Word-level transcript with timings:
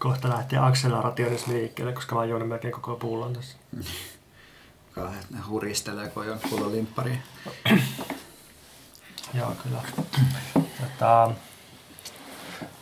Kohta 0.00 0.28
lähtee 0.28 0.58
akseleraatioidessa 0.58 1.50
liikkeelle, 1.52 1.92
koska 1.92 2.14
mä 2.14 2.20
oon 2.20 2.48
melkein 2.48 2.72
koko 2.72 2.96
pullon 2.96 3.32
tässä. 3.32 3.56
Kauhean, 4.94 5.24
ne 5.30 5.38
huristelee, 5.48 6.08
kun 6.08 6.30
on 6.30 6.38
pullo 6.50 6.70
limppari. 6.72 7.18
Joo, 9.34 9.52
kyllä. 9.62 9.82
Tota, 10.80 11.30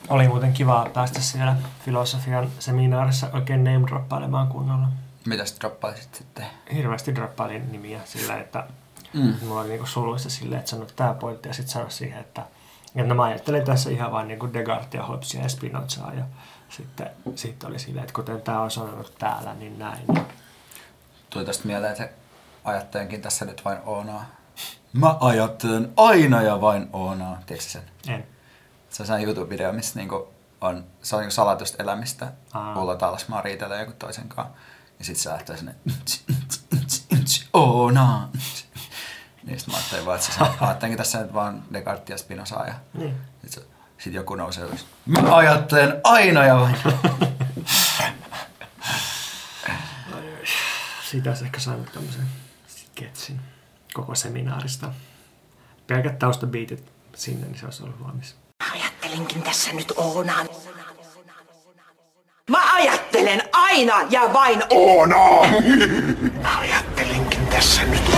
oli 0.08 0.28
muuten 0.28 0.52
kiva 0.52 0.90
päästä 0.94 1.20
siellä 1.20 1.56
filosofian 1.84 2.50
seminaarissa 2.58 3.30
oikein 3.32 3.64
name 3.64 3.86
droppailemaan 3.86 4.48
kunnolla. 4.48 4.88
Mitä 5.26 5.44
sä 5.46 5.54
droppaisit 5.60 6.14
sitten? 6.14 6.46
Hirveästi 6.74 7.14
droppailin 7.14 7.72
nimiä 7.72 8.00
sillä, 8.04 8.36
että 8.40 8.66
Mm. 9.12 9.34
mulla 9.42 9.60
oli 9.60 9.68
niinku 9.68 9.86
suluissa 9.86 10.30
silleen, 10.30 10.58
että 10.58 10.70
sanot 10.70 10.92
tää 10.96 11.14
pointti 11.14 11.48
ja 11.48 11.54
sitten 11.54 11.72
sano 11.72 11.90
siihen, 11.90 12.20
että 12.20 12.42
ja 12.94 13.04
no 13.04 13.14
mä 13.14 13.22
ajattelin 13.22 13.64
tässä 13.64 13.90
ihan 13.90 14.12
vain 14.12 14.28
niinku 14.28 14.52
Descartesia, 14.52 15.02
Hobbesia 15.06 15.42
ja 15.42 15.48
Spinozaa 15.48 16.12
ja 16.14 16.24
sitten, 16.68 17.10
sitten 17.34 17.68
oli 17.70 17.78
silleen, 17.78 18.02
että 18.04 18.14
kuten 18.14 18.42
tää 18.42 18.60
on 18.60 18.70
sanonut 18.70 19.14
täällä, 19.18 19.54
niin 19.54 19.78
näin. 19.78 20.04
Tuli 21.30 21.44
tästä 21.44 21.66
mieleen, 21.66 21.92
että 21.92 22.08
ajattelenkin 22.64 23.22
tässä 23.22 23.44
nyt 23.44 23.64
vain 23.64 23.78
Oonaa. 23.86 24.24
Mä 24.92 25.16
ajattelen 25.20 25.92
aina 25.96 26.42
ja 26.42 26.60
vain 26.60 26.88
Oonaa. 26.92 27.42
Tiedätkö 27.46 27.70
sen? 27.70 27.82
En. 28.08 28.26
Se 28.90 29.02
on 29.02 29.06
sellainen 29.06 29.28
YouTube-video, 29.36 29.72
missä 29.72 29.98
niinku 29.98 30.28
on, 30.60 30.84
se 31.02 31.16
on 31.16 31.20
niinku 31.20 31.34
salatusta 31.34 31.82
elämistä. 31.82 32.32
Aa. 32.52 32.78
Ulla 32.82 32.96
Talasmaa 32.96 33.40
riitelee 33.40 33.80
joku 33.80 33.92
toisen 33.98 34.28
kanssa. 34.28 34.54
Ja 34.98 35.04
sit 35.04 35.16
se 35.16 35.30
lähtee 35.30 35.56
sinne 35.56 35.74
Oonaa. 37.52 38.28
Niin 39.44 39.58
sit 39.60 39.68
mä 39.68 39.76
ajattelin 39.76 40.06
vaan, 40.06 40.18
että 40.18 40.32
se 40.32 40.40
ajattelenkin 40.60 40.98
tässä 40.98 41.20
nyt 41.22 41.34
vaan 41.34 41.62
Descartes 41.72 42.08
ja 42.10 42.18
Spinozaa. 42.18 42.66
Ja 42.66 42.74
Niin. 42.94 43.16
sit, 43.42 43.52
se, 43.52 43.60
sit 43.98 44.14
joku 44.14 44.34
nousee 44.34 44.64
ylös. 44.64 44.86
Mä 45.06 45.36
ajattelen 45.36 46.00
aina 46.04 46.44
ja 46.44 46.56
vain 46.56 46.76
Siitä 51.10 51.30
olisi 51.30 51.44
ehkä 51.44 51.60
saanut 51.60 51.92
tämmöisen 51.92 52.26
sketsin 52.68 53.40
koko 53.94 54.14
seminaarista. 54.14 54.92
Pelkät 55.86 56.18
taustabiitit 56.18 56.92
sinne, 57.14 57.46
niin 57.46 57.58
se 57.58 57.64
olisi 57.64 57.82
ollut 57.82 58.04
valmis. 58.04 58.36
Ajattelenkin 58.74 59.42
tässä 59.42 59.72
nyt 59.72 59.92
Oonaan. 59.96 60.48
Mä 62.50 62.74
ajattelen 62.74 63.42
aina 63.52 64.02
ja 64.10 64.32
vain 64.32 64.62
Oonaa. 64.70 65.46
Mä 66.42 66.58
ajattelenkin 66.58 67.46
tässä 67.46 67.82
nyt 67.84 68.17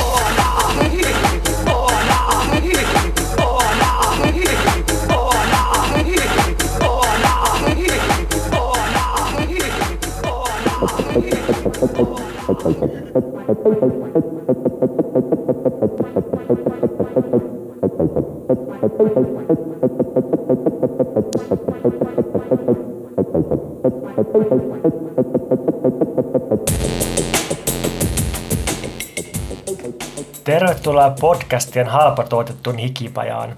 Tervetuloa 30.44 31.10
podcastien 31.20 31.86
halpatuotettuun 31.86 32.78
hikipajaan. 32.78 33.56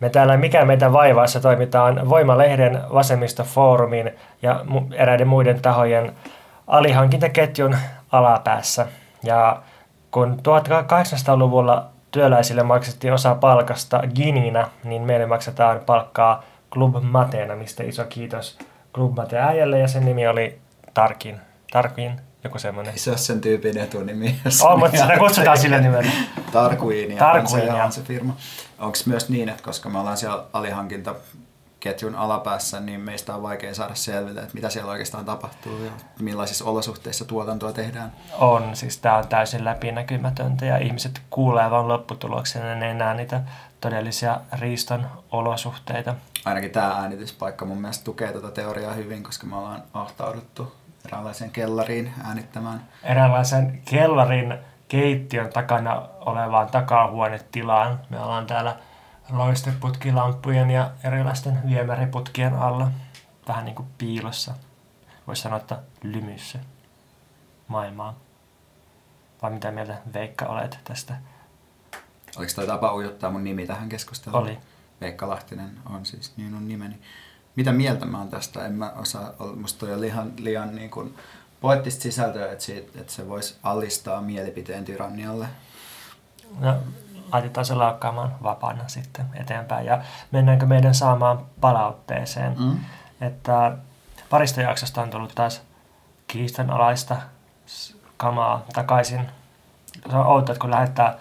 Me 0.00 0.10
täällä 0.10 0.36
Mikä 0.36 0.64
meitä 0.64 0.92
vaivaassa 0.92 1.40
toimitaan 1.40 2.08
Voimalehden, 2.08 2.80
Vasemmistofoorumin 2.94 4.10
ja 4.42 4.64
eräiden 4.92 5.28
muiden 5.28 5.62
tahojen 5.62 6.12
alihankintaketjun 6.66 7.76
alapäässä. 8.12 8.86
Ja 9.22 9.62
kun 10.10 10.38
1800-luvulla 10.38 11.86
työläisille 12.10 12.62
maksettiin 12.62 13.12
osa 13.12 13.34
palkasta 13.34 14.02
gininä, 14.14 14.68
niin 14.84 15.02
meille 15.02 15.26
maksetaan 15.26 15.80
palkkaa 15.86 16.42
Club 16.72 16.94
Mateena, 17.02 17.56
mistä 17.56 17.82
iso 17.82 18.04
kiitos 18.04 18.58
Club 18.94 19.14
Mate 19.16 19.38
äijälle 19.38 19.78
ja 19.78 19.88
sen 19.88 20.04
nimi 20.04 20.28
oli 20.28 20.58
Tarkin. 20.94 21.40
Tarkin, 21.72 22.20
joku 22.44 22.58
semmoinen. 22.58 22.92
Ei 22.92 22.98
se 22.98 23.10
ole 23.10 23.18
sen 23.18 23.40
tyypin 23.40 23.78
etunimi. 23.78 24.40
On, 24.62 24.78
mutta 24.78 24.98
sitä 24.98 25.18
kutsutaan 25.18 25.58
sillä 25.58 25.78
nimellä. 25.78 26.10
Tarkuinia, 26.52 27.18
Tarkuinia. 27.18 27.72
on, 27.72 27.78
se, 27.78 27.84
on 27.84 27.92
se 27.92 28.02
firma. 28.02 28.36
Onko 28.78 28.98
myös 29.06 29.28
niin, 29.28 29.48
että 29.48 29.62
koska 29.62 29.88
me 29.88 29.98
ollaan 29.98 30.16
siellä 30.16 30.44
alihankintaketjun 31.78 32.14
alapäässä, 32.14 32.80
niin 32.80 33.00
meistä 33.00 33.34
on 33.34 33.42
vaikea 33.42 33.74
saada 33.74 33.94
selville, 33.94 34.40
että 34.40 34.54
mitä 34.54 34.70
siellä 34.70 34.92
oikeastaan 34.92 35.24
tapahtuu 35.24 35.84
ja 35.84 35.90
millaisissa 36.20 36.64
olosuhteissa 36.64 37.24
tuotantoa 37.24 37.72
tehdään. 37.72 38.12
On, 38.38 38.76
siis 38.76 38.98
tämä 38.98 39.16
on 39.16 39.28
täysin 39.28 39.64
läpinäkymätöntä 39.64 40.66
ja 40.66 40.78
ihmiset 40.78 41.20
kuulee 41.30 41.70
vaan 41.70 41.88
lopputuloksen 41.88 42.66
ja 42.68 42.74
ne 42.74 42.88
ei 42.88 42.94
näe 42.94 43.14
niitä 43.14 43.40
todellisia 43.80 44.40
riiston 44.58 45.06
olosuhteita. 45.30 46.14
Ainakin 46.44 46.70
tämä 46.70 46.88
äänityspaikka 46.88 47.64
mun 47.64 47.80
mielestä 47.80 48.04
tukee 48.04 48.32
tätä 48.32 48.50
teoriaa 48.50 48.92
hyvin, 48.92 49.22
koska 49.22 49.46
me 49.46 49.56
ollaan 49.56 49.82
ahtauduttu 49.94 50.72
eräänlaiseen 51.06 51.50
kellariin 51.50 52.12
äänittämään. 52.24 52.88
Eräänlaisen 53.02 53.82
kellarin 53.84 54.58
keittiön 54.88 55.52
takana 55.52 56.02
olevaan 56.20 56.68
takahuonetilaan. 56.68 58.00
Me 58.10 58.20
ollaan 58.20 58.46
täällä 58.46 58.76
loisteputkilamppujen 59.30 60.70
ja 60.70 60.90
erilaisten 61.04 61.58
viemäriputkien 61.68 62.54
alla. 62.54 62.90
Vähän 63.48 63.64
niin 63.64 63.74
kuin 63.74 63.88
piilossa. 63.98 64.54
Voisi 65.26 65.42
sanoa, 65.42 65.58
että 65.58 65.82
lymyssä 66.02 66.58
maailmaan. 67.68 68.14
Vai 69.42 69.50
mitä 69.50 69.70
mieltä 69.70 69.98
Veikka 70.14 70.46
olet 70.46 70.78
tästä? 70.84 71.16
Oliko 72.36 72.52
toi 72.54 72.66
tapa 72.66 72.94
ujuttaa 72.94 73.30
mun 73.30 73.44
nimi 73.44 73.66
tähän 73.66 73.88
keskusteluun? 73.88 74.42
Oli. 74.42 74.58
Veikka 75.00 75.28
Lahtinen 75.28 75.78
on 75.90 76.06
siis 76.06 76.32
minun 76.36 76.68
nimeni. 76.68 76.98
Mitä 77.56 77.72
mieltä 77.72 78.06
mä 78.06 78.18
oon 78.18 78.28
tästä? 78.28 78.66
En 78.66 78.72
mä 78.72 78.92
osaa, 78.96 79.32
musta 79.56 79.80
toi 79.80 79.92
on 79.92 80.00
liian, 80.00 80.32
liian 80.38 80.76
niin 80.76 80.90
kuin 80.90 81.14
poettista 81.60 82.02
sisältöä, 82.02 82.52
että, 82.52 82.64
siitä, 82.64 83.00
että 83.00 83.12
se 83.12 83.28
voisi 83.28 83.56
alistaa 83.62 84.20
mielipiteen 84.20 84.84
tyrannialle. 84.84 85.46
No, 86.60 86.76
laitetaan 87.32 87.64
se 87.64 87.74
laukkaamaan 87.74 88.34
vapaana 88.42 88.84
sitten 88.86 89.26
eteenpäin. 89.34 89.86
Ja 89.86 90.02
mennäänkö 90.30 90.66
meidän 90.66 90.94
saamaan 90.94 91.46
palautteeseen? 91.60 92.54
Mm. 92.58 92.78
Että 93.20 93.72
parista 94.30 94.60
jaksosta 94.60 95.02
on 95.02 95.10
tullut 95.10 95.34
taas 95.34 95.62
kiistanalaista 96.26 97.16
kamaa 98.16 98.64
takaisin. 98.72 99.28
Se 100.10 100.16
on 100.16 100.26
outoa, 100.26 100.52
että 100.52 100.60
kun 100.60 100.70
lähettää 100.70 101.14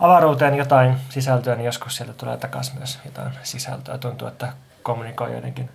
avaruuteen 0.00 0.54
jotain 0.54 0.96
sisältöä, 1.08 1.54
niin 1.54 1.66
joskus 1.66 1.96
sieltä 1.96 2.12
tulee 2.12 2.36
takaisin 2.36 2.78
myös 2.78 2.98
jotain 3.04 3.32
sisältöä. 3.42 3.98
Tuntuu, 3.98 4.28
että 4.28 4.52
kommunikoi 4.82 5.32
joidenkin 5.32 5.70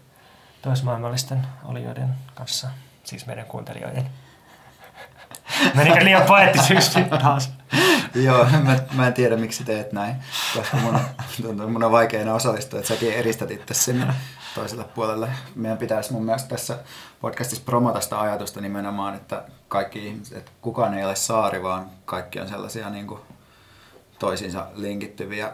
toismaailmallisten 0.61 1.47
olijoiden 1.63 2.15
kanssa, 2.35 2.69
siis 3.03 3.25
meidän 3.25 3.45
kuuntelijoiden. 3.45 4.09
Menikö 5.75 6.03
liian 6.03 6.23
poettisyys 6.27 6.95
nyt 6.95 7.09
taas? 7.09 7.51
Joo, 8.15 8.45
mä, 8.63 8.79
mä 8.93 9.07
en 9.07 9.13
tiedä 9.13 9.37
miksi 9.37 9.63
teet 9.63 9.91
näin, 9.91 10.15
koska 10.55 10.77
mun 10.77 10.95
on, 10.95 11.01
tuntuu, 11.41 11.69
mun 11.69 11.83
on 11.83 11.91
vaikea 11.91 12.21
enää 12.21 12.33
osallistua, 12.33 12.79
että 12.79 12.87
säkin 12.87 13.13
eristät 13.13 13.51
itse 13.51 13.73
sinne 13.73 14.13
toiselle 14.55 14.83
puolelle. 14.83 15.27
Meidän 15.55 15.77
pitäisi 15.77 16.13
mun 16.13 16.25
mielestä 16.25 16.49
tässä 16.49 16.79
podcastissa 17.21 17.65
promota 17.65 18.01
sitä 18.01 18.21
ajatusta 18.21 18.61
nimenomaan, 18.61 19.15
että 19.15 19.43
kaikki 19.67 20.07
ihmiset, 20.07 20.37
että 20.37 20.51
kukaan 20.61 20.93
ei 20.93 21.05
ole 21.05 21.15
saari, 21.15 21.63
vaan 21.63 21.89
kaikki 22.05 22.39
on 22.39 22.47
sellaisia 22.47 22.89
niin 22.89 23.07
kuin 23.07 23.19
toisiinsa 24.19 24.67
linkittyviä 24.75 25.51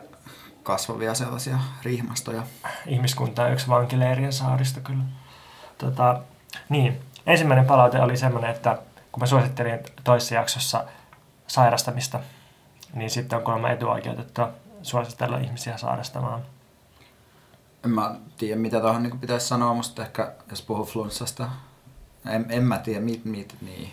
kasvavia 0.64 1.14
sellaisia 1.14 1.58
riihmastoja. 1.84 2.44
ihmiskunta 2.88 3.44
on 3.44 3.54
yksi 3.54 3.68
vankileirien 3.68 4.34
saarista 4.34 4.80
kyllä. 4.80 5.04
Tota, 5.78 6.22
niin, 6.70 7.02
ensimmäinen 7.28 7.66
palaute 7.66 8.02
oli 8.02 8.18
semmoinen, 8.18 8.52
että 8.52 8.78
kun 9.12 9.20
mä 9.20 9.26
suosittelin 9.26 9.80
toisessa 10.04 10.36
jaksossa 10.36 10.86
sairastamista, 11.48 12.20
niin 12.94 13.10
sitten 13.10 13.38
on 13.38 13.46
kuulemma 13.46 13.70
etuoikeutettua 13.70 14.50
suositella 14.82 15.38
ihmisiä 15.38 15.78
sairastamaan. 15.78 16.42
En 17.86 17.92
mä 17.92 18.16
tiedä, 18.38 18.56
mitä 18.62 18.80
tuohon 18.80 19.04
niin 19.04 19.20
pitäisi 19.20 19.48
sanoa, 19.48 19.74
mutta 19.74 20.02
ehkä 20.02 20.32
jos 20.50 20.62
puhuu 20.62 20.86
flunssasta, 20.86 21.50
en, 22.30 22.46
en 22.50 22.64
mä 22.64 22.78
tiedä, 22.78 23.02
mit, 23.02 23.26
mit, 23.26 23.56
niin. 23.62 23.92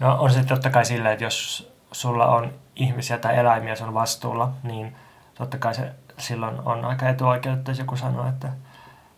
No 0.00 0.16
on 0.20 0.30
se 0.30 0.44
totta 0.44 0.70
kai 0.70 0.84
silleen, 0.84 1.12
että 1.12 1.24
jos 1.24 1.72
sulla 1.92 2.26
on 2.26 2.52
ihmisiä 2.76 3.18
tai 3.18 3.36
eläimiä 3.36 3.76
sun 3.76 3.94
vastuulla, 3.94 4.52
niin 4.62 4.96
totta 5.34 5.58
kai 5.58 5.74
se 5.74 5.90
silloin 6.18 6.60
on 6.64 6.84
aika 6.84 7.08
etuoikeutettu, 7.08 7.70
jos 7.70 7.78
joku 7.78 7.96
sanoo, 7.96 8.28
että 8.28 8.48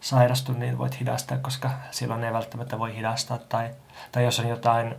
sairastu, 0.01 0.53
niin 0.53 0.79
voit 0.79 1.01
hidastaa, 1.01 1.39
koska 1.39 1.71
silloin 1.91 2.25
ei 2.25 2.33
välttämättä 2.33 2.79
voi 2.79 2.97
hidastaa. 2.97 3.39
Tai, 3.39 3.71
tai 4.13 4.25
jos 4.25 4.41
on 4.41 4.49
jotain 4.49 4.95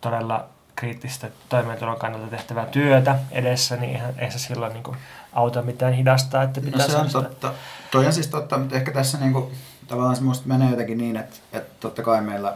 todella 0.00 0.48
kriittistä 0.76 1.30
toimeentulon 1.48 1.98
kannalta 1.98 2.26
tehtävää 2.26 2.66
työtä 2.66 3.18
edessä, 3.30 3.76
niin 3.76 3.92
eihän, 3.92 4.14
ei 4.18 4.30
se 4.30 4.38
silloin 4.38 4.72
niin 4.72 4.82
kuin 4.82 4.96
auta 5.32 5.62
mitään 5.62 5.92
hidastaa. 5.92 6.42
Että 6.42 6.60
No 6.60 6.64
pitää 6.64 6.88
se 6.88 6.96
on 6.96 7.10
totta. 7.10 7.52
Toi 7.90 8.06
on 8.06 8.12
siis 8.12 8.28
totta, 8.28 8.58
mutta 8.58 8.76
ehkä 8.76 8.92
tässä 8.92 9.18
niinku, 9.18 9.52
tavallaan 9.88 10.16
se 10.16 10.22
musta 10.22 10.48
menee 10.48 10.70
jotenkin 10.70 10.98
niin, 10.98 11.16
että, 11.16 11.36
että 11.52 11.70
totta 11.80 12.02
kai 12.02 12.20
meillä 12.20 12.54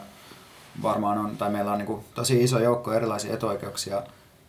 varmaan 0.83 1.19
on, 1.19 1.37
tai 1.37 1.51
meillä 1.51 1.73
on 1.73 1.79
niin 1.79 1.87
kuin 1.87 2.05
tosi 2.15 2.45
iso 2.45 2.59
joukko 2.59 2.93
erilaisia 2.93 3.35
etuoikeuksia. 3.35 4.03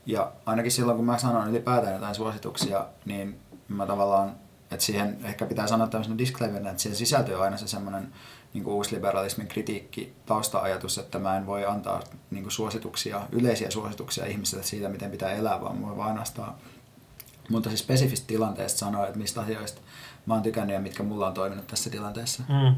Ja 0.06 0.32
ainakin 0.46 0.72
silloin, 0.72 0.98
kun 0.98 1.06
mä 1.06 1.18
sanon 1.18 1.50
ylipäätään 1.50 1.94
jotain 1.94 2.16
suosituksia, 2.16 2.86
niin 3.06 3.40
mä 3.68 3.86
tavallaan, 3.86 4.36
että 4.72 4.86
siihen 4.86 5.18
ehkä 5.24 5.46
pitää 5.46 5.68
sanoa 5.68 5.88
tämmöisenä 5.88 6.18
disclaimerina, 6.18 6.70
että 6.70 6.82
siihen 6.82 6.98
sisältyy 6.98 7.44
aina 7.44 7.58
se 7.58 7.68
semmoinen 7.68 8.14
niin 8.54 8.64
kuin 8.64 8.74
uusliberalismin 8.74 9.48
kritiikki, 9.48 10.14
tausta-ajatus, 10.26 10.98
että 10.98 11.20
mä 11.20 11.38
en 11.38 11.46
voi 11.46 11.66
antaa 11.66 12.04
niin 12.32 12.44
kuin 12.44 12.52
suosituksia, 12.52 13.22
yleisiä 13.32 13.72
suosituksia 13.72 14.26
ihmisille 14.26 14.64
siitä, 14.64 14.90
miten 14.90 15.12
pitää 15.12 15.32
elää, 15.32 15.62
vaan 15.62 15.78
mä 15.78 15.88
voin 15.88 16.08
ainoastaan 16.08 16.54
mutta 17.52 17.70
siis 17.70 17.80
spesifistä 17.80 18.28
tilanteesta 18.28 18.80
sanoa, 18.80 19.08
että 19.08 19.20
mistä 19.20 19.42
asioista 19.42 19.82
mä 20.26 20.34
oon 20.34 20.44
tykännyt 20.44 20.74
ja 20.74 20.80
mitkä 20.80 21.04
mulla 21.04 21.28
on 21.28 21.34
toiminut 21.34 21.68
tässä 21.68 21.90
tilanteessa. 21.90 22.44
Mm. 22.50 22.76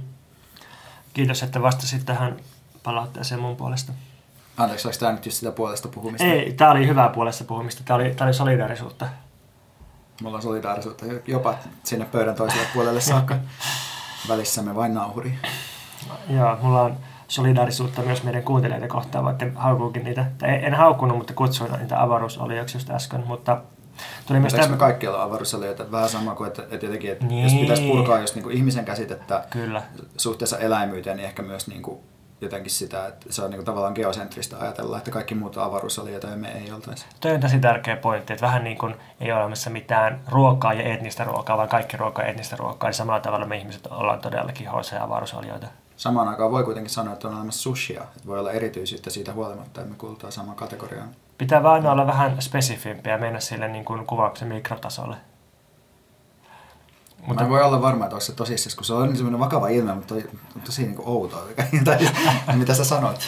Kiitos, 1.14 1.44
että 1.44 1.62
vastasit 1.62 2.06
tähän 2.06 2.38
palautteeseen 2.84 3.42
mun 3.42 3.56
puolesta. 3.56 3.94
Anteeksi, 4.58 4.88
oliko 4.88 5.00
tämä 5.00 5.12
nyt 5.12 5.26
just 5.26 5.38
sitä 5.38 5.52
puolesta 5.52 5.88
puhumista? 5.88 6.28
Ei, 6.28 6.54
tämä 6.54 6.72
oli 6.72 6.88
hyvää 6.88 7.10
puolesta 7.10 7.44
puhumista. 7.44 7.84
Tämä 7.86 7.96
oli, 7.96 8.16
tämä 8.16 8.28
oli 8.28 8.34
solidaarisuutta. 8.34 9.10
Mulla 10.22 10.38
on 10.38 10.44
solidaarisuutta 10.44 11.06
jopa 11.28 11.56
sinne 11.84 12.06
pöydän 12.06 12.36
toiselle 12.36 12.68
puolelle 12.74 13.02
saakka. 13.02 13.36
Välissämme 14.30 14.76
vain 14.76 14.94
nauhuri. 14.94 15.38
Joo, 16.30 16.58
mulla 16.62 16.82
on 16.82 16.98
solidaarisuutta 17.28 18.02
myös 18.02 18.24
meidän 18.24 18.44
kuuntelijoiden 18.44 18.90
kohtaan, 18.90 19.26
vaikka 19.26 19.46
haukuukin 19.56 20.04
niitä. 20.04 20.26
Tai 20.38 20.66
en 20.66 20.74
haukkunut, 20.74 21.18
mutta 21.18 21.34
kutsuin 21.34 21.72
niitä 21.72 22.02
avaruusolioiksi 22.02 22.78
just 22.78 22.90
äsken. 22.90 23.24
Mutta 23.28 23.62
tuli 24.28 24.40
myös 24.40 24.54
tämä... 24.54 24.68
me 24.68 24.78
kaikki 24.78 25.08
olla 25.08 25.24
avaruusolioita? 25.24 25.92
Vähän 25.92 26.10
sama 26.10 26.36
kuin, 26.36 26.48
että, 26.48 26.64
että 26.72 26.86
jotenkin, 26.86 27.12
että 27.12 27.26
niin. 27.26 27.44
jos 27.44 27.54
pitäisi 27.54 27.88
purkaa 27.88 28.20
just 28.20 28.36
niin 28.36 28.44
kuin 28.44 28.58
ihmisen 28.58 28.86
käsitettä 28.86 29.46
Kyllä. 29.50 29.82
suhteessa 30.18 30.58
eläimyyteen, 30.58 31.18
niin 31.18 31.26
ehkä 31.26 31.42
myös 31.42 31.68
niin 31.68 31.82
kuin 31.82 32.00
jotenkin 32.44 32.72
sitä, 32.72 33.08
että 33.08 33.34
se 33.34 33.42
on 33.42 33.50
niin 33.50 33.58
kuin 33.58 33.66
tavallaan 33.66 33.94
geocentrista 33.96 34.58
ajatella, 34.60 34.98
että 34.98 35.12
kaikki 35.12 35.36
muut 35.36 35.58
on 35.58 35.64
avaruusolioita 35.64 36.28
ja 36.28 36.36
me 36.36 36.52
ei 36.52 36.72
oltaisi. 36.72 37.06
Toi 37.20 37.32
on 37.32 37.40
tosi 37.40 37.60
tärkeä 37.60 37.96
pointti, 37.96 38.34
että 38.34 38.46
vähän 38.46 38.64
niin 38.64 38.78
kuin 38.78 38.96
ei 39.20 39.32
ole 39.32 39.40
olemassa 39.40 39.70
mitään 39.70 40.22
ruokaa 40.28 40.74
ja 40.74 40.94
etnistä 40.94 41.24
ruokaa, 41.24 41.58
vaan 41.58 41.70
kaikki 41.70 41.98
ruokaa 41.98 42.26
ja 42.26 42.32
etnistä 42.32 42.56
ruokaa, 42.56 42.90
niin 42.90 42.96
samalla 42.96 43.20
tavalla 43.20 43.46
me 43.46 43.58
ihmiset 43.58 43.88
ollaan 43.88 44.20
todellakin 44.20 44.68
HC 44.68 44.92
ja 44.92 45.04
avaruusolioita. 45.04 45.68
Samaan 45.96 46.28
aikaan 46.28 46.52
voi 46.52 46.64
kuitenkin 46.64 46.90
sanoa, 46.90 47.14
että 47.14 47.28
on 47.28 47.36
olemassa 47.36 47.62
sushia, 47.62 48.02
että 48.02 48.28
voi 48.28 48.40
olla 48.40 48.52
erityisyyttä 48.52 49.10
siitä 49.10 49.34
huolimatta, 49.34 49.82
että 49.82 49.94
me 49.94 49.98
kuulutaan 49.98 50.32
samaan 50.32 50.58
kategoriaan. 50.58 51.10
Pitää 51.38 51.64
vaan 51.64 51.88
olla 51.88 52.08
vähän 52.08 52.42
spesifimpiä 52.42 53.18
mennä 53.18 53.40
sille 53.40 53.68
niin 53.68 53.86
kuin 53.86 54.06
kuvauksen 54.06 54.48
mikrotasolle. 54.48 55.16
Mutta 57.28 57.50
voi 57.50 57.64
olla 57.64 57.82
varma, 57.82 58.06
että 58.06 58.20
se 58.20 58.34
tosissaan, 58.34 58.76
kun 58.76 58.86
se 58.86 58.94
on 58.94 59.16
semmoinen 59.16 59.40
vakava 59.40 59.68
ilme, 59.68 59.96
mutta 59.96 60.16
tosi, 60.16 60.30
tosi 60.66 60.82
niin 60.82 60.96
kuin 60.96 61.08
outoa. 61.08 61.42
tai, 61.86 61.98
mitä 62.56 62.74
sä 62.74 62.86
sanot? 62.86 63.20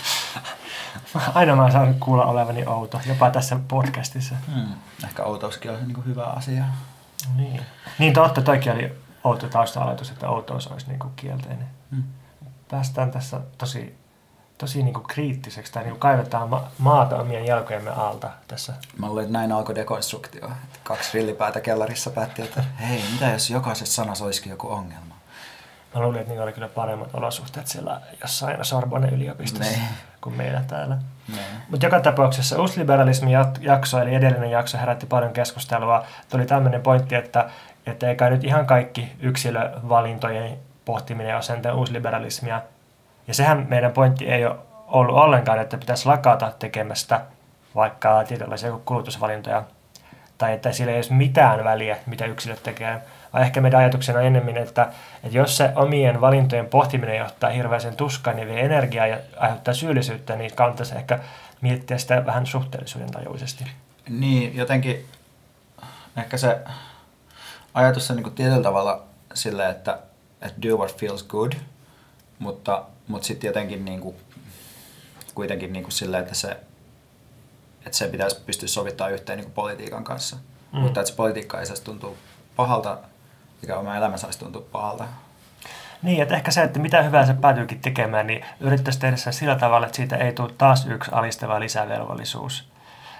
Aina 1.34 1.56
mä 1.56 1.72
saan 1.72 1.96
kuulla 2.00 2.26
olevani 2.26 2.66
outo, 2.66 3.00
jopa 3.06 3.32
tässä 3.32 3.60
podcastissa. 3.68 4.36
Hmm. 4.54 4.74
Ehkä 5.04 5.24
outouskin 5.24 5.72
on 5.72 5.78
niin 5.80 5.94
kuin 5.94 6.06
hyvä 6.06 6.24
asia. 6.24 6.64
Niin, 7.36 7.62
niin 8.00 8.14
totta, 8.14 8.42
toikin 8.42 8.72
oli 8.72 8.94
outo 9.24 9.48
tausta-aloitus, 9.48 10.12
että 10.12 10.30
outous 10.30 10.68
olisi 10.68 10.88
niin 10.88 11.00
kuin 11.00 11.14
kielteinen. 11.16 11.68
Hmm. 11.92 12.04
Päästään 12.72 13.12
tässä 13.12 13.42
tosi 13.58 13.98
tosi 14.58 14.84
niin 14.84 14.94
kuin 14.94 15.08
kriittiseksi 15.08 15.74
tai 15.74 15.84
niin 15.84 15.92
kuin 15.92 16.00
kaivetaan 16.00 16.50
ma- 16.50 16.68
maata 16.78 17.18
omien 17.18 17.46
jalkojemme 17.46 17.92
alta 17.92 18.30
tässä. 18.48 18.74
Mä 18.98 19.08
luulen, 19.08 19.24
että 19.24 19.34
näin 19.34 19.52
alkoi 19.52 19.76
dekonstruktio. 19.76 20.52
Kaksi 20.84 21.10
rillipäätä 21.14 21.62
kellarissa 21.62 22.10
päätti, 22.10 22.42
että 22.42 22.64
hei, 22.80 23.04
mitä 23.12 23.26
jos 23.26 23.50
jokaisessa 23.50 23.94
sanassa 23.94 24.26
olisikin 24.26 24.50
joku 24.50 24.68
ongelma? 24.68 25.16
Mä 25.96 26.02
luulin, 26.02 26.20
että 26.20 26.30
niillä 26.30 26.44
oli 26.44 26.54
kyllä 26.54 26.68
paremmat 26.68 27.10
olosuhteet 27.14 27.68
siellä 27.68 28.02
jossain 28.22 28.66
Sorbonne 28.66 29.10
yliopistossa 29.10 29.80
ne. 29.80 29.88
kuin 30.22 30.36
meillä 30.36 30.64
täällä. 30.68 30.98
Mutta 31.70 31.86
joka 31.86 32.00
tapauksessa 32.00 32.62
uusliberalismin 32.62 33.34
jakso, 33.62 34.02
eli 34.02 34.16
edellinen 34.16 34.52
jakso, 34.52 34.78
herätti 34.78 35.06
paljon 35.06 35.34
keskustelua. 35.34 36.06
Tuli 36.30 36.46
tämmöinen 36.46 36.82
pointti, 36.82 37.16
että, 37.16 37.50
että 37.86 38.10
eikä 38.10 38.30
nyt 38.30 38.44
ihan 38.44 38.66
kaikki 38.66 39.12
yksilövalintojen 39.20 40.58
pohtiminen 40.86 41.36
ole 41.36 41.42
sentään 41.42 41.76
uusliberalismia, 41.76 42.62
ja 43.28 43.34
sehän 43.34 43.66
meidän 43.70 43.92
pointti 43.92 44.26
ei 44.28 44.46
ole 44.46 44.56
ollut 44.88 45.16
ollenkaan, 45.16 45.60
että 45.60 45.78
pitäisi 45.78 46.06
lakata 46.06 46.52
tekemästä 46.60 47.22
vaikka 47.76 48.24
tietynlaisia 48.24 48.72
kulutusvalintoja, 48.86 49.64
tai 50.38 50.54
että 50.54 50.72
sillä 50.72 50.92
ei 50.92 50.98
ole 50.98 51.18
mitään 51.18 51.64
väliä, 51.64 51.98
mitä 52.06 52.26
yksilöt 52.26 52.64
tekee, 52.64 53.02
vaan 53.34 53.44
ehkä 53.44 53.62
meidän 53.62 53.80
ajatuksena 53.80 54.20
on 54.20 54.26
ennemmin, 54.26 54.58
että, 54.58 54.90
että 55.24 55.38
jos 55.38 55.58
se 55.58 55.72
omien 55.76 56.22
valintojen 56.22 56.68
pohtiminen 56.68 57.18
johtaa 57.18 57.50
hirveäsen 57.50 57.96
tuskaan 57.96 58.40
ja 58.40 58.46
vie 58.46 58.66
energiaa 58.66 59.08
ja 59.08 59.18
aiheuttaa 59.38 59.74
syyllisyyttä, 59.74 60.36
niin 60.36 60.56
kannattaisi 60.56 60.96
ehkä 60.96 61.20
miettiä 61.62 61.98
sitä 61.98 62.26
vähän 62.26 62.46
suhteellisuuden 62.46 63.12
tajuisesti. 63.12 63.64
Niin, 64.10 64.56
jotenkin 64.56 65.06
ehkä 66.18 66.38
se 66.38 66.60
ajatus 67.74 68.12
on 68.12 68.18
niin 68.18 68.32
tietyllä 68.32 68.64
tavalla 68.64 69.04
silleen, 69.34 69.72
että, 69.72 70.00
että 70.42 70.62
do 70.62 70.78
what 70.78 70.98
feels 70.98 71.24
good, 71.24 71.54
mutta 72.40 72.84
mutta 73.08 73.28
sitten 73.28 73.48
jotenkin 73.48 73.86
niin 73.86 74.00
kuin, 74.00 74.16
kuitenkin 75.36 75.74
niin 75.74 75.84
kuin 75.84 75.92
silleen, 75.92 76.24
että 76.24 76.36
se, 76.36 76.58
että 77.86 77.98
se 77.98 78.08
pitäisi 78.08 78.42
pystyä 78.46 78.68
sovittamaan 78.68 79.14
yhteen 79.14 79.38
niin 79.38 79.46
kuin 79.46 79.54
politiikan 79.54 80.04
kanssa. 80.04 80.36
Mm. 80.74 80.80
Mutta 80.80 81.00
että 81.00 81.12
se 81.12 81.16
politiikka 81.16 81.60
ei 81.60 81.66
saisi 81.66 81.84
tuntua 81.84 82.16
pahalta, 82.56 82.98
mikä 83.62 83.78
oma 83.78 83.96
elämä 83.96 84.18
saisi 84.18 84.40
tuntua 84.40 84.64
pahalta. 84.72 85.08
Niin, 86.02 86.22
että 86.22 86.36
ehkä 86.36 86.52
se, 86.52 86.64
että 86.64 86.80
mitä 86.80 87.02
hyvää 87.02 87.26
se 87.26 87.34
päätyykin 87.34 87.82
tekemään, 87.82 88.28
niin 88.28 88.46
yrittäisi 88.60 89.00
tehdä 89.00 89.18
se 89.18 89.32
sillä 89.32 89.56
tavalla, 89.56 89.86
että 89.86 89.96
siitä 89.96 90.16
ei 90.16 90.34
tule 90.34 90.52
taas 90.58 90.86
yksi 90.86 91.12
alistava 91.14 91.60
lisävelvollisuus. 91.60 92.70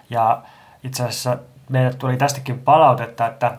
Ja 0.10 0.42
itse 0.84 1.04
asiassa 1.04 1.38
meille 1.70 1.94
tuli 1.94 2.18
tästäkin 2.18 2.60
palautetta, 2.60 3.28
että, 3.28 3.58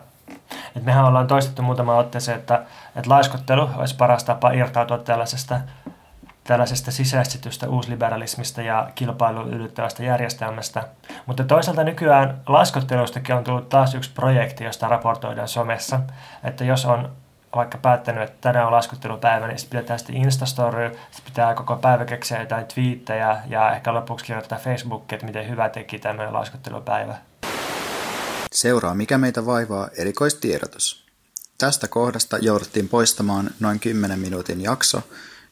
että 0.67 0.79
mehän 0.83 1.05
ollaan 1.05 1.27
toistettu 1.27 1.61
muutama 1.61 1.97
otteeseen, 1.97 2.39
että, 2.39 2.65
että 2.95 3.09
laiskottelu 3.09 3.69
olisi 3.75 3.95
paras 3.95 4.23
tapa 4.23 4.51
irtautua 4.51 4.97
tällaisesta 4.97 5.61
tällaisesta 6.47 6.91
sisäistetystä 6.91 7.69
uusliberalismista 7.69 8.61
ja 8.61 8.89
kilpailun 8.95 9.53
yllyttävästä 9.53 10.03
järjestelmästä. 10.03 10.87
Mutta 11.25 11.43
toisaalta 11.43 11.83
nykyään 11.83 12.41
laskottelustakin 12.47 13.35
on 13.35 13.43
tullut 13.43 13.69
taas 13.69 13.95
yksi 13.95 14.11
projekti, 14.13 14.63
josta 14.63 14.87
raportoidaan 14.87 15.47
somessa, 15.47 15.99
että 16.43 16.63
jos 16.63 16.85
on 16.85 17.11
vaikka 17.55 17.77
päättänyt, 17.77 18.23
että 18.23 18.37
tänään 18.41 18.65
on 18.65 18.71
laskuttelupäivä, 18.71 19.47
niin 19.47 19.59
sitten 19.59 19.77
pidetään 19.77 19.99
sitten 19.99 20.17
Instastory, 20.17 20.89
sitten 20.89 21.25
pitää 21.25 21.55
koko 21.55 21.75
päivä 21.75 22.05
keksiä 22.05 22.39
jotain 22.39 22.65
twiittejä 22.65 23.41
ja 23.47 23.71
ehkä 23.71 23.93
lopuksi 23.93 24.25
kirjoittaa 24.25 24.59
Facebookiin, 24.59 25.15
että 25.15 25.25
miten 25.25 25.49
hyvä 25.49 25.69
teki 25.69 25.99
tämmöinen 25.99 26.33
laskuttelupäivä. 26.33 27.15
Seuraa 28.51 28.95
Mikä 28.95 29.17
meitä 29.17 29.45
vaivaa 29.45 29.89
erikoistiedotus. 29.97 31.07
Tästä 31.57 31.87
kohdasta 31.87 32.37
jouduttiin 32.37 32.89
poistamaan 32.89 33.49
noin 33.59 33.79
10 33.79 34.19
minuutin 34.19 34.61
jakso, 34.61 35.03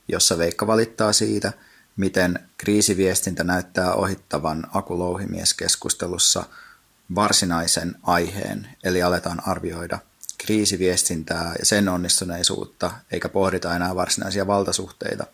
jossa 0.08 0.38
Veikka 0.38 0.68
valittaa 0.68 1.14
siitä, 1.14 1.54
miten 1.98 2.40
kriisiviestintä 2.58 3.44
näyttää 3.44 3.94
ohittavan 3.94 4.64
Akulouhimies-keskustelussa 4.74 6.44
varsinaisen 7.16 7.96
aiheen, 8.04 8.70
eli 8.84 9.04
aletaan 9.04 9.48
arvioida 9.48 10.00
kriisiviestintää 10.38 11.54
ja 11.60 11.66
sen 11.66 11.90
onnistuneisuutta, 11.90 12.92
eikä 13.12 13.30
pohdita 13.30 13.76
enää 13.76 13.96
varsinaisia 13.96 14.48
valtasuhteita. 14.48 15.26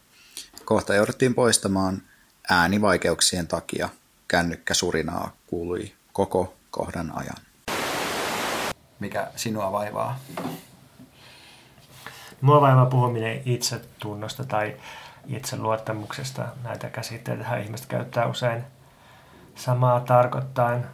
Kohta 0.66 0.96
jouduttiin 0.96 1.36
poistamaan 1.36 2.02
äänivaikeuksien 2.50 3.48
takia. 3.48 3.90
Kännykkä 4.28 4.74
surinaa 4.74 5.36
kuului 5.48 5.94
koko 6.14 6.54
kohdan 6.72 7.12
ajan. 7.16 7.38
Mikä 9.00 9.32
sinua 9.36 9.72
vaivaa? 9.72 10.20
Mua 12.42 12.62
vaivaa 12.62 12.86
puhuminen 12.86 13.42
itsetunnosta 13.46 14.44
tai 14.44 14.76
itseluottamuksesta. 15.28 16.46
Näitä 16.64 16.90
käsitteitä 16.90 17.58
ihmiset 17.58 17.88
käyttää 17.88 18.26
usein 18.26 18.64
samaa 19.56 20.00
tarkoittain. 20.00 20.86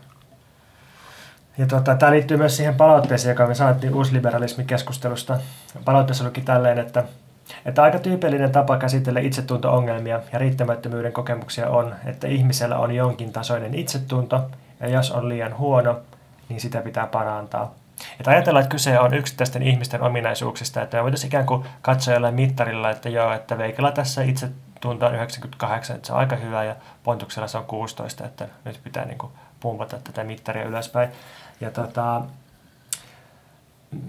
Ja 1.57 1.65
tota, 1.65 1.95
tämä 1.95 2.11
liittyy 2.11 2.37
myös 2.37 2.57
siihen 2.57 2.75
palautteeseen, 2.75 3.33
joka 3.33 3.47
me 3.47 3.55
saatiin 3.55 3.95
uusliberalismikeskustelusta. 3.95 5.37
Palautteessa 5.85 6.23
luki 6.23 6.41
tälleen, 6.41 6.79
että, 6.79 7.03
että 7.65 7.83
aika 7.83 7.99
tyypillinen 7.99 8.51
tapa 8.51 8.77
käsitellä 8.77 9.19
itsetunto-ongelmia 9.19 10.21
ja 10.33 10.39
riittämättömyyden 10.39 11.13
kokemuksia 11.13 11.69
on, 11.69 11.95
että 12.05 12.27
ihmisellä 12.27 12.77
on 12.77 12.95
jonkin 12.95 13.33
tasoinen 13.33 13.75
itsetunto, 13.75 14.49
ja 14.79 14.89
jos 14.89 15.11
on 15.11 15.29
liian 15.29 15.57
huono, 15.57 15.99
niin 16.49 16.61
sitä 16.61 16.81
pitää 16.81 17.07
parantaa. 17.07 17.73
Että 18.19 18.31
ajatellaan, 18.31 18.63
että 18.63 18.71
kyse 18.71 18.99
on 18.99 19.13
yksittäisten 19.13 19.63
ihmisten 19.63 20.01
ominaisuuksista, 20.01 20.81
että 20.81 20.97
me 20.97 21.03
voitaisiin 21.03 21.27
ikään 21.27 21.45
kuin 21.45 21.65
katsoa 21.81 22.13
jollain 22.13 22.35
mittarilla, 22.35 22.89
että 22.89 23.09
joo, 23.09 23.33
että 23.33 23.57
Veikalla 23.57 23.91
tässä 23.91 24.23
itse 24.23 24.49
tuntuu 24.81 25.09
98, 25.09 25.95
että 25.95 26.07
se 26.07 26.13
on 26.13 26.19
aika 26.19 26.35
hyvä 26.35 26.63
ja 26.63 26.75
Pontuksella 27.03 27.47
se 27.47 27.57
on 27.57 27.65
16, 27.65 28.25
että 28.25 28.47
nyt 28.65 28.79
pitää 28.83 29.05
niin 29.05 29.17
kuin 29.17 29.31
pumpata 29.59 29.97
tätä 30.03 30.23
mittaria 30.23 30.65
ylöspäin. 30.65 31.09
Ja 31.61 31.71
tota, 31.71 32.21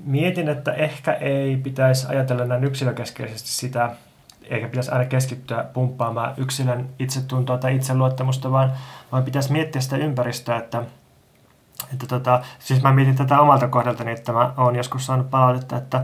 mietin, 0.04 0.48
että 0.48 0.72
ehkä 0.72 1.12
ei 1.12 1.56
pitäisi 1.56 2.06
ajatella 2.08 2.44
näin 2.44 2.64
yksilökeskeisesti 2.64 3.48
sitä, 3.48 3.90
eikä 4.42 4.68
pitäisi 4.68 4.90
aina 4.90 5.04
keskittyä 5.04 5.64
pumppaamaan 5.64 6.34
yksilön 6.36 6.88
itsetuntoa 6.98 7.58
tai 7.58 7.76
itseluottamusta, 7.76 8.52
vaan, 8.52 8.72
vaan 9.12 9.24
pitäisi 9.24 9.52
miettiä 9.52 9.80
sitä 9.80 9.96
ympäristöä, 9.96 10.56
että, 10.56 10.82
että 11.92 12.06
tota, 12.06 12.42
siis 12.58 12.82
mä 12.82 12.92
mietin 12.92 13.16
tätä 13.16 13.40
omalta 13.40 13.68
kohdaltani, 13.68 14.12
että 14.12 14.32
mä 14.32 14.52
oon 14.56 14.76
joskus 14.76 15.06
saanut 15.06 15.30
palautetta, 15.30 15.76
että, 15.76 15.98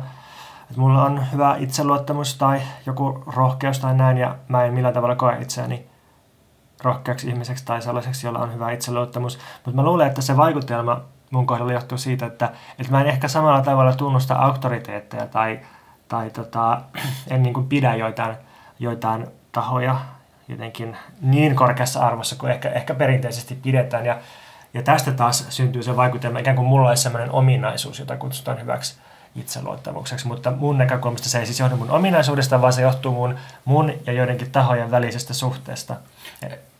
että 0.62 0.80
mulla 0.80 1.04
on 1.04 1.32
hyvä 1.32 1.56
itseluottamus 1.58 2.34
tai 2.38 2.62
joku 2.86 3.22
rohkeus 3.26 3.78
tai 3.78 3.94
näin, 3.94 4.18
ja 4.18 4.36
mä 4.48 4.64
en 4.64 4.74
millään 4.74 4.94
tavalla 4.94 5.16
koe 5.16 5.38
itseäni 5.40 5.86
rohkeaksi 6.82 7.28
ihmiseksi 7.28 7.64
tai 7.64 7.82
sellaiseksi, 7.82 8.26
jolla 8.26 8.38
on 8.38 8.54
hyvä 8.54 8.70
itseluottamus. 8.70 9.38
Mutta 9.64 9.76
mä 9.80 9.84
luulen, 9.84 10.06
että 10.06 10.22
se 10.22 10.36
vaikutelma 10.36 11.00
mun 11.30 11.46
kohdalla 11.46 11.72
johtuu 11.72 11.98
siitä, 11.98 12.26
että, 12.26 12.50
että 12.78 12.92
mä 12.92 13.00
en 13.00 13.06
ehkä 13.06 13.28
samalla 13.28 13.62
tavalla 13.62 13.92
tunnusta 13.92 14.34
auktoriteetteja 14.34 15.26
tai, 15.26 15.60
tai 16.08 16.30
tota, 16.30 16.80
en 17.30 17.42
niin 17.42 17.54
kuin 17.54 17.68
pidä 17.68 17.94
joitain, 17.94 18.36
joitain 18.78 19.26
tahoja 19.52 20.00
jotenkin 20.48 20.96
niin 21.20 21.56
korkeassa 21.56 22.06
arvossa 22.06 22.36
kuin 22.36 22.52
ehkä, 22.52 22.68
ehkä 22.68 22.94
perinteisesti 22.94 23.54
pidetään. 23.54 24.06
Ja, 24.06 24.16
ja 24.74 24.82
tästä 24.82 25.12
taas 25.12 25.46
syntyy 25.48 25.82
se 25.82 25.96
vaikutelma, 25.96 26.38
ikään 26.38 26.56
kuin 26.56 26.68
mulla 26.68 26.88
olisi 26.88 27.02
sellainen 27.02 27.30
ominaisuus, 27.30 27.98
jota 27.98 28.16
kutsutaan 28.16 28.60
hyväksi 28.60 28.96
itseluottamukseksi, 29.36 30.26
mutta 30.26 30.50
mun 30.50 30.78
näkökulmasta 30.78 31.28
se 31.28 31.38
ei 31.38 31.46
siis 31.46 31.60
johdu 31.60 31.76
mun 31.76 31.90
ominaisuudesta, 31.90 32.62
vaan 32.62 32.72
se 32.72 32.82
johtuu 32.82 33.12
mun, 33.12 33.34
mun 33.64 33.92
ja 34.06 34.12
joidenkin 34.12 34.50
tahojen 34.50 34.90
välisestä 34.90 35.34
suhteesta. 35.34 35.96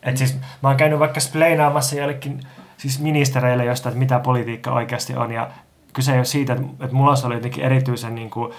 Et 0.02 0.16
siis 0.16 0.38
mä 0.62 0.68
oon 0.68 0.76
käynyt 0.76 0.98
vaikka 0.98 1.20
spleinaamassa 1.20 1.96
jollekin 1.96 2.40
siis 2.76 3.00
ministereille 3.00 3.64
jostain, 3.64 3.90
että 3.90 3.98
mitä 3.98 4.18
politiikka 4.18 4.72
oikeasti 4.72 5.16
on, 5.16 5.32
ja 5.32 5.50
kyse 5.92 6.12
ei 6.12 6.18
ole 6.18 6.24
siitä, 6.24 6.52
että, 6.52 6.94
mulla 6.96 7.14
oli 7.24 7.34
jotenkin 7.34 7.64
erityisen 7.64 8.14
niin 8.14 8.30
kuin, 8.30 8.52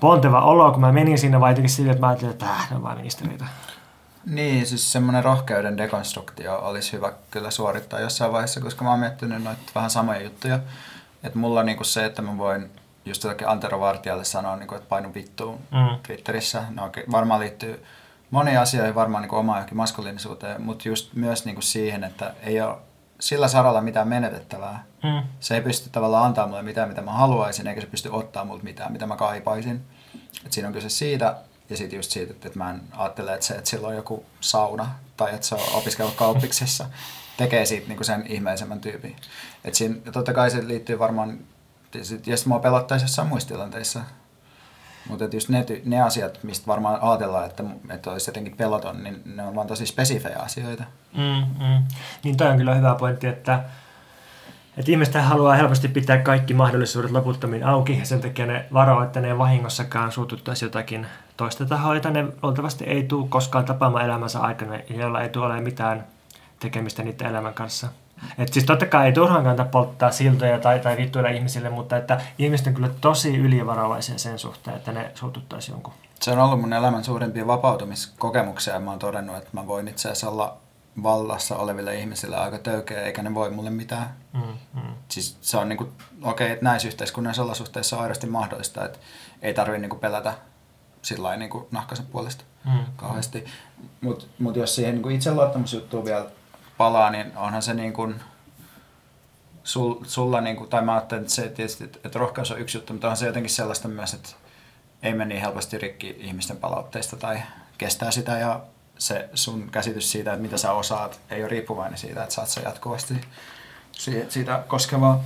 ponteva 0.00 0.40
olo, 0.40 0.72
kun 0.72 0.80
mä 0.80 0.92
menin 0.92 1.18
sinne, 1.18 1.40
vai 1.40 1.50
jotenkin 1.50 1.70
siitä, 1.70 1.90
että 1.90 2.00
mä 2.00 2.08
ajattelin, 2.08 2.32
että 2.32 2.46
äh, 2.46 2.70
ne 2.70 2.76
on 2.76 2.82
vain 2.82 2.98
ministeriöitä. 2.98 3.44
Niin, 4.26 4.66
siis 4.66 4.92
semmoinen 4.92 5.24
rohkeuden 5.24 5.76
dekonstruktio 5.76 6.58
olisi 6.58 6.92
hyvä 6.92 7.12
kyllä 7.30 7.50
suorittaa 7.50 8.00
jossain 8.00 8.32
vaiheessa, 8.32 8.60
koska 8.60 8.84
mä 8.84 8.90
oon 8.90 9.00
miettinyt 9.00 9.42
noita 9.42 9.62
vähän 9.74 9.90
samoja 9.90 10.22
juttuja. 10.22 10.58
Että 11.24 11.38
mulla 11.38 11.60
on 11.60 11.66
niinku 11.66 11.84
se, 11.84 12.04
että 12.04 12.22
mä 12.22 12.38
voin 12.38 12.70
just 13.04 13.24
jotakin 13.24 13.48
Antero 13.48 13.80
Vartijalle 13.80 14.24
sanoa, 14.24 14.56
niinku, 14.56 14.74
että 14.74 14.88
painu 14.88 15.14
vittuun 15.14 15.58
Mm. 15.70 15.98
Twitterissä. 16.06 16.62
No, 16.70 16.84
okei, 16.84 17.04
varmaan 17.12 17.40
liittyy 17.40 17.84
moniin 18.30 18.58
asioihin, 18.58 18.94
varmaan 18.94 19.22
niinku 19.22 19.36
omaan 19.36 19.58
johonkin 19.58 19.76
maskuliinisuuteen, 19.76 20.62
mutta 20.62 20.88
just 20.88 21.14
myös 21.14 21.44
niinku 21.44 21.62
siihen, 21.62 22.04
että 22.04 22.34
ei 22.42 22.60
ole 22.60 22.76
sillä 23.20 23.48
saralla 23.48 23.80
mitään 23.80 24.08
menetettävää. 24.08 24.84
Mm. 25.02 25.22
Se 25.40 25.54
ei 25.54 25.60
pysty 25.60 25.90
tavallaan 25.90 26.26
antaa 26.26 26.46
mulle 26.46 26.62
mitään, 26.62 26.88
mitä 26.88 27.02
mä 27.02 27.12
haluaisin, 27.12 27.66
eikä 27.66 27.80
se 27.80 27.86
pysty 27.86 28.08
ottaa 28.12 28.44
multa 28.44 28.64
mitään, 28.64 28.92
mitä 28.92 29.06
mä 29.06 29.16
kaipaisin. 29.16 29.84
Et 30.46 30.52
siinä 30.52 30.68
on 30.68 30.74
kyse 30.74 30.88
siitä, 30.88 31.36
ja 31.70 31.76
sitten 31.76 31.96
just 31.96 32.10
siitä, 32.10 32.32
että 32.32 32.58
mä 32.58 32.70
en 32.70 32.80
ajattele, 32.92 33.34
että 33.34 33.46
se, 33.46 33.54
että 33.54 33.70
sillä 33.70 33.88
on 33.88 33.96
joku 33.96 34.24
sauna, 34.40 34.90
tai 35.16 35.34
että 35.34 35.46
se 35.46 35.54
on 35.54 35.60
opiskellut 35.74 36.14
kauppiksessa, 36.14 36.86
tekee 37.36 37.66
siitä 37.66 37.88
niinku 37.88 38.04
sen 38.04 38.26
ihmeellisemmän 38.26 38.80
tyypin. 38.80 39.16
Et 39.64 39.74
siinä, 39.74 39.96
ja 40.04 40.12
totta 40.12 40.34
kai 40.34 40.50
se 40.50 40.68
liittyy 40.68 40.98
varmaan, 40.98 41.38
ja 42.26 42.36
mua 42.46 42.58
pelottaisi 42.58 43.04
jossain 43.04 43.28
muissa 43.28 43.48
tilanteissa. 43.48 44.00
Mutta 45.08 45.24
just 45.24 45.48
ne, 45.48 45.66
ne 45.84 46.02
asiat, 46.02 46.38
mistä 46.42 46.66
varmaan 46.66 46.98
ajatellaan, 47.02 47.46
että, 47.46 47.64
että 47.90 48.10
olisi 48.10 48.30
jotenkin 48.30 48.56
peloton, 48.56 49.02
niin 49.04 49.22
ne 49.24 49.42
on 49.42 49.54
vaan 49.54 49.66
tosi 49.66 49.86
spesifejä 49.86 50.38
asioita. 50.38 50.84
Mm, 51.16 51.64
mm. 51.64 51.84
Niin 52.24 52.36
toi 52.36 52.48
on 52.48 52.56
kyllä 52.56 52.74
hyvä 52.74 52.94
pointti, 52.94 53.26
että, 53.26 53.64
että 54.76 54.90
ihmiset 54.90 55.14
haluaa 55.14 55.54
helposti 55.54 55.88
pitää 55.88 56.18
kaikki 56.18 56.54
mahdollisuudet 56.54 57.10
loputtomiin 57.10 57.66
auki 57.66 57.98
ja 57.98 58.06
sen 58.06 58.20
takia 58.20 58.46
ne 58.46 58.66
varoo, 58.72 59.02
että 59.02 59.20
ne 59.20 59.38
vahingossakaan 59.38 60.12
suututtaisi 60.12 60.64
jotakin 60.64 61.06
toista 61.36 61.66
tahoa, 61.66 61.94
jota 61.94 62.10
ne 62.10 62.24
luultavasti 62.42 62.84
ei 62.84 63.02
tule 63.02 63.28
koskaan 63.28 63.64
tapaamaan 63.64 64.04
elämänsä 64.04 64.40
aikana 64.40 64.78
jolla 64.90 65.20
ei 65.20 65.28
tule 65.28 65.44
olemaan 65.44 65.64
mitään 65.64 66.06
tekemistä 66.60 67.02
niiden 67.02 67.26
elämän 67.26 67.54
kanssa. 67.54 67.88
Et 68.38 68.52
siis 68.52 68.64
totta 68.64 68.86
kai 68.86 69.06
ei 69.06 69.12
turhaan 69.12 69.44
kannata 69.44 69.70
polttaa 69.70 70.10
siltoja 70.10 70.58
tai, 70.58 70.80
tai 70.80 70.96
vittuilla 70.96 71.28
ihmisille, 71.30 71.70
mutta 71.70 71.96
että 71.96 72.20
ihmiset 72.38 72.66
on 72.66 72.74
kyllä 72.74 72.90
tosi 73.00 73.36
ylivarovaisia 73.36 74.18
sen 74.18 74.38
suhteen, 74.38 74.76
että 74.76 74.92
ne 74.92 75.10
suututtaisi 75.14 75.72
jonkun. 75.72 75.92
Se 76.20 76.30
on 76.30 76.38
ollut 76.38 76.60
mun 76.60 76.72
elämän 76.72 77.04
suurimpia 77.04 77.46
vapautumiskokemuksia 77.46 78.74
ja 78.74 78.80
mä 78.80 78.90
oon 78.90 78.98
todennut, 78.98 79.36
että 79.36 79.50
mä 79.52 79.66
voin 79.66 79.88
itse 79.88 80.08
asiassa 80.08 80.30
olla 80.30 80.56
vallassa 81.02 81.56
oleville 81.56 81.94
ihmisille 81.94 82.36
aika 82.36 82.58
töykeä, 82.58 83.02
eikä 83.02 83.22
ne 83.22 83.34
voi 83.34 83.50
mulle 83.50 83.70
mitään. 83.70 84.16
Mm, 84.32 84.42
mm. 84.74 84.94
Siis 85.08 85.36
se 85.40 85.56
on 85.56 85.68
niinku, 85.68 85.92
okei, 86.22 86.50
että 86.50 86.64
näissä 86.64 86.88
yhteiskunnallisissa 86.88 87.42
olosuhteissa 87.42 87.96
on 87.96 88.02
aidosti 88.02 88.26
mahdollista, 88.26 88.84
että 88.84 88.98
ei 89.42 89.54
tarvitse 89.54 89.80
niinku 89.80 89.96
pelätä 89.96 90.34
sillä 91.02 91.22
lailla 91.22 91.38
niinku 91.38 91.68
nahkansa 91.70 92.02
puolesta 92.12 92.44
Mm. 92.64 92.84
kauheasti. 92.96 93.44
Mutta 94.00 94.24
mut 94.38 94.56
jos 94.56 94.74
siihen 94.74 94.94
niinku 94.94 95.08
itseluottamusjuttuun 95.08 96.04
vielä 96.04 96.26
palaa, 96.78 97.10
niin 97.10 97.32
onhan 97.36 97.62
se 97.62 97.74
niinku, 97.74 98.12
sul, 99.64 99.94
sulla, 100.04 100.40
niinku, 100.40 100.66
tai 100.66 100.82
mä 100.82 100.92
ajattelen, 100.94 101.22
että 101.22 101.34
se 101.34 101.48
tietysti, 101.48 101.84
että, 101.84 101.98
että 102.04 102.18
rohkeus 102.18 102.50
on 102.50 102.60
yksi 102.60 102.78
juttu, 102.78 102.92
mutta 102.92 103.06
onhan 103.06 103.16
se 103.16 103.26
jotenkin 103.26 103.50
sellaista 103.50 103.88
myös, 103.88 104.14
että 104.14 104.28
ei 105.02 105.12
mene 105.12 105.24
niin 105.24 105.40
helposti 105.40 105.78
rikki 105.78 106.16
ihmisten 106.18 106.56
palautteista 106.56 107.16
tai 107.16 107.42
kestää 107.78 108.10
sitä 108.10 108.38
ja 108.38 108.60
se 108.98 109.28
sun 109.34 109.70
käsitys 109.70 110.12
siitä, 110.12 110.32
että 110.32 110.42
mitä 110.42 110.56
sä 110.56 110.72
osaat, 110.72 111.20
ei 111.30 111.42
ole 111.42 111.48
riippuvainen 111.48 111.98
siitä, 111.98 112.22
että 112.22 112.34
saat 112.34 112.48
sä 112.48 112.60
jatkuvasti 112.60 113.14
siitä, 114.28 114.64
koskevaa 114.68 115.24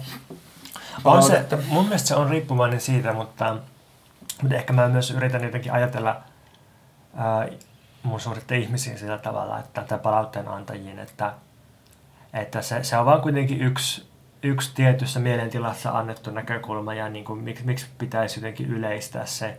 On 1.04 1.22
se, 1.22 1.44
mun 1.68 1.84
mielestä 1.84 2.08
se 2.08 2.14
on 2.14 2.30
riippuvainen 2.30 2.80
siitä, 2.80 3.12
mutta, 3.12 3.56
mutta 4.42 4.56
ehkä 4.56 4.72
mä 4.72 4.88
myös 4.88 5.10
yritän 5.10 5.44
jotenkin 5.44 5.72
ajatella 5.72 6.22
ää, 7.16 7.48
mun 8.02 8.20
suhdetta 8.20 8.54
ihmisiin 8.54 8.98
sillä 8.98 9.18
tavalla, 9.18 9.58
että 9.58 9.82
tai 9.82 9.98
palautteen 9.98 10.48
antajiin, 10.48 10.98
että, 10.98 11.32
että 12.32 12.62
se, 12.62 12.82
se 12.82 12.98
on 12.98 13.06
vaan 13.06 13.20
kuitenkin 13.20 13.62
yksi, 13.62 14.08
yksi 14.42 14.74
tietyssä 14.74 15.20
mielentilassa 15.20 15.90
annettu 15.90 16.30
näkökulma 16.30 16.94
ja 16.94 17.08
niin 17.08 17.24
kuin, 17.24 17.40
miksi, 17.40 17.66
miksi 17.66 17.86
pitäisi 17.98 18.40
jotenkin 18.40 18.66
yleistää 18.66 19.26
se. 19.26 19.58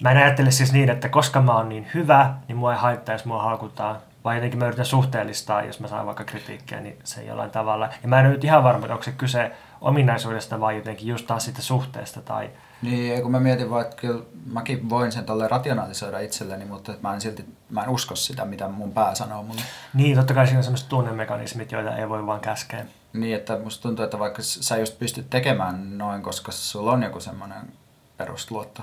Mä 0.00 0.10
en 0.10 0.16
ajattele 0.16 0.50
siis 0.50 0.72
niin, 0.72 0.90
että 0.90 1.08
koska 1.08 1.42
mä 1.42 1.56
oon 1.56 1.68
niin 1.68 1.86
hyvä, 1.94 2.34
niin 2.48 2.56
mua 2.56 2.72
ei 2.72 2.78
haittaa, 2.78 3.14
jos 3.14 3.24
mua 3.24 3.42
haukutaan. 3.42 3.96
Vaan 4.24 4.36
jotenkin 4.36 4.58
mä 4.58 4.66
yritän 4.66 4.86
suhteellistaa, 4.86 5.62
jos 5.62 5.80
mä 5.80 5.88
saan 5.88 6.06
vaikka 6.06 6.24
kritiikkiä, 6.24 6.80
niin 6.80 6.98
se 7.04 7.22
jollain 7.22 7.50
tavalla. 7.50 7.88
Ja 8.02 8.08
mä 8.08 8.20
en 8.20 8.30
nyt 8.30 8.44
ihan 8.44 8.64
varma, 8.64 8.86
että 8.86 8.92
onko 8.92 9.04
se 9.04 9.12
kyse 9.12 9.52
ominaisuudesta 9.80 10.60
vai 10.60 10.76
jotenkin 10.76 11.08
just 11.08 11.26
taas 11.26 11.44
siitä 11.44 11.62
suhteesta. 11.62 12.20
Tai... 12.20 12.50
Niin, 12.82 13.22
kun 13.22 13.30
mä 13.30 13.40
mietin 13.40 13.70
vaan, 13.70 13.82
että 13.82 13.96
kyllä 13.96 14.24
mäkin 14.52 14.90
voin 14.90 15.12
sen 15.12 15.24
tolle 15.24 15.48
rationalisoida 15.48 16.18
itselleni, 16.18 16.64
mutta 16.64 16.92
että 16.92 17.08
mä 17.08 17.14
en 17.14 17.20
silti, 17.20 17.44
mä 17.70 17.82
en 17.82 17.88
usko 17.88 18.16
sitä, 18.16 18.44
mitä 18.44 18.68
mun 18.68 18.92
pää 18.92 19.14
sanoo 19.14 19.42
mulle. 19.42 19.62
Niin, 19.94 20.16
totta 20.16 20.34
kai 20.34 20.46
siinä 20.46 20.58
on 20.58 20.64
sellaiset 20.64 20.88
tunnemekanismit, 20.88 21.72
joita 21.72 21.96
ei 21.96 22.08
voi 22.08 22.26
vaan 22.26 22.40
käskeä. 22.40 22.86
Niin, 23.12 23.36
että 23.36 23.58
musta 23.58 23.82
tuntuu, 23.82 24.04
että 24.04 24.18
vaikka 24.18 24.42
sä 24.42 24.76
just 24.76 24.98
pystyt 24.98 25.30
tekemään 25.30 25.98
noin, 25.98 26.22
koska 26.22 26.52
sulla 26.52 26.92
on 26.92 27.02
joku 27.02 27.20
semmoinen 27.20 27.72
perusluotto. 28.16 28.82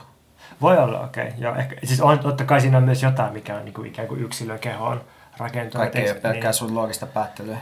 Voi 0.62 0.78
olla, 0.78 1.00
okei. 1.00 1.28
Okay. 1.28 1.40
Joo, 1.40 1.56
ehkä, 1.56 1.76
siis 1.84 2.02
on, 2.02 2.20
totta 2.20 2.44
kai 2.46 2.62
siinä 2.62 2.78
on 2.78 2.84
myös 2.84 3.04
jotain, 3.04 3.34
mikä 3.34 3.56
on 3.56 3.66
niin 3.66 3.74
kuin, 3.74 3.88
ikään 3.88 4.08
kuin 4.08 4.22
yksilön 4.22 4.60
kehoon 4.60 5.02
rakentunut. 5.38 5.82
Kaikki 5.84 6.00
ei 6.00 6.12
ole 6.12 6.20
pelkkää 6.20 6.52
niin, 6.52 6.54
sun 6.54 6.76
loogista 6.76 7.06
päättelyä. 7.06 7.58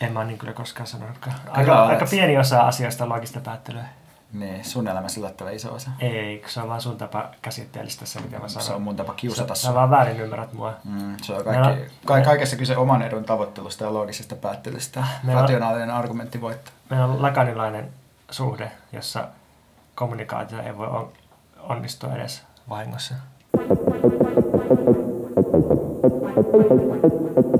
en 0.00 0.12
mä 0.12 0.24
niin 0.24 0.38
kyllä 0.38 0.52
koskaan 0.52 0.86
sanonutkaan. 0.86 1.36
Aika, 1.50 1.84
aika 1.86 2.06
pieni 2.10 2.38
osa 2.38 2.60
asioista 2.60 3.04
on 3.04 3.10
loogista 3.10 3.40
päättelyä. 3.40 3.84
Niin, 4.32 4.64
sun 4.64 4.88
elämässä 4.88 5.20
yllättävän 5.20 5.54
iso 5.54 5.74
osa. 5.74 5.90
Ei, 6.00 6.38
kun 6.38 6.50
se 6.50 6.60
on 6.60 6.68
vaan 6.68 6.80
sun 6.80 6.96
tapa 6.96 7.28
käsitteellistä 7.42 8.06
se, 8.06 8.20
mitä 8.20 8.38
mä 8.38 8.48
sanon. 8.48 8.66
Se 8.66 8.72
on 8.72 8.82
mun 8.82 8.96
tapa 8.96 9.14
kiusata 9.14 9.54
Sä, 9.54 9.62
sä 9.62 9.74
vaan 9.74 9.90
väärin 9.90 10.20
ymmärrät 10.20 10.52
mua. 10.52 10.74
Mm, 10.84 11.16
se 11.22 11.32
on 11.34 11.44
kaikki, 11.44 11.68
on- 11.68 11.78
ka- 12.04 12.20
kaikessa 12.20 12.56
kyse 12.56 12.76
oman 12.76 13.02
edun 13.02 13.24
tavoittelusta 13.24 13.84
ja 13.84 13.94
loogisesta 13.94 14.36
päättelystä. 14.36 15.04
Meillä 15.22 15.38
on- 15.38 15.42
Rationaalinen 15.48 15.90
argumentti 15.90 16.40
voittaa. 16.40 16.72
Meillä 16.90 17.06
on 17.06 17.22
lakanilainen 17.22 17.88
suhde, 18.30 18.70
jossa 18.92 19.28
kommunikaatio 19.94 20.62
ei 20.62 20.76
voi 20.76 20.86
onnistua 21.68 22.14
edes 22.16 22.42
vahingossa. 22.68 23.14
Yeah, 26.48 26.66
yeah. 27.42 27.57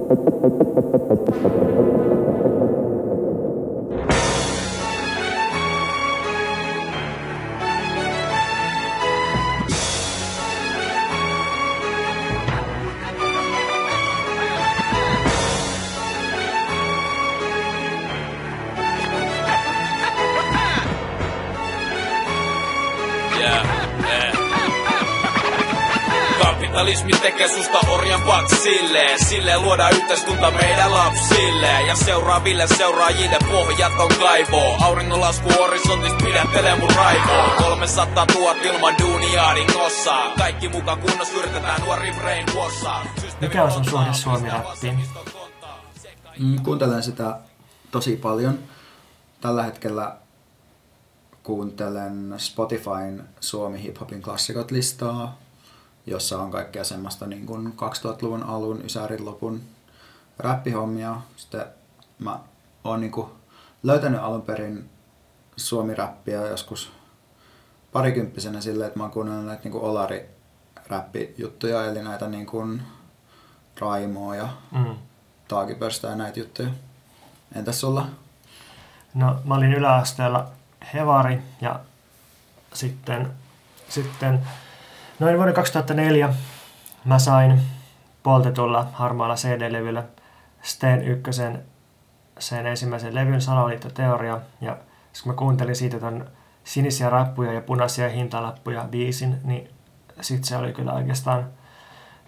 Kapitalismi 27.08 27.30
tekee 27.30 27.48
susta 27.48 27.90
orjan 27.90 28.20
silleen 28.62 29.24
Silleen 29.24 29.62
luoda 29.62 29.88
yhteiskunta 29.88 30.50
meidän 30.50 30.94
lapsille. 30.94 31.82
Ja 31.82 31.94
seuraaville 31.94 32.66
seuraajille 32.66 33.38
pohjat 33.50 33.92
on 33.98 34.08
kaivoo 34.18 34.76
Auringonlasku 34.80 35.48
horisontista 35.58 36.24
pidättelee 36.24 36.80
mun 36.80 36.90
raivoa 36.96 37.54
300 37.58 38.26
000 38.34 38.52
ilman 38.52 38.94
duunia 38.98 39.54
dingossa 39.54 40.30
Kaikki 40.38 40.68
mukaan 40.68 41.00
kunnossa 41.00 41.38
yritetään 41.38 41.80
nuori 41.80 42.12
brain 42.12 42.46
wassa 42.56 43.00
Mikä 43.40 43.64
on 43.64 43.72
sun 43.72 43.84
suhde 43.84 44.14
suomi-rappiin? 44.14 44.98
Mm, 46.38 46.60
kuuntelen 46.62 47.02
sitä 47.02 47.38
tosi 47.90 48.16
paljon. 48.16 48.58
Tällä 49.40 49.62
hetkellä 49.62 50.16
kuuntelen 51.42 52.34
Spotifyn 52.36 53.28
Suomi 53.40 53.82
Hip 53.82 54.00
Hopin 54.00 54.22
klassikot 54.22 54.70
listaa, 54.70 55.38
jossa 56.10 56.42
on 56.42 56.50
kaikkea 56.50 56.84
semmoista 56.84 57.26
niin 57.26 57.46
kuin 57.46 57.66
2000-luvun 57.66 58.42
alun, 58.42 58.84
Ysärin 58.84 59.24
lopun 59.24 59.60
räppihommia. 60.38 61.16
Sitten 61.36 61.64
mä 62.18 62.40
oon 62.84 63.00
niin 63.00 63.12
kuin 63.12 63.30
löytänyt 63.82 64.20
alun 64.20 64.42
perin 64.42 64.90
suomi-räppiä 65.56 66.46
joskus 66.46 66.92
parikymppisenä 67.92 68.60
silleen, 68.60 68.88
että 68.88 68.98
mä 68.98 69.04
oon 69.04 69.12
kuunnellut 69.12 69.46
näitä 69.46 69.62
niin 69.62 69.72
kuin 69.72 69.84
olari 69.84 70.28
räppijuttuja, 70.88 71.84
eli 71.84 72.02
näitä 72.02 72.28
niin 72.28 72.46
kuin 72.46 72.82
Raimoa 73.80 74.36
ja 74.36 74.48
mm. 74.70 74.94
Taakipörstä 75.48 76.08
ja 76.08 76.14
näitä 76.14 76.40
juttuja. 76.40 76.68
Entäs 77.54 77.80
sulla? 77.80 78.06
No 79.14 79.40
mä 79.44 79.54
olin 79.54 79.72
yläasteella 79.72 80.50
Hevari 80.94 81.42
ja 81.60 81.80
sitten, 82.74 83.30
sitten 83.88 84.40
noin 85.18 85.36
vuoden 85.36 85.54
2004 85.54 86.34
mä 87.04 87.18
sain 87.18 87.60
poltetulla 88.22 88.86
harmaalla 88.92 89.34
CD-levyllä 89.34 90.04
Steen 90.62 91.02
ykkösen 91.02 91.64
sen 92.38 92.66
ensimmäisen 92.66 93.14
levyn 93.14 93.40
Salaliittoteoria. 93.40 94.40
Ja 94.60 94.76
kun 95.22 95.32
mä 95.32 95.36
kuuntelin 95.36 95.76
siitä 95.76 96.00
ton 96.00 96.30
sinisiä 96.64 97.10
rappuja 97.10 97.52
ja 97.52 97.60
punaisia 97.60 98.08
hintalappuja 98.08 98.84
biisin, 98.90 99.40
niin 99.44 99.70
sit 100.20 100.44
se 100.44 100.56
oli 100.56 100.72
kyllä 100.72 100.92
oikeastaan 100.92 101.46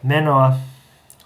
menoa, 0.03 0.53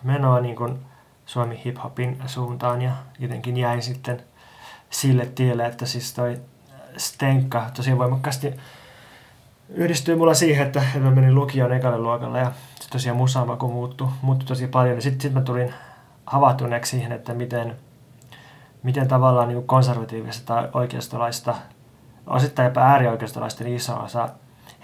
menoa 0.02 0.40
niin 0.40 0.56
kuin 0.56 0.78
Suomi 1.26 1.62
hip-hopin 1.64 2.23
suuntaan. 2.26 2.83
Ja 2.83 2.92
jotenkin 3.18 3.56
jäin 3.56 3.83
sitten 3.83 4.23
sille 4.90 5.26
tielle, 5.26 5.66
että 5.66 5.87
siis 5.87 6.14
toi 6.14 6.40
Stenka 6.97 7.71
tosi 7.76 7.99
voimakkaasti 7.99 8.54
yhdistyy 9.68 10.16
mulla 10.16 10.35
siihen, 10.35 10.66
että 10.66 10.83
mä 11.00 11.11
menin 11.11 11.35
lukioon 11.35 11.73
ekalle 11.73 11.99
luokalle 11.99 12.38
ja 12.38 12.52
sitten 12.68 12.90
tosiaan 12.92 13.16
musamaku 13.16 13.68
muuttui, 13.68 14.09
muuttui 14.23 14.47
tosi 14.47 14.66
paljon. 14.66 15.02
Sitten 15.02 15.21
sit 15.21 15.33
mä 15.33 15.40
tulin 15.40 15.75
havahtuneeksi 16.26 16.90
siihen, 16.90 17.12
että 17.12 17.35
miten, 17.35 17.76
miten 18.83 19.09
tavallaan 19.09 19.49
niin 19.49 19.66
konservatiivista 19.66 20.54
tai 20.54 20.68
oikeistolaista, 20.73 21.54
osittain 22.26 22.66
jopa 22.66 22.80
äärioikeistolaisten 22.80 23.66
iso 23.66 23.97
osa 23.97 24.28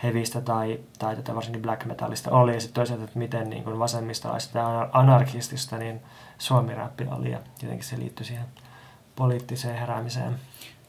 hevistä 0.03 0.41
tai, 0.41 0.81
tai 0.99 1.17
tätä 1.17 1.35
varsinkin 1.35 1.63
black 1.63 1.85
metallista 1.85 2.31
oli. 2.31 2.55
Ja 2.55 2.61
sitten 2.61 2.75
toisaalta, 2.75 3.05
että 3.05 3.19
miten 3.19 3.51
niin 3.51 3.65
kuin 3.65 3.79
vasemmistolaista 3.79 4.59
ja 4.59 4.89
anarkistista 4.93 5.79
niin 5.79 6.01
suomi-räppi 6.39 7.07
oli 7.11 7.31
ja 7.31 7.39
jotenkin 7.63 7.87
se 7.87 7.99
liittyi 7.99 8.27
siihen 8.27 8.45
poliittiseen 9.17 9.79
heräämiseen. 9.79 10.35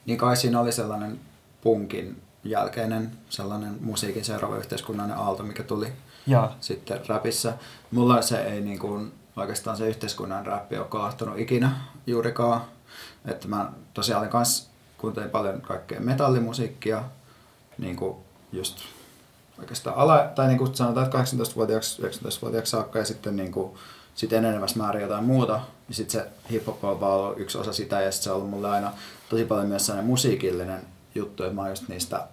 Niin 0.06 0.18
kai 0.18 0.38
siinä 0.38 0.60
oli 0.60 0.72
sellainen 0.72 1.20
punkin 1.62 2.22
jälkeinen 2.44 3.12
sellainen 3.30 3.78
musiikin 3.82 4.26
seuraava 4.26 4.58
yhteiskunnallinen 4.58 5.20
aalto, 5.20 5.44
mikä 5.44 5.64
tuli 5.64 5.94
ja. 6.28 6.52
sitten 6.60 7.02
räpissä. 7.08 7.54
Mulla 7.92 8.22
se 8.22 8.44
ei 8.44 8.62
niin 8.62 8.80
kuin, 8.80 9.14
oikeastaan 9.36 9.78
se 9.78 9.88
yhteiskunnan 9.88 10.46
räppi 10.46 10.78
ole 10.78 10.88
kolahtunut 10.88 11.40
ikinä 11.40 11.72
juurikaan. 12.08 12.62
Että 13.26 13.48
mä 13.48 13.72
tosiaan 13.94 14.20
olin 14.20 14.32
kanssa 14.32 14.70
kuuntelin 14.98 15.30
paljon 15.30 15.62
kaikkea 15.62 16.00
metallimusiikkia, 16.00 17.04
niin 17.78 17.96
kuin 17.96 18.18
just 18.52 18.78
oikeastaan 19.60 19.96
ala, 19.96 20.32
tai 20.36 20.48
niin 20.48 20.58
kuin 20.58 20.76
sanotaan, 20.76 21.06
että 21.06 21.18
18-vuotiaaksi, 21.18 22.02
19-vuotiaaksi 22.02 22.72
saakka 22.72 23.00
ja 23.00 23.06
sitten 23.06 23.36
niin 23.36 23.52
kuin, 23.52 23.78
sit 24.16 24.34
enenevässä 24.34 24.78
määrin 24.78 25.02
jotain 25.02 25.24
muuta. 25.24 25.62
Ja 25.90 25.96
sitten 25.96 26.22
se 26.22 26.28
hip-hop 26.52 26.84
on 26.84 27.00
vaan 27.00 27.14
ollut 27.14 27.40
yksi 27.40 27.58
osa 27.58 27.74
sitä 27.74 28.02
ja 28.02 28.12
sitten 28.12 28.24
se 28.24 28.30
on 28.30 28.36
ollut 28.36 28.50
mulle 28.50 28.70
aina 28.70 28.92
tosi 29.30 29.46
paljon 29.46 29.68
myös 29.68 29.86
sellainen 29.86 30.10
musiikillinen 30.10 30.82
juttu, 31.16 31.44
että 31.44 31.56
mä 31.56 31.62
oon 31.62 31.70
just 31.70 31.88
niistä 31.88 32.28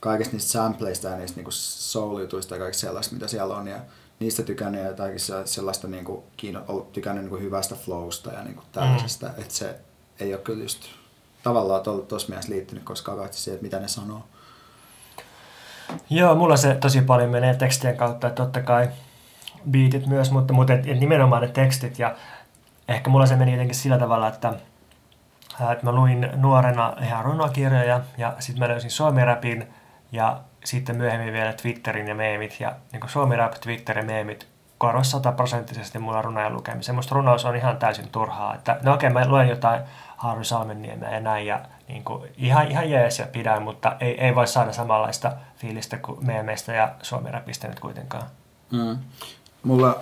kaikista 0.00 0.32
niistä 0.32 0.50
sampleista 0.52 1.08
ja 1.08 1.16
niistä 1.16 1.36
niinku 1.36 1.50
soul-jutuista 1.50 2.54
ja 2.54 2.58
kaikista 2.58 2.80
sellaista, 2.80 3.14
mitä 3.14 3.28
siellä 3.28 3.56
on. 3.56 3.66
Ja 3.68 3.78
niistä 4.20 4.42
tykännyt 4.42 4.80
ja 4.80 4.86
jotakin 4.86 5.18
sellaista 5.44 5.88
niinku, 5.88 6.24
kiinno, 6.36 6.86
tykännyt 6.92 7.24
niinku 7.24 7.36
hyvästä 7.36 7.74
flowsta 7.74 8.32
ja 8.32 8.44
niinku 8.44 8.62
tällaisesta. 8.72 9.26
Mm. 9.26 9.32
Että 9.38 9.54
se 9.54 9.74
ei 10.20 10.34
ole 10.34 10.42
kyllä 10.42 10.62
just 10.62 10.84
tavallaan 11.42 11.82
tuossa 12.08 12.28
mielessä 12.28 12.52
liittynyt 12.52 12.84
koskaan 12.84 13.18
kaikki 13.18 13.36
siihen, 13.36 13.54
että 13.54 13.64
mitä 13.64 13.80
ne 13.80 13.88
sanoo. 13.88 14.24
Joo, 16.10 16.34
mulla 16.34 16.56
se 16.56 16.74
tosi 16.74 17.02
paljon 17.02 17.30
menee 17.30 17.54
tekstien 17.54 17.96
kautta, 17.96 18.26
että 18.28 18.42
totta 18.42 18.62
kai 18.62 18.88
biitit 19.70 20.06
myös, 20.06 20.30
mutta, 20.30 20.52
mutta 20.52 20.72
et, 20.72 20.86
et 20.86 21.00
nimenomaan 21.00 21.42
ne 21.42 21.48
tekstit 21.48 21.98
ja 21.98 22.16
ehkä 22.88 23.10
mulla 23.10 23.26
se 23.26 23.36
meni 23.36 23.52
jotenkin 23.52 23.76
sillä 23.76 23.98
tavalla, 23.98 24.28
että, 24.28 24.54
että 25.72 25.84
mä 25.84 25.92
luin 25.92 26.30
nuorena 26.34 26.92
ihan 27.02 27.24
runokirjoja 27.24 28.00
ja 28.18 28.34
sitten 28.38 28.58
mä 28.58 28.68
löysin 28.68 28.90
suomi-rapin 28.90 29.72
ja 30.12 30.40
sitten 30.64 30.96
myöhemmin 30.96 31.32
vielä 31.32 31.52
Twitterin 31.52 32.08
ja 32.08 32.14
meemit 32.14 32.60
ja 32.60 32.74
niin 32.92 33.02
suomi-rap, 33.06 33.52
Twitter 33.52 33.98
ja 33.98 34.04
meemit 34.04 34.48
korvasi 34.78 35.10
sataprosenttisesti 35.10 35.98
mulla 35.98 36.22
runojen 36.22 36.54
lukemisen. 36.54 36.94
Musta 36.94 37.14
runous 37.14 37.44
on 37.44 37.56
ihan 37.56 37.76
täysin 37.76 38.08
turhaa. 38.12 38.54
Että, 38.54 38.78
no 38.82 38.94
okei, 38.94 39.10
okay, 39.10 39.22
mä 39.22 39.28
luen 39.28 39.48
jotain 39.48 39.82
Harry 40.16 40.44
Salmenniemeä 40.44 41.10
ja 41.10 41.20
näin 41.20 41.46
ja 41.46 41.60
niin 41.88 42.04
kuin, 42.04 42.30
ihan, 42.36 42.68
ihan 42.68 42.90
jees 42.90 43.18
ja 43.18 43.26
pidän, 43.26 43.62
mutta 43.62 43.96
ei, 44.00 44.24
ei 44.24 44.34
voi 44.34 44.46
saada 44.46 44.72
samanlaista 44.72 45.32
fiilistä 45.56 45.96
kuin 45.96 46.26
meemeistä 46.26 46.72
ja 46.72 46.92
suomi-rapista 47.02 47.68
nyt 47.68 47.80
kuitenkaan. 47.80 48.22
Mm. 48.70 48.98
Mulla 49.62 50.00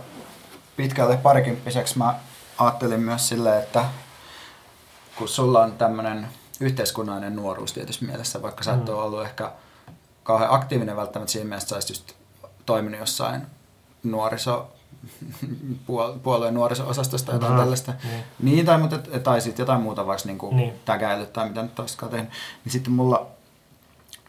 pitkälle 0.76 1.16
parikymppiseksi 1.16 1.98
mä 1.98 2.14
ajattelin 2.58 3.00
myös 3.00 3.28
silleen, 3.28 3.62
että 3.62 3.84
kun 5.18 5.28
sulla 5.28 5.60
on 5.60 5.72
tämmöinen 5.72 6.28
yhteiskunnallinen 6.60 7.36
nuoruus 7.36 7.72
tietysti 7.72 8.04
mielessä, 8.04 8.42
vaikka 8.42 8.64
sä 8.64 8.72
et 8.74 8.84
mm. 8.84 8.88
ole 8.88 9.02
ollut 9.02 9.22
ehkä 9.22 9.52
kauhean 10.22 10.54
aktiivinen 10.54 10.96
välttämättä 10.96 11.32
siinä 11.32 11.48
mielessä, 11.48 11.76
että 11.76 11.86
sä 11.86 11.92
just 11.92 12.12
toiminut 12.66 13.00
jossain 13.00 13.42
nuoriso 14.02 14.72
puolueen 16.22 16.54
nuoriso-osastosta 16.54 17.26
tai 17.26 17.34
jotain 17.34 17.56
tällaista. 17.56 17.94
Niin. 18.04 18.24
niin 18.42 18.66
tai, 18.66 18.78
mutta, 18.78 18.98
tai 19.20 19.40
sitten 19.40 19.62
jotain 19.62 19.80
muuta, 19.80 20.06
vaikka 20.06 20.26
niinku 20.26 20.54
niin. 20.54 20.72
tägäilyt 20.84 21.32
tai 21.32 21.48
mitä 21.48 21.62
nyt 21.62 21.78
olisikaan 21.78 22.12
tehnyt. 22.12 22.30
Niin 22.64 22.72
sitten 22.72 22.92
mulla 22.92 23.26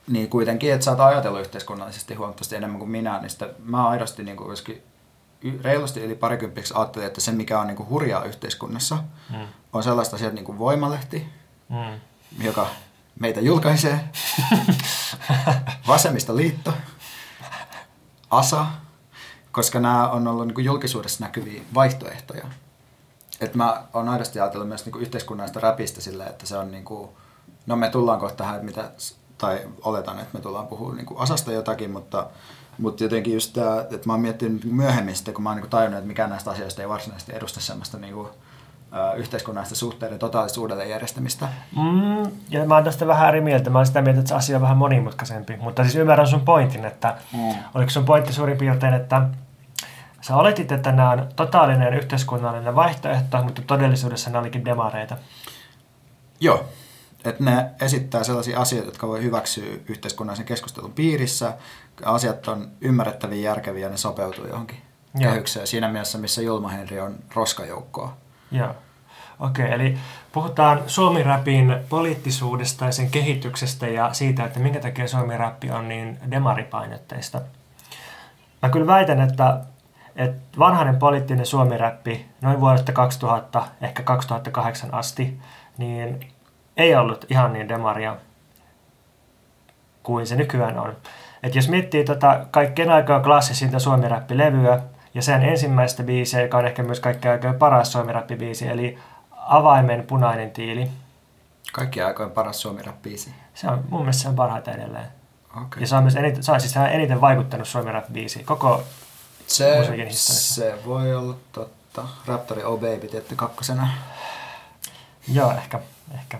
niin 0.08 0.30
kuitenkin, 0.30 0.74
että 0.74 0.86
sä 0.86 0.92
oot 0.92 1.00
ajatellut 1.00 1.42
yhteiskunnallisesti 1.42 2.16
huomattavasti 2.16 2.56
enemmän 2.56 2.80
kuin 2.80 2.92
minä, 2.92 3.20
niin 3.20 3.30
sitten 3.30 3.50
mä 3.64 3.88
aidosti 3.88 4.24
niin 4.24 4.38
kuin 4.38 4.52
reilusti 5.62 6.04
yli 6.04 6.16
parikymppiksi 6.16 6.74
ajattelin, 6.78 7.08
että 7.08 7.22
se 7.22 7.32
mikä 7.32 7.60
on 7.60 7.68
niin 7.68 7.78
kuin 7.78 7.90
hurjaa 7.90 8.24
yhteiskunnassa 8.24 8.98
mm. 9.30 9.48
on 9.74 9.84
sellaista 9.84 10.16
asiat 10.16 10.34
niin 10.34 10.46
kuin 10.46 10.60
Voimalehti, 10.60 11.30
mm. 11.70 12.00
joka 12.44 12.68
meitä 13.20 13.42
julkaisee, 13.42 14.10
Vasemmistoliitto, 15.88 16.74
ASA, 18.30 18.66
koska 19.52 19.80
nämä 19.80 20.10
on 20.10 20.28
ollut 20.28 20.48
niin 20.48 20.56
kuin 20.56 20.66
julkisuudessa 20.66 21.24
näkyviä 21.24 21.62
vaihtoehtoja. 21.74 22.46
Et 23.42 23.56
mä 23.56 23.84
oon 23.94 24.10
aidosti 24.10 24.40
ajatellut 24.40 24.68
myös 24.68 24.86
niin 24.86 24.92
kuin 24.92 25.02
yhteiskunnallista 25.02 25.60
räpistä 25.60 26.02
sillä, 26.02 26.26
että 26.26 26.46
se 26.46 26.58
on 26.58 26.72
niin 26.72 26.86
kuin, 26.86 27.10
no 27.66 27.76
me 27.76 27.90
tullaan 27.90 28.20
kohta 28.20 28.38
tähän, 28.38 28.66
mitä, 28.66 28.92
tai 29.38 29.68
oletan, 29.82 30.20
että 30.20 30.38
me 30.38 30.42
tullaan 30.42 30.68
puhumaan 30.68 30.98
niin 30.98 31.06
kuin 31.06 31.20
asasta 31.20 31.52
jotakin, 31.52 31.92
mutta 31.92 32.30
mutta 32.80 33.04
jotenkin 33.04 33.34
just 33.34 33.54
tämä, 33.54 33.80
että 33.80 34.00
mä 34.06 34.14
oon 34.14 34.22
miettinyt 34.22 34.64
myöhemmin 34.64 35.16
sitten, 35.16 35.34
kun 35.34 35.44
mä 35.44 35.50
oon 35.50 35.58
niin 35.58 35.70
tajunnut, 35.70 35.98
että 35.98 36.08
mikään 36.08 36.30
näistä 36.30 36.52
asioista 36.52 36.82
ei 36.82 36.90
varsinaisesti 36.90 37.36
edusta 37.36 37.62
semmoista 37.62 37.98
niin 37.98 38.14
kuin, 38.14 38.30
yhteiskunnallista 39.18 39.76
suhteiden 39.76 40.20
totaalista 40.20 40.62
uudelleenjärjestämistä. 40.62 41.48
Mm, 41.76 42.32
ja 42.50 42.66
mä 42.66 42.76
oon 42.76 42.84
tästä 42.84 43.08
vähän 43.08 43.30
eri 43.30 43.42
mieltä. 43.42 43.70
Mä 43.70 43.80
oon 43.80 43.86
sitä 43.86 44.02
mieltä, 44.02 44.20
että 44.20 44.30
se 44.30 44.36
asia 44.36 44.58
on 44.58 44.62
vähän 44.62 44.78
monimutkaisempi. 44.78 45.58
Mutta 45.58 45.84
siis 45.84 45.96
ymmärrän 45.96 46.28
sun 46.28 46.42
pointin, 46.42 46.86
että 46.86 47.16
mm. 47.34 47.56
oliko 47.74 47.90
sun 47.90 48.06
pointti 48.06 48.34
suurin 48.34 48.58
piirtein, 48.58 48.94
että 48.94 49.22
sä 50.22 50.36
oletit, 50.36 50.72
että 50.72 50.92
nämä 50.92 51.12
on 51.12 51.28
totaalinen 51.36 51.94
yhteiskunnallinen 51.94 52.76
vaihtoehto, 52.76 53.44
mutta 53.44 53.62
todellisuudessa 53.62 54.30
ne 54.30 54.38
olikin 54.38 54.66
demareita. 54.66 55.18
Joo, 56.40 56.66
että 57.26 57.44
ne 57.44 57.70
esittää 57.82 58.24
sellaisia 58.24 58.60
asioita, 58.60 58.88
jotka 58.88 59.08
voi 59.08 59.24
hyväksyä 59.24 59.78
yhteiskunnallisen 59.90 60.46
keskustelun 60.46 60.94
piirissä. 60.94 61.54
Asiat 62.06 62.48
on 62.48 62.72
ymmärrettäviä, 62.82 63.42
järkeviä 63.42 63.86
ja 63.86 63.90
ne 63.90 63.98
sopeutuu 63.98 64.48
johonkin 64.48 64.78
Joo. 65.16 65.32
kehykseen. 65.32 65.68
Siinä 65.68 65.88
mielessä, 65.88 66.18
missä 66.18 66.42
Julma 66.42 66.70
Henri 66.70 67.00
on 67.00 67.16
roskajoukkoa. 67.36 68.18
Joo. 68.52 68.76
Okei, 69.40 69.66
okay, 69.66 69.76
eli 69.76 69.98
puhutaan 70.32 70.82
Suomi-räpin 70.88 71.76
poliittisuudesta 71.90 72.86
ja 72.86 72.92
sen 72.92 73.12
kehityksestä 73.12 73.88
ja 73.88 74.14
siitä, 74.14 74.46
että 74.46 74.60
minkä 74.60 74.80
takia 74.80 75.08
Suomi-räppi 75.08 75.72
on 75.72 75.90
niin 75.90 76.18
demaripainotteista. 76.32 77.42
Mä 78.62 78.70
kyllä 78.70 78.88
väitän, 78.88 79.22
että 79.22 79.62
että 80.16 80.42
vanhainen 80.60 80.96
poliittinen 80.96 81.46
suomiräppi 81.46 82.26
noin 82.42 82.62
vuodesta 82.62 82.92
2000, 82.92 83.64
ehkä 83.82 84.04
2008 84.04 84.94
asti, 84.94 85.40
niin 85.78 86.28
ei 86.80 86.96
ollut 86.96 87.26
ihan 87.30 87.54
niin 87.54 87.70
demaria 87.70 88.16
kuin 90.04 90.28
se 90.28 90.36
nykyään 90.36 90.80
on. 90.80 90.98
Et 91.44 91.56
jos 91.56 91.70
miettii 91.70 92.04
tota 92.04 92.46
kaikkien 92.52 92.92
aikaa 92.92 93.20
klassisinta 93.20 93.80
suomiräppilevyä 93.80 94.80
ja 95.14 95.22
sen 95.22 95.44
ensimmäistä 95.44 96.04
biisiä, 96.04 96.42
joka 96.42 96.58
on 96.58 96.66
ehkä 96.66 96.84
myös 96.84 97.00
kaikkien 97.00 97.32
aikaa 97.32 97.54
paras 97.54 97.92
suomiräppibiisi, 97.92 98.68
eli 98.68 99.00
Avaimen 99.32 100.04
punainen 100.08 100.52
tiili. 100.52 100.92
Kaikki 101.74 102.02
aikojen 102.02 102.32
paras 102.32 102.62
suomi 102.62 102.82
biisi 103.02 103.34
Se 103.54 103.68
on, 103.68 103.84
mun 103.90 104.02
mielestä 104.02 104.22
se 104.22 104.30
on 104.30 104.36
parhaita 104.36 104.72
edelleen. 104.72 105.08
Okay. 105.50 105.82
Ja 105.82 105.88
se 105.88 105.96
on 105.96 106.04
myös 106.04 106.16
eniten, 106.16 106.44
se 106.44 106.52
on 106.52 106.62
siis 106.62 106.78
eniten 106.78 107.22
vaikuttanut 107.22 107.68
suomi 107.68 107.92
biisi 108.14 108.44
koko 108.44 108.84
Se, 109.48 109.78
musiikin 109.78 110.08
historiassa. 110.08 110.54
se 110.54 110.86
voi 110.86 111.16
olla 111.16 111.36
totta. 111.52 112.04
Raptori 112.26 112.64
Oh 112.64 112.80
Baby 112.80 113.08
tietty 113.08 113.36
kakkosena. 113.36 113.88
Joo, 115.34 115.52
ehkä. 115.52 115.80
ehkä. 116.14 116.38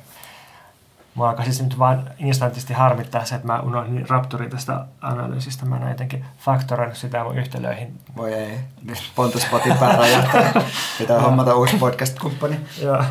Mua 1.16 1.30
alkaa 1.30 1.46
siis 1.46 1.62
nyt 1.62 1.80
vaan 1.80 2.10
instantisti 2.20 2.74
harmittaa 2.74 3.26
se, 3.26 3.36
että 3.36 3.48
mä 3.48 3.60
unohdin 3.60 4.10
Raptorin 4.10 4.50
tästä 4.50 4.86
analyysistä. 5.02 5.66
Mä 5.66 5.78
en 5.78 5.90
jotenkin 5.90 6.26
faktoroinut 6.38 6.98
sitä 6.98 7.24
mun 7.24 7.38
yhtälöihin. 7.38 8.00
Voi 8.18 8.34
ei. 8.34 8.60
Nyt 8.84 8.98
Pontus 9.16 9.46
Potin 9.46 9.78
päärajoittaa. 9.78 10.62
Pitää 10.98 11.22
hommata 11.22 11.56
uusi 11.56 11.78
podcast-kumppani. 11.78 12.60
Joo. 12.82 13.04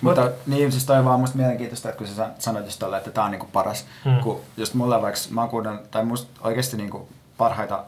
Mutta 0.00 0.30
niin, 0.46 0.72
siis 0.72 0.86
toi 0.86 0.98
on 0.98 1.04
vaan 1.04 1.20
musta 1.20 1.36
mielenkiintoista, 1.36 1.88
että 1.88 1.98
kun 1.98 2.06
sä 2.06 2.30
sanoit 2.38 2.64
just 2.64 2.78
tolle, 2.78 2.96
että 2.98 3.10
tää 3.10 3.24
on 3.24 3.30
niinku 3.30 3.48
paras. 3.52 3.86
Hmm. 4.04 4.20
Kun 4.20 4.40
just 4.56 4.74
mulla 4.74 5.02
vaikka, 5.02 5.20
mä 5.30 5.48
kuunnellut, 5.48 5.90
tai 5.90 6.04
musta 6.04 6.40
oikeesti 6.40 6.76
niinku 6.76 7.08
parhaita, 7.38 7.84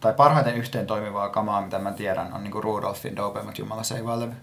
tai 0.00 0.12
parhaiten 0.12 0.56
yhteen 0.56 0.86
toimivaa 0.86 1.28
kamaa, 1.28 1.60
mitä 1.62 1.78
mä 1.78 1.92
tiedän, 1.92 2.32
on 2.32 2.42
niinku 2.42 2.60
Rudolfin 2.60 3.16
Dopemat 3.16 3.58
Jumala 3.58 3.82
seivaa 3.82 4.20
levy. 4.20 4.34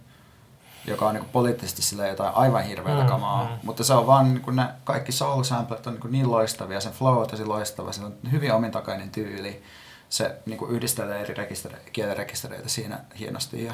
Joka 0.87 1.07
on 1.07 1.13
niinku 1.13 1.29
poliittisesti 1.31 1.81
sillä 1.81 2.07
jotain 2.07 2.35
aivan 2.35 2.63
hirveätä 2.63 3.01
Mm, 3.03 3.07
kamaa. 3.09 3.43
mm. 3.43 3.49
Mutta 3.63 3.83
se 3.83 3.93
on 3.93 4.07
vaan 4.07 4.33
niinku 4.33 4.51
ne 4.51 4.65
kaikki 4.83 5.11
soul 5.11 5.43
samplet 5.43 5.87
on 5.87 5.93
niinku 5.93 6.07
niin 6.07 6.31
loistavia, 6.31 6.81
sen 6.81 6.91
flow 6.91 7.17
on 7.17 7.27
tosi 7.29 7.45
loistava, 7.45 7.91
se 7.91 8.03
on 8.03 8.13
hyvin 8.31 8.53
omintakainen 8.53 9.09
tyyli. 9.11 9.63
Se 10.09 10.35
niinku 10.45 10.65
yhdistelee 10.65 11.21
eri 11.21 11.33
rekistere- 11.33 11.89
kielirekistereitä 11.93 12.69
siinä 12.69 12.99
hienosti 13.19 13.63
ja 13.63 13.73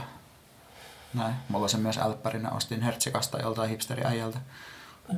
näin. 1.13 1.33
Mulla 1.49 1.63
on 1.63 1.69
se 1.69 1.77
myös 1.77 1.97
älppärinä, 1.97 2.49
ostin 2.51 2.81
Hertsikasta 2.81 3.39
joltain 3.41 3.69
hipsteriäijältä. 3.69 4.37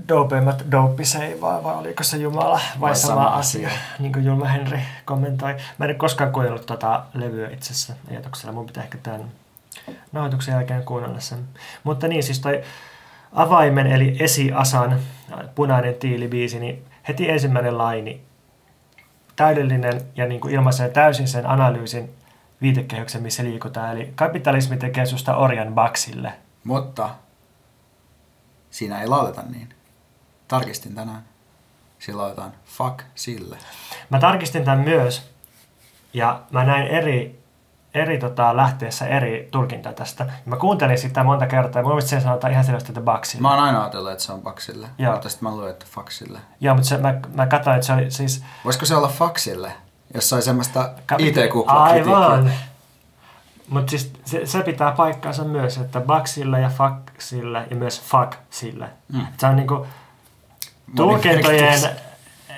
Dopemat 0.07 0.63
dooppiseivaa, 0.71 1.63
vai 1.63 1.75
oliko 1.75 2.03
se 2.03 2.17
Jumala 2.17 2.49
vai, 2.49 2.79
Vai 2.79 2.95
sama, 2.95 3.13
sama 3.23 3.27
asia, 3.27 3.67
asia. 3.67 3.79
niin 3.99 4.13
kuin 4.13 4.25
Julma 4.25 4.45
Henry 4.45 4.79
kommentoi. 5.05 5.53
Mä 5.53 5.85
en 5.85 5.89
ole 5.91 5.93
koskaan 5.97 6.31
kuunnellut 6.31 6.65
tota 6.65 7.03
levyä 7.13 7.49
itse 7.49 7.73
asiassa 7.73 7.93
ajatuksella. 8.11 8.53
Mun 8.53 8.65
pitää 8.65 8.83
ehkä 8.83 8.97
tämän 9.03 9.31
nauhoituksen 10.11 10.53
jälkeen 10.53 10.83
kuunnella 10.83 11.19
sen. 11.19 11.47
Mutta 11.83 12.07
niin, 12.07 12.23
siis 12.23 12.39
toi 12.39 12.63
avaimen 13.33 13.87
eli 13.87 14.17
esiasan 14.19 14.99
punainen 15.55 15.95
tiilibiisi, 15.95 16.59
niin 16.59 16.85
heti 17.07 17.29
ensimmäinen 17.29 17.77
laini 17.77 18.21
täydellinen 19.35 20.01
ja 20.15 20.25
niin 20.25 20.41
kuin 20.41 20.53
ilmaisee 20.53 20.89
täysin 20.89 21.27
sen 21.27 21.45
analyysin 21.45 22.09
viitekehyksen, 22.61 23.21
missä 23.21 23.43
liikutaan. 23.43 23.91
Eli 23.91 24.11
kapitalismi 24.15 24.77
tekee 24.77 25.05
susta 25.05 25.35
orjan 25.35 25.73
baksille. 25.73 26.33
Mutta 26.63 27.09
siinä 28.71 29.01
ei 29.01 29.07
lauleta 29.07 29.41
niin. 29.41 29.73
Tarkistin 30.47 30.95
tänään. 30.95 31.23
Sillä 31.99 32.21
lauletaan 32.21 32.53
fuck 32.65 33.03
sille. 33.15 33.57
Mä 34.09 34.19
tarkistin 34.19 34.65
tämän 34.65 34.79
myös, 34.79 35.31
ja 36.13 36.41
mä 36.51 36.63
näin 36.63 36.87
eri, 36.87 37.40
eri 37.93 38.17
tota, 38.17 38.57
lähteessä 38.57 39.07
eri 39.07 39.47
tulkinta 39.51 39.93
tästä. 39.93 40.25
Mä 40.45 40.55
kuuntelin 40.55 40.97
sitä 40.97 41.23
monta 41.23 41.47
kertaa, 41.47 41.79
ja 41.79 41.83
mun 41.83 41.91
mielestä 41.91 42.09
sen 42.09 42.21
sanotaan 42.21 42.53
ihan 42.53 42.65
selvästi, 42.65 42.91
että 42.91 43.01
baksille. 43.01 43.41
Mä 43.41 43.49
oon 43.49 43.63
aina 43.63 43.81
ajatellut, 43.81 44.11
että 44.11 44.23
se 44.23 44.31
on 44.31 44.41
baksille. 44.41 44.87
Joo. 44.97 45.13
Mutta 45.13 45.29
sitten 45.29 45.49
mä 45.49 45.55
luin, 45.55 45.69
että 45.69 45.85
fuck 45.89 46.11
sille. 46.11 46.39
Joo, 46.59 46.75
mutta 46.75 46.89
se, 46.89 46.97
mä, 46.97 47.13
mä 47.35 47.47
katsoin, 47.47 47.75
että 47.75 47.87
se 47.87 47.93
oli 47.93 48.11
siis... 48.11 48.43
Voisiko 48.65 48.85
se 48.85 48.95
olla 48.95 49.07
faksille, 49.07 49.71
jos 50.13 50.29
sai 50.29 50.41
semmoista 50.41 50.89
kapita- 51.05 51.39
IT-kuplaa 51.39 51.83
Aivan! 51.83 52.51
Mutta 53.69 53.89
siis 53.89 54.13
se, 54.25 54.45
se, 54.45 54.63
pitää 54.63 54.91
paikkaansa 54.91 55.43
myös, 55.43 55.77
että 55.77 56.01
baksille 56.01 56.59
ja 56.59 56.69
fucksille 56.69 57.67
ja 57.69 57.75
myös 57.75 58.01
fuck 58.01 58.33
sille. 58.49 58.89
Mm. 59.13 59.27
Se 59.37 59.47
on 59.47 59.55
niinku 59.55 59.87
tulkintojen 60.95 61.79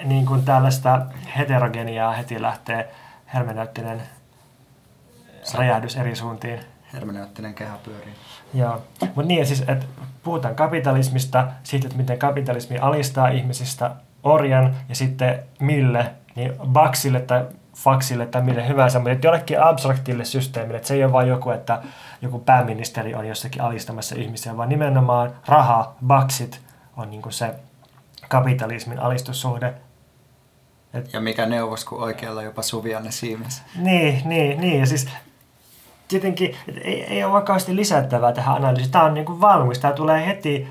niinku 0.04 0.38
tällaista 0.38 1.02
heterogeniaa 1.38 2.12
heti 2.12 2.42
lähtee 2.42 2.96
hermeneuttinen 3.34 4.04
räjähdys 5.54 5.96
eri 5.96 6.16
suuntiin. 6.16 6.60
Hermeneuttinen 6.94 7.54
kehä 7.54 7.78
pyörii. 7.84 8.14
Joo, 8.54 8.82
mutta 9.02 9.22
niin 9.22 9.46
siis, 9.46 9.64
että 9.68 9.86
puhutaan 10.24 10.56
kapitalismista, 10.56 11.48
siitä, 11.64 11.88
että 11.88 11.98
miten 11.98 12.20
kapitalismi 12.20 12.78
alistaa 12.78 13.28
ihmisistä 13.28 13.92
orjan 14.24 14.76
ja 14.90 14.96
sitten 14.96 15.40
mille, 15.60 16.12
niin 16.36 16.54
baksille 16.66 17.20
tai 17.20 17.46
faksille 17.76 18.26
tai 18.26 18.42
mille 18.42 18.68
hyvänsä, 18.68 19.00
mutta 19.00 19.12
että 19.12 19.28
jollekin 19.28 19.62
abstraktille 19.62 20.26
systeemille, 20.26 20.78
että 20.78 20.88
se 20.88 20.94
ei 20.94 21.04
ole 21.04 21.14
vain 21.14 21.28
joku, 21.28 21.50
että 21.50 21.82
joku 22.22 22.40
pääministeri 22.40 23.16
on 23.16 23.28
jossakin 23.28 23.62
alistamassa 23.62 24.16
ihmisiä, 24.16 24.58
vaan 24.58 24.70
nimenomaan 24.70 25.32
raha, 25.48 25.96
baksit 26.06 26.62
on 26.98 27.10
niin 27.10 27.22
kuin 27.22 27.34
se 27.34 27.56
kapitalismin 28.30 29.00
alistussuhde. 29.00 29.74
Ja 31.14 31.22
mikä 31.22 31.46
neuvos, 31.46 31.86
kun 31.86 32.04
oikealla 32.04 32.42
jopa 32.42 32.62
Suvianne 32.62 33.12
Siimes. 33.12 33.62
Niin, 33.76 34.22
niin, 34.26 34.62
niin. 34.62 34.80
Ja 34.80 34.86
siis 34.86 35.10
tietenkin 36.08 36.56
et 36.68 36.78
ei, 36.78 37.04
ei 37.04 37.24
ole 37.24 37.34
vakaasti 37.34 37.76
lisättävää 37.76 38.32
tähän 38.32 38.56
analyysiin. 38.56 38.92
Tämä 38.92 39.04
on 39.04 39.14
niin 39.14 39.26
kuin 39.26 39.42
valmis. 39.42 39.80
Tämä 39.80 39.94
tulee 39.94 40.28
heti, 40.28 40.68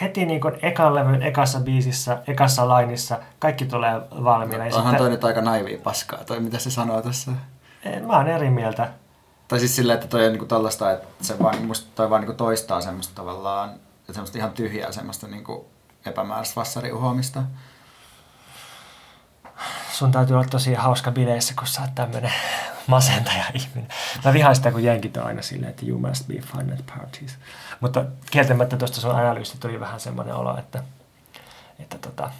heti 0.00 0.26
niin 0.26 0.40
kuin 0.40 0.54
ekan 0.62 0.94
levyn, 0.94 1.22
ekassa 1.22 1.60
biisissä, 1.60 2.18
ekassa 2.26 2.68
lainissa. 2.68 3.18
Kaikki 3.38 3.64
tulee 3.64 4.00
valmiina. 4.24 4.66
Ja 4.66 4.76
Onhan 4.76 4.96
toi 4.96 5.10
nyt 5.10 5.24
aika 5.24 5.40
naivia 5.40 5.78
paskaa, 5.78 6.24
toi 6.24 6.40
mitä 6.40 6.58
se 6.58 6.70
sanoo 6.70 7.02
tässä. 7.02 7.30
Mä 8.06 8.16
oon 8.16 8.28
eri 8.28 8.50
mieltä. 8.50 8.88
Tai 9.48 9.58
siis 9.58 9.76
silleen, 9.76 9.94
että 9.94 10.08
toi 10.08 10.26
on 10.26 10.32
niinku 10.32 10.46
tollasta, 10.46 10.92
että 10.92 11.06
se 11.20 11.38
vaan, 11.38 11.62
musta 11.62 11.88
toi 11.94 12.10
vaan 12.10 12.20
niinku 12.20 12.36
toistaa 12.36 12.80
semmoista 12.80 13.14
tavallaan, 13.14 13.70
että 13.70 14.12
semmoista 14.12 14.38
ihan 14.38 14.52
tyhjää 14.52 14.92
semmoista 14.92 15.26
niinku 15.26 15.66
epämääräistä 16.06 16.56
vassariuhoamista. 16.56 17.42
Sun 19.92 20.12
täytyy 20.12 20.36
olla 20.36 20.46
tosi 20.50 20.74
hauska 20.74 21.10
bileissä, 21.10 21.54
kun 21.58 21.66
sä 21.66 21.80
oot 21.80 21.94
tämmönen 21.94 22.32
masentaja 22.86 23.44
ihminen. 23.54 23.88
Mä 24.24 24.32
vihaan 24.32 24.56
sitä, 24.56 24.72
kun 24.72 24.84
jenkit 24.84 25.16
on 25.16 25.26
aina 25.26 25.42
silleen, 25.42 25.70
että 25.70 25.86
you 25.86 25.98
must 25.98 26.26
be 26.26 26.34
fun 26.34 26.72
at 26.72 26.86
parties. 26.96 27.34
Mutta 27.80 28.04
kieltämättä 28.30 28.76
tuosta 28.76 29.00
sun 29.00 29.10
analyysi 29.10 29.58
tuli 29.58 29.80
vähän 29.80 30.00
semmoinen 30.00 30.34
olo, 30.34 30.58
että, 30.58 30.82
että 31.78 31.98
tota, 31.98 32.30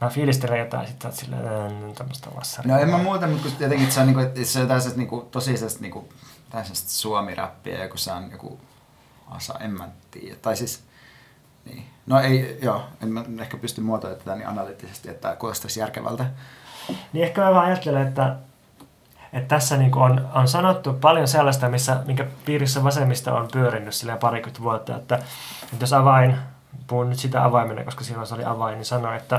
mä 0.00 0.08
fiilistelen 0.08 0.58
jotain 0.58 0.82
ja 0.82 0.88
sit 0.88 1.02
sä 1.02 1.08
oot 1.08 1.16
silleen, 1.16 1.42
"Mm, 1.72 1.94
tämmöistä 1.94 2.30
vassaria. 2.36 2.74
No 2.74 2.80
en 2.82 2.88
mä 2.90 2.98
muuta, 2.98 3.26
mutta 3.26 3.42
kun 3.48 3.52
jotenkin 3.60 3.92
se 3.92 4.00
on, 4.00 4.06
niinku, 4.06 4.20
että 4.22 4.44
se 4.44 4.60
on 4.60 4.66
tällaisesta 4.68 4.98
niinku, 4.98 5.28
tosi 5.30 5.56
sellaista 5.56 5.80
niinku, 5.80 6.08
suomirappia, 6.86 7.78
ja 7.78 7.88
kun 7.88 7.98
se 7.98 8.12
on 8.12 8.30
joku 8.30 8.60
asa, 9.30 9.54
en 9.60 9.70
mä 9.70 9.88
tiedä. 10.10 10.36
Tai 10.42 10.56
siis, 10.56 10.82
niin. 11.64 11.86
No 12.06 12.20
ei, 12.20 12.58
joo, 12.62 12.84
en 13.02 13.08
mä 13.08 13.24
ehkä 13.40 13.56
pysty 13.56 13.80
muotoilemaan 13.80 14.24
tätä 14.24 14.36
niin 14.36 14.48
analyyttisesti, 14.48 15.10
että 15.10 15.36
kuulostaisi 15.36 15.80
järkevältä. 15.80 16.26
Niin 17.12 17.24
ehkä 17.24 17.40
mä 17.40 17.54
vaan 17.54 17.66
ajattelen, 17.66 18.06
että, 18.08 18.36
että 19.36 19.48
tässä 19.48 19.76
niin 19.76 19.96
on, 19.96 20.28
on 20.34 20.48
sanottu 20.48 20.92
paljon 20.92 21.28
sellaista, 21.28 21.68
missä, 21.68 21.96
minkä 22.06 22.26
piirissä 22.44 22.84
vasemmista 22.84 23.34
on 23.34 23.48
pyörinyt 23.52 23.94
silleen 23.94 24.18
parikymmentä 24.18 24.62
vuotta, 24.62 24.96
että, 24.96 25.14
että 25.14 25.76
jos 25.80 25.92
avain, 25.92 26.34
puhun 26.86 27.10
nyt 27.10 27.18
sitä 27.18 27.44
avaimena, 27.44 27.84
koska 27.84 28.04
silloin 28.04 28.26
se 28.26 28.34
oli 28.34 28.44
avain, 28.44 28.74
niin 28.74 28.84
sanoi, 28.84 29.16
että, 29.16 29.36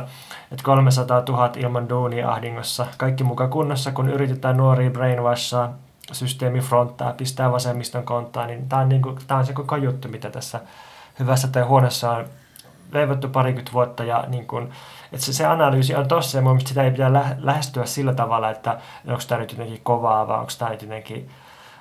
että 0.51 0.63
300 0.63 1.23
000 1.29 1.51
ilman 1.55 1.89
duunia 1.89 2.31
ahdingossa, 2.31 2.85
kaikki 2.97 3.23
mukaan 3.23 3.49
kunnossa, 3.49 3.91
kun 3.91 4.09
yritetään 4.09 4.57
nuoria 4.57 4.89
brainwashaa, 4.89 5.73
systeemi 6.11 6.59
fronttaa, 6.59 7.13
pistää 7.13 7.51
vasemmiston 7.51 8.03
konttaan, 8.03 8.47
niin 8.47 8.69
tämä 8.69 8.81
on, 8.81 8.89
niin 8.89 9.01
kuin, 9.01 9.17
tämä 9.27 9.39
on 9.39 9.45
se 9.45 9.53
koko 9.53 9.75
juttu, 9.75 10.07
mitä 10.07 10.29
tässä 10.29 10.59
hyvässä 11.19 11.47
tai 11.47 11.63
huonossa 11.63 12.11
on 12.11 12.25
leivottu 12.91 13.29
parikymmentä 13.29 13.73
vuotta 13.73 14.03
ja 14.03 14.23
niin 14.27 14.47
kuin, 14.47 14.71
että 15.11 15.25
se, 15.25 15.33
se 15.33 15.45
analyysi 15.45 15.95
on 15.95 16.07
tossa 16.07 16.37
ja 16.37 16.41
mun 16.41 16.61
sitä 16.61 16.83
ei 16.83 16.91
pidä 16.91 17.13
lä- 17.13 17.35
lähestyä 17.39 17.85
sillä 17.85 18.13
tavalla, 18.13 18.49
että 18.49 18.79
onko 19.07 19.21
tämä 19.27 19.41
nyt 19.41 19.51
jotenkin 19.51 19.79
kovaa 19.83 20.27
vai 20.27 20.39
onko 20.39 20.51
tämä 20.59 20.71
jotenkin 20.71 21.29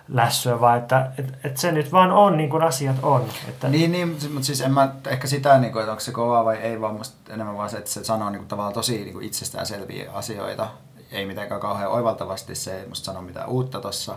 lässyä, 0.09 0.61
vaan 0.61 0.79
että 0.79 1.11
et, 1.19 1.39
et 1.45 1.57
se 1.57 1.73
nyt 1.73 1.93
vaan 1.93 2.13
on 2.13 2.37
niin 2.37 2.51
kuin 2.51 2.63
asiat 2.63 2.97
on. 3.03 3.25
Että, 3.49 3.69
Niin, 3.69 3.93
niin 3.93 4.09
mutta 4.09 4.47
siis 4.47 4.61
en 4.61 4.73
mä 4.73 4.95
ehkä 5.07 5.27
sitä, 5.27 5.59
niin 5.59 5.73
kuin, 5.73 5.81
että 5.81 5.93
onko 5.93 6.01
se 6.01 6.13
kovaa 6.13 6.45
vai 6.45 6.57
ei, 6.57 6.81
vaan 6.81 6.95
musta 6.95 7.33
enemmän 7.35 7.57
vaan 7.57 7.71
se, 7.71 7.79
että 7.79 7.91
se 7.91 8.05
sanoo 8.05 8.31
niin 8.31 8.39
kuin, 8.39 8.49
tavallaan 8.49 8.75
tosi 8.75 8.99
niin 8.99 9.13
kuin 9.13 9.27
itsestäänselviä 9.27 10.11
asioita. 10.13 10.69
Ei 11.13 11.27
mitenkään 11.27 11.61
kauhean 11.61 11.91
oivaltavasti, 11.91 12.55
se 12.55 12.81
ei 12.81 12.89
musta 12.89 13.05
sano 13.05 13.23
mitään 13.23 13.49
uutta 13.49 13.81
tossa. 13.81 14.17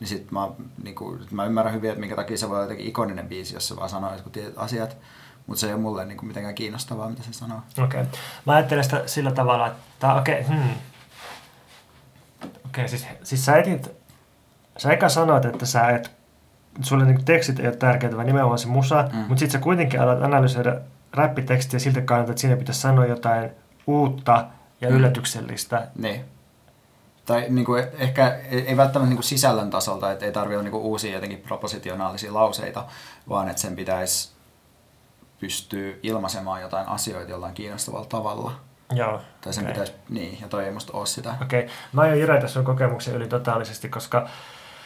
Niin 0.00 0.08
sit 0.08 0.30
mä, 0.30 0.48
niin 0.82 0.94
kuin, 0.94 1.20
mä 1.30 1.44
ymmärrän 1.44 1.74
hyvin, 1.74 1.90
että 1.90 2.00
minkä 2.00 2.16
takia 2.16 2.38
se 2.38 2.48
voi 2.48 2.56
olla 2.56 2.64
jotenkin 2.64 2.86
ikoninen 2.86 3.28
biisi, 3.28 3.54
jos 3.54 3.68
se 3.68 3.76
vaan 3.76 3.88
sanoo 3.88 4.12
jotkut 4.12 4.32
tietyt 4.32 4.58
asiat. 4.58 4.96
Mutta 5.46 5.60
se 5.60 5.66
ei 5.66 5.72
ole 5.72 5.82
mulle 5.82 6.04
niin 6.04 6.18
kuin, 6.18 6.26
mitenkään 6.26 6.54
kiinnostavaa, 6.54 7.08
mitä 7.08 7.22
se 7.22 7.32
sanoo. 7.32 7.58
Okei. 7.78 8.00
Okay. 8.00 8.12
Mä 8.46 8.54
ajattelen 8.54 8.84
sitä 8.84 9.02
sillä 9.06 9.30
tavalla, 9.32 9.66
että 9.66 10.14
okei, 10.14 10.40
okay, 10.40 10.56
hmm. 10.56 10.74
okay, 12.66 12.88
siis, 12.88 13.06
siis 13.22 13.44
sä 13.44 13.56
etit 13.56 14.02
sä 14.76 14.92
eka 14.92 15.08
sanoit, 15.08 15.44
että 15.44 15.66
sä 15.66 15.88
et, 15.88 16.10
sulle 16.80 17.04
niin 17.04 17.24
tekstit 17.24 17.58
ei 17.58 17.66
ole 17.66 17.76
tärkeitä, 17.76 18.16
vaan 18.16 18.26
nimenomaan 18.26 18.58
se 18.58 18.68
musa, 18.68 19.08
mm. 19.12 19.18
mutta 19.18 19.38
sitten 19.38 19.50
sä 19.50 19.58
kuitenkin 19.58 20.00
alat 20.00 20.22
analysoida 20.22 20.76
räppitekstiä 21.12 21.78
siltä 21.78 22.00
kannalta, 22.00 22.32
että 22.32 22.40
siinä 22.40 22.56
pitäisi 22.56 22.80
sanoa 22.80 23.06
jotain 23.06 23.50
uutta 23.86 24.46
ja 24.80 24.90
Mm. 24.90 24.96
yllätyksellistä. 24.96 25.88
Niin. 25.98 26.24
Tai 27.26 27.46
niin 27.48 27.64
kuin, 27.64 27.84
ehkä 27.98 28.38
ei 28.50 28.68
ei 28.68 28.76
välttämättä 28.76 29.08
niin 29.08 29.16
kuin 29.16 29.24
sisällön 29.24 29.70
tasolta, 29.70 30.12
että 30.12 30.24
ei 30.24 30.32
tarvitse 30.32 30.56
olla 30.56 30.62
niin 30.62 30.72
kuin 30.72 30.82
uusia 30.82 31.12
jotenkin 31.12 31.38
propositionaalisia 31.38 32.34
lauseita, 32.34 32.84
vaan 33.28 33.48
että 33.48 33.62
sen 33.62 33.76
pitäisi 33.76 34.31
pystyä 35.42 35.94
ilmaisemaan 36.02 36.62
jotain 36.62 36.88
asioita 36.88 37.30
jollain 37.30 37.54
kiinnostavalla 37.54 38.06
tavalla. 38.06 38.52
Joo. 38.94 39.20
Tai 39.40 39.52
sen 39.52 39.64
okei. 39.64 39.72
pitäisi, 39.72 39.92
niin, 40.08 40.38
ja 40.40 40.48
toi 40.48 40.64
ei 40.64 40.70
musta 40.70 40.92
ole 40.92 41.06
sitä. 41.06 41.34
Okei, 41.42 41.68
mä 41.92 42.00
aion 42.00 42.18
jyrätä 42.18 42.48
sun 42.48 42.64
kokemuksen 42.64 43.14
yli 43.14 43.28
totaalisesti, 43.28 43.88
koska 43.88 44.28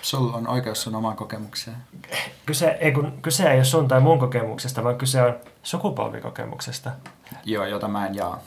Sulla 0.02 0.36
on 0.36 0.48
oikeus 0.48 0.82
sun 0.82 0.94
omaan 0.94 1.16
kokemukseen. 1.16 1.76
kyse 2.46 2.78
ei, 2.80 2.92
kun, 2.92 3.18
kyse 3.22 3.50
ei 3.50 3.56
ole 3.56 3.64
sun 3.64 3.88
tai 3.88 4.00
mun 4.00 4.18
kokemuksesta, 4.18 4.84
vaan 4.84 4.98
kyse 4.98 5.22
on 5.22 5.34
sukupolvikokemuksesta. 5.62 6.90
Joo, 7.44 7.64
jota 7.64 7.88
mä 7.88 8.06
en 8.06 8.14
jaa. 8.14 8.40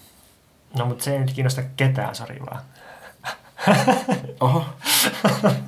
No, 0.78 0.86
mutta 0.86 1.04
se 1.04 1.14
ei 1.14 1.20
nyt 1.20 1.34
kiinnosta 1.34 1.62
ketään, 1.78 2.16
sori 2.16 2.40
vaan. 2.40 2.62
Oho. 4.40 4.66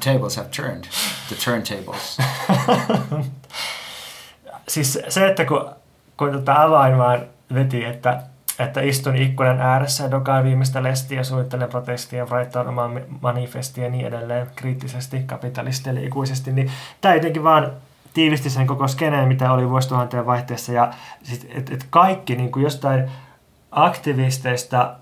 Tables 0.06 0.38
have 0.38 0.50
turned. 0.56 0.84
The 1.28 1.36
turntables. 1.46 2.18
Siis 4.68 5.00
se, 5.10 5.28
että 5.28 5.46
kun, 5.46 5.81
kun 6.30 6.44
avain 6.48 6.98
vaan 6.98 7.20
veti, 7.54 7.86
että, 7.86 8.24
että 8.60 8.82
istun 8.82 9.16
ikkunan 9.16 9.62
ääressä 9.62 10.04
ja 10.04 10.12
dokaan 10.12 10.44
viimeistä 10.44 10.84
lestiä 10.84 11.24
suunnittelen 11.24 11.70
protestia 11.70 12.20
ja 12.20 12.26
writaan 12.26 12.68
omaa 12.68 12.90
manifestia 13.22 13.84
ja 13.84 13.90
niin 13.90 14.08
edelleen 14.08 14.48
kriittisesti, 14.56 15.24
kapitalisteille 15.24 16.04
ikuisesti, 16.04 16.52
niin 16.52 16.72
tämä 17.02 17.16
jotenkin 17.16 17.44
vaan 17.44 17.72
tiivisti 18.14 18.50
sen 18.50 18.68
koko 18.68 18.88
skeneen, 18.88 19.28
mitä 19.28 19.52
oli 19.52 19.70
vuosituhanteen 19.70 20.26
vaihteessa. 20.26 20.72
Ja 20.72 20.94
sit, 21.24 21.48
et, 21.56 21.70
et 21.70 21.88
kaikki 21.90 22.36
niin 22.36 22.52
kuin 22.52 22.64
jostain 22.64 23.12
aktivisteista 23.72 24.96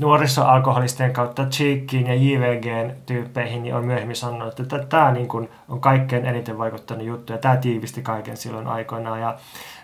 nuorisoalkoholistien 0.00 1.12
kautta 1.12 1.46
Cheekkiin 1.46 2.06
ja 2.06 2.14
JVGn 2.14 2.92
tyyppeihin 3.06 3.62
niin 3.62 3.74
on 3.74 3.84
myöhemmin 3.84 4.16
sanonut, 4.16 4.60
että 4.60 4.78
tämä 4.78 5.12
niin 5.12 5.28
kuin 5.28 5.50
on 5.68 5.80
kaikkein 5.80 6.26
eniten 6.26 6.58
vaikuttanut 6.58 7.06
juttu 7.06 7.32
ja 7.32 7.38
tämä 7.38 7.56
tiivisti 7.56 8.02
kaiken 8.02 8.36
silloin 8.36 8.66
aikoinaan. 8.66 9.20
Ja 9.20 9.38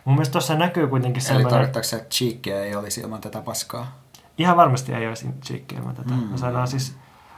mun 0.05 0.15
mielestä 0.15 0.33
tuossa 0.33 0.55
näkyy 0.55 0.87
kuitenkin 0.87 1.21
Eli 1.21 1.27
semmoinen, 1.27 1.51
tarkoittaako 1.51 1.85
se, 1.85 1.97
että 1.97 2.09
cheekkiä 2.09 2.65
ei 2.65 2.77
olisi 2.77 3.01
ilman 3.01 3.21
tätä 3.21 3.43
paskaa? 3.43 4.01
ihan 4.41 4.57
varmasti 4.57 4.95
ei 4.95 5.09
olisi 5.09 5.29
Cheekkiä 5.45 5.79
ilman 5.79 5.95
tätä. 5.95 6.11
Mm. 6.11 6.21
Mm. 6.21 6.27
Mä 6.27 6.37
sanon 6.37 6.69
siis, 6.69 6.97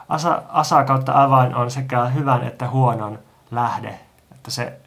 asa, 0.08 0.42
asa 0.48 0.85
kautta 0.85 1.22
avain 1.22 1.54
on 1.54 1.70
sekä 1.70 2.04
hyvän 2.04 2.42
että 2.42 2.70
huonon 2.70 3.18
lähde. 3.50 4.00
Että 4.35 4.50
se, 4.50 4.80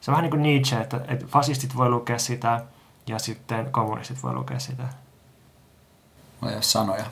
se 0.00 0.10
on 0.10 0.12
vähän 0.12 0.22
niin 0.22 0.30
kuin 0.30 0.42
Nietzsche, 0.42 0.80
että, 0.80 1.00
että 1.08 1.26
fasistit 1.26 1.76
voi 1.76 1.88
lukea 1.88 2.18
sitä 2.18 2.60
ja 3.06 3.18
sitten 3.18 3.72
kommunistit 3.72 4.22
voi 4.22 4.34
lukea 4.34 4.58
sitä. 4.58 4.82
Mulla 6.40 6.52
ei 6.52 6.56
ole 6.56 6.62
sanoja. 6.62 7.04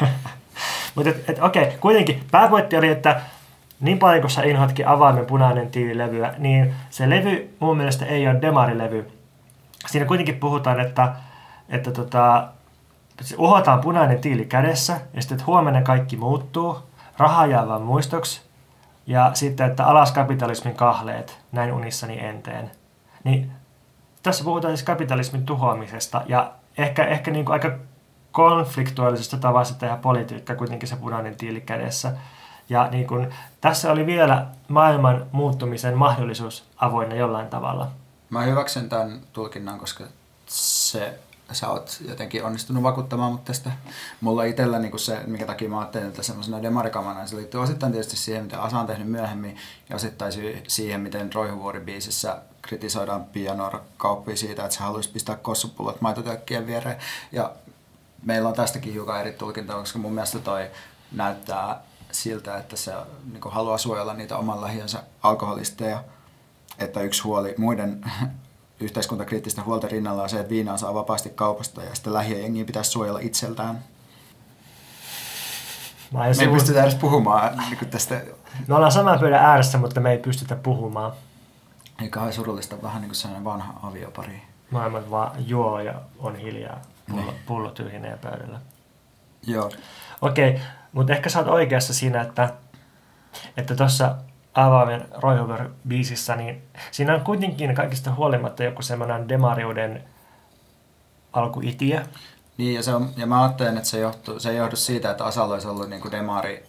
Mutta 0.94 1.10
okei, 1.40 1.76
kuitenkin 1.80 2.24
pääpointti 2.30 2.76
oli, 2.76 2.88
että 2.88 3.20
niin 3.80 3.98
paljon 3.98 4.20
kuin 4.20 4.30
sä 4.30 4.42
inhoatkin 4.42 4.88
avaimen 4.88 5.26
punainen 5.26 5.70
tiililevyä, 5.70 6.34
niin 6.38 6.74
se 6.90 7.10
levy 7.10 7.56
mun 7.58 7.76
mielestä 7.76 8.06
ei 8.06 8.28
ole 8.28 8.42
demarilevy. 8.42 9.12
Siinä 9.86 10.06
kuitenkin 10.06 10.36
puhutaan, 10.36 10.80
että, 10.80 11.12
että 11.68 11.90
tota, 11.92 12.48
uhotaan 13.38 13.80
punainen 13.80 14.18
tiili 14.18 14.44
kädessä 14.44 15.00
ja 15.14 15.22
sitten, 15.22 15.36
että 15.36 15.46
huomenna 15.46 15.82
kaikki 15.82 16.16
muuttuu, 16.16 16.78
raha 17.18 17.46
jää 17.46 17.68
vaan 17.68 17.82
muistoksi 17.82 18.42
ja 19.06 19.30
sitten, 19.34 19.70
että 19.70 19.86
alas 19.86 20.12
kapitalismin 20.12 20.74
kahleet, 20.74 21.38
näin 21.52 21.72
unissani 21.72 22.24
enteen. 22.24 22.70
Niin 23.24 23.52
tässä 24.22 24.44
puhutaan 24.44 24.76
siis 24.76 24.86
kapitalismin 24.86 25.46
tuhoamisesta 25.46 26.22
ja 26.26 26.52
ehkä, 26.78 27.04
ehkä 27.04 27.30
niin 27.30 27.44
kuin 27.44 27.52
aika 27.52 27.70
konfliktuaalisesta 28.36 29.36
tavasta 29.36 29.78
tehdä 29.78 29.96
politiikkaa, 29.96 30.56
kuitenkin 30.56 30.88
se 30.88 30.96
punainen 30.96 31.36
tiili 31.36 31.60
kädessä. 31.60 32.12
Ja 32.68 32.88
niin 32.90 33.06
kun, 33.06 33.32
tässä 33.60 33.92
oli 33.92 34.06
vielä 34.06 34.46
maailman 34.68 35.26
muuttumisen 35.32 35.98
mahdollisuus 35.98 36.64
avoinna 36.76 37.14
jollain 37.14 37.48
tavalla. 37.48 37.90
Mä 38.30 38.42
hyväksyn 38.42 38.88
tämän 38.88 39.20
tulkinnan, 39.32 39.78
koska 39.78 40.04
se, 40.46 41.18
sä 41.52 41.68
oot 41.68 42.00
jotenkin 42.08 42.44
onnistunut 42.44 42.82
vakuuttamaan 42.82 43.32
mut 43.32 43.44
tästä. 43.44 43.70
Mulla 44.20 44.44
itsellä 44.44 44.78
niin 44.78 44.98
se, 44.98 45.20
mikä 45.26 45.46
takia 45.46 45.68
mä 45.68 45.78
ajattelin, 45.78 46.08
että 46.08 46.22
semmoisena 46.22 46.62
demarikamana, 46.62 47.26
se 47.26 47.36
liittyy 47.36 47.60
osittain 47.60 47.92
tietysti 47.92 48.16
siihen, 48.16 48.44
mitä 48.44 48.62
Asa 48.62 48.80
on 48.80 48.86
tehnyt 48.86 49.08
myöhemmin, 49.08 49.56
ja 49.88 49.96
osittain 49.96 50.32
siihen, 50.68 51.00
miten 51.00 51.32
Roihuvuori-biisissä 51.32 52.36
kritisoidaan 52.62 53.24
pianorakauppia 53.24 54.36
siitä, 54.36 54.64
että 54.64 54.76
se 54.76 54.82
haluaisi 54.82 55.10
pistää 55.10 55.36
kossupullot 55.36 56.00
maitotökkien 56.00 56.66
viereen. 56.66 56.96
Ja 57.32 57.52
meillä 58.22 58.48
on 58.48 58.54
tästäkin 58.54 58.92
hiukan 58.92 59.20
eri 59.20 59.32
tulkintaa, 59.32 59.80
koska 59.80 59.98
mun 59.98 60.12
mielestä 60.12 60.38
toi 60.38 60.70
näyttää 61.12 61.80
siltä, 62.12 62.56
että 62.56 62.76
se 62.76 62.92
niin 63.32 63.40
haluaa 63.50 63.78
suojella 63.78 64.14
niitä 64.14 64.36
oman 64.36 64.60
lähiönsä 64.60 65.02
alkoholisteja. 65.22 66.04
Että 66.78 67.00
yksi 67.00 67.22
huoli 67.22 67.54
muiden 67.58 68.04
yhteiskuntakriittisten 68.80 69.64
huolten 69.64 69.90
rinnalla 69.90 70.22
on 70.22 70.28
se, 70.28 70.40
että 70.40 70.50
viinaa 70.50 70.76
saa 70.76 70.94
vapaasti 70.94 71.30
kaupasta 71.30 71.82
ja 71.82 71.94
sitten 71.94 72.14
lähiöjengiä 72.14 72.64
pitäisi 72.64 72.90
suojella 72.90 73.18
itseltään. 73.18 73.84
Mä 76.12 76.18
Me 76.18 76.26
ei 76.40 76.48
pystytä 76.48 76.82
edes 76.82 76.94
puhumaan 76.94 77.62
niin 77.70 77.90
tästä, 77.90 78.22
Me 78.66 78.74
ollaan 78.74 78.92
saman 78.92 79.18
pöydän 79.18 79.44
ääressä, 79.44 79.78
mutta 79.78 80.00
me 80.00 80.10
ei 80.10 80.18
pystytä 80.18 80.56
puhumaan. 80.56 81.12
ei 82.02 82.08
kauhean 82.08 82.32
surullista, 82.32 82.82
vähän 82.82 83.02
niin 83.02 83.08
kuin 83.08 83.16
sellainen 83.16 83.44
vanha 83.44 83.80
aviopari. 83.82 84.42
Maailman 84.70 85.10
vaan 85.10 85.48
juo 85.48 85.80
ja 85.80 85.94
on 86.18 86.36
hiljaa. 86.36 86.80
Pullo, 87.10 87.22
Niin. 87.22 87.34
pullo 87.46 87.70
tyhjenee 87.70 88.16
pöydällä. 88.22 88.60
Joo, 89.46 89.70
Okei, 90.22 90.60
mutta 90.92 91.12
ehkä 91.12 91.28
sä 91.28 91.38
oot 91.38 91.48
oikeassa 91.48 91.94
siinä, 91.94 92.20
että 92.20 92.54
että 93.56 93.74
tuossa 93.76 94.14
avaimen 94.54 95.08
Roihover-biisissä, 95.14 96.36
niin 96.36 96.62
siinä 96.90 97.14
on 97.14 97.20
kuitenkin 97.20 97.74
kaikista 97.74 98.14
huolimatta 98.14 98.64
joku 98.64 98.82
semmoinen 98.82 99.28
demariuden 99.28 100.04
alkuitiö. 101.32 102.02
Niin, 102.56 102.74
ja, 102.74 102.82
se 102.82 102.94
on, 102.94 103.10
ja 103.16 103.26
mä 103.26 103.42
ajattelen, 103.42 103.76
että 103.76 103.88
se, 103.88 103.98
johtuu, 103.98 104.40
se 104.40 104.50
ei 104.50 104.56
johdu 104.56 104.76
siitä, 104.76 105.10
että 105.10 105.24
Asalla 105.24 105.54
olisi 105.54 105.68
ollut 105.68 105.90
niin 105.90 106.02
kuin 106.02 106.12
demari 106.12 106.64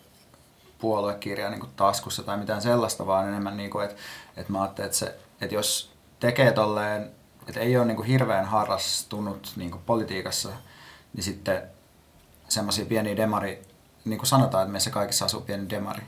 puoluekirja 0.80 1.50
niin 1.50 1.60
kuin 1.60 1.72
taskussa 1.76 2.24
tai 2.24 2.38
mitään 2.38 2.62
sellaista, 2.62 3.08
vaan 3.08 3.28
enemmän 3.28 3.58
niin 3.58 3.70
kuin, 3.70 3.86
että, 3.86 3.98
että 4.38 4.52
mä 4.52 4.62
ajattelen, 4.62 4.86
että, 4.86 4.98
se, 4.98 5.16
että 5.42 5.56
jos 5.56 5.92
tekee 6.20 6.52
tolleen, 6.52 7.12
että 7.48 7.60
ei 7.60 7.78
ole 7.78 7.86
niin 7.86 7.96
kuin 7.96 8.08
hirveän 8.08 8.46
harrastunut 8.46 9.54
niin 9.56 9.72
kuin 9.72 9.84
politiikassa, 9.86 10.50
niin 11.14 11.24
sitten 11.24 11.64
semmoisia 12.50 12.86
pieniä 12.86 13.18
demari, 13.18 13.62
niin 14.06 14.18
kuin 14.18 14.28
sanotaan, 14.28 14.64
että 14.64 14.72
meissä 14.72 14.90
kaikissa 14.90 15.26
asuu 15.26 15.42
pieni 15.42 15.70
demari. 15.70 16.04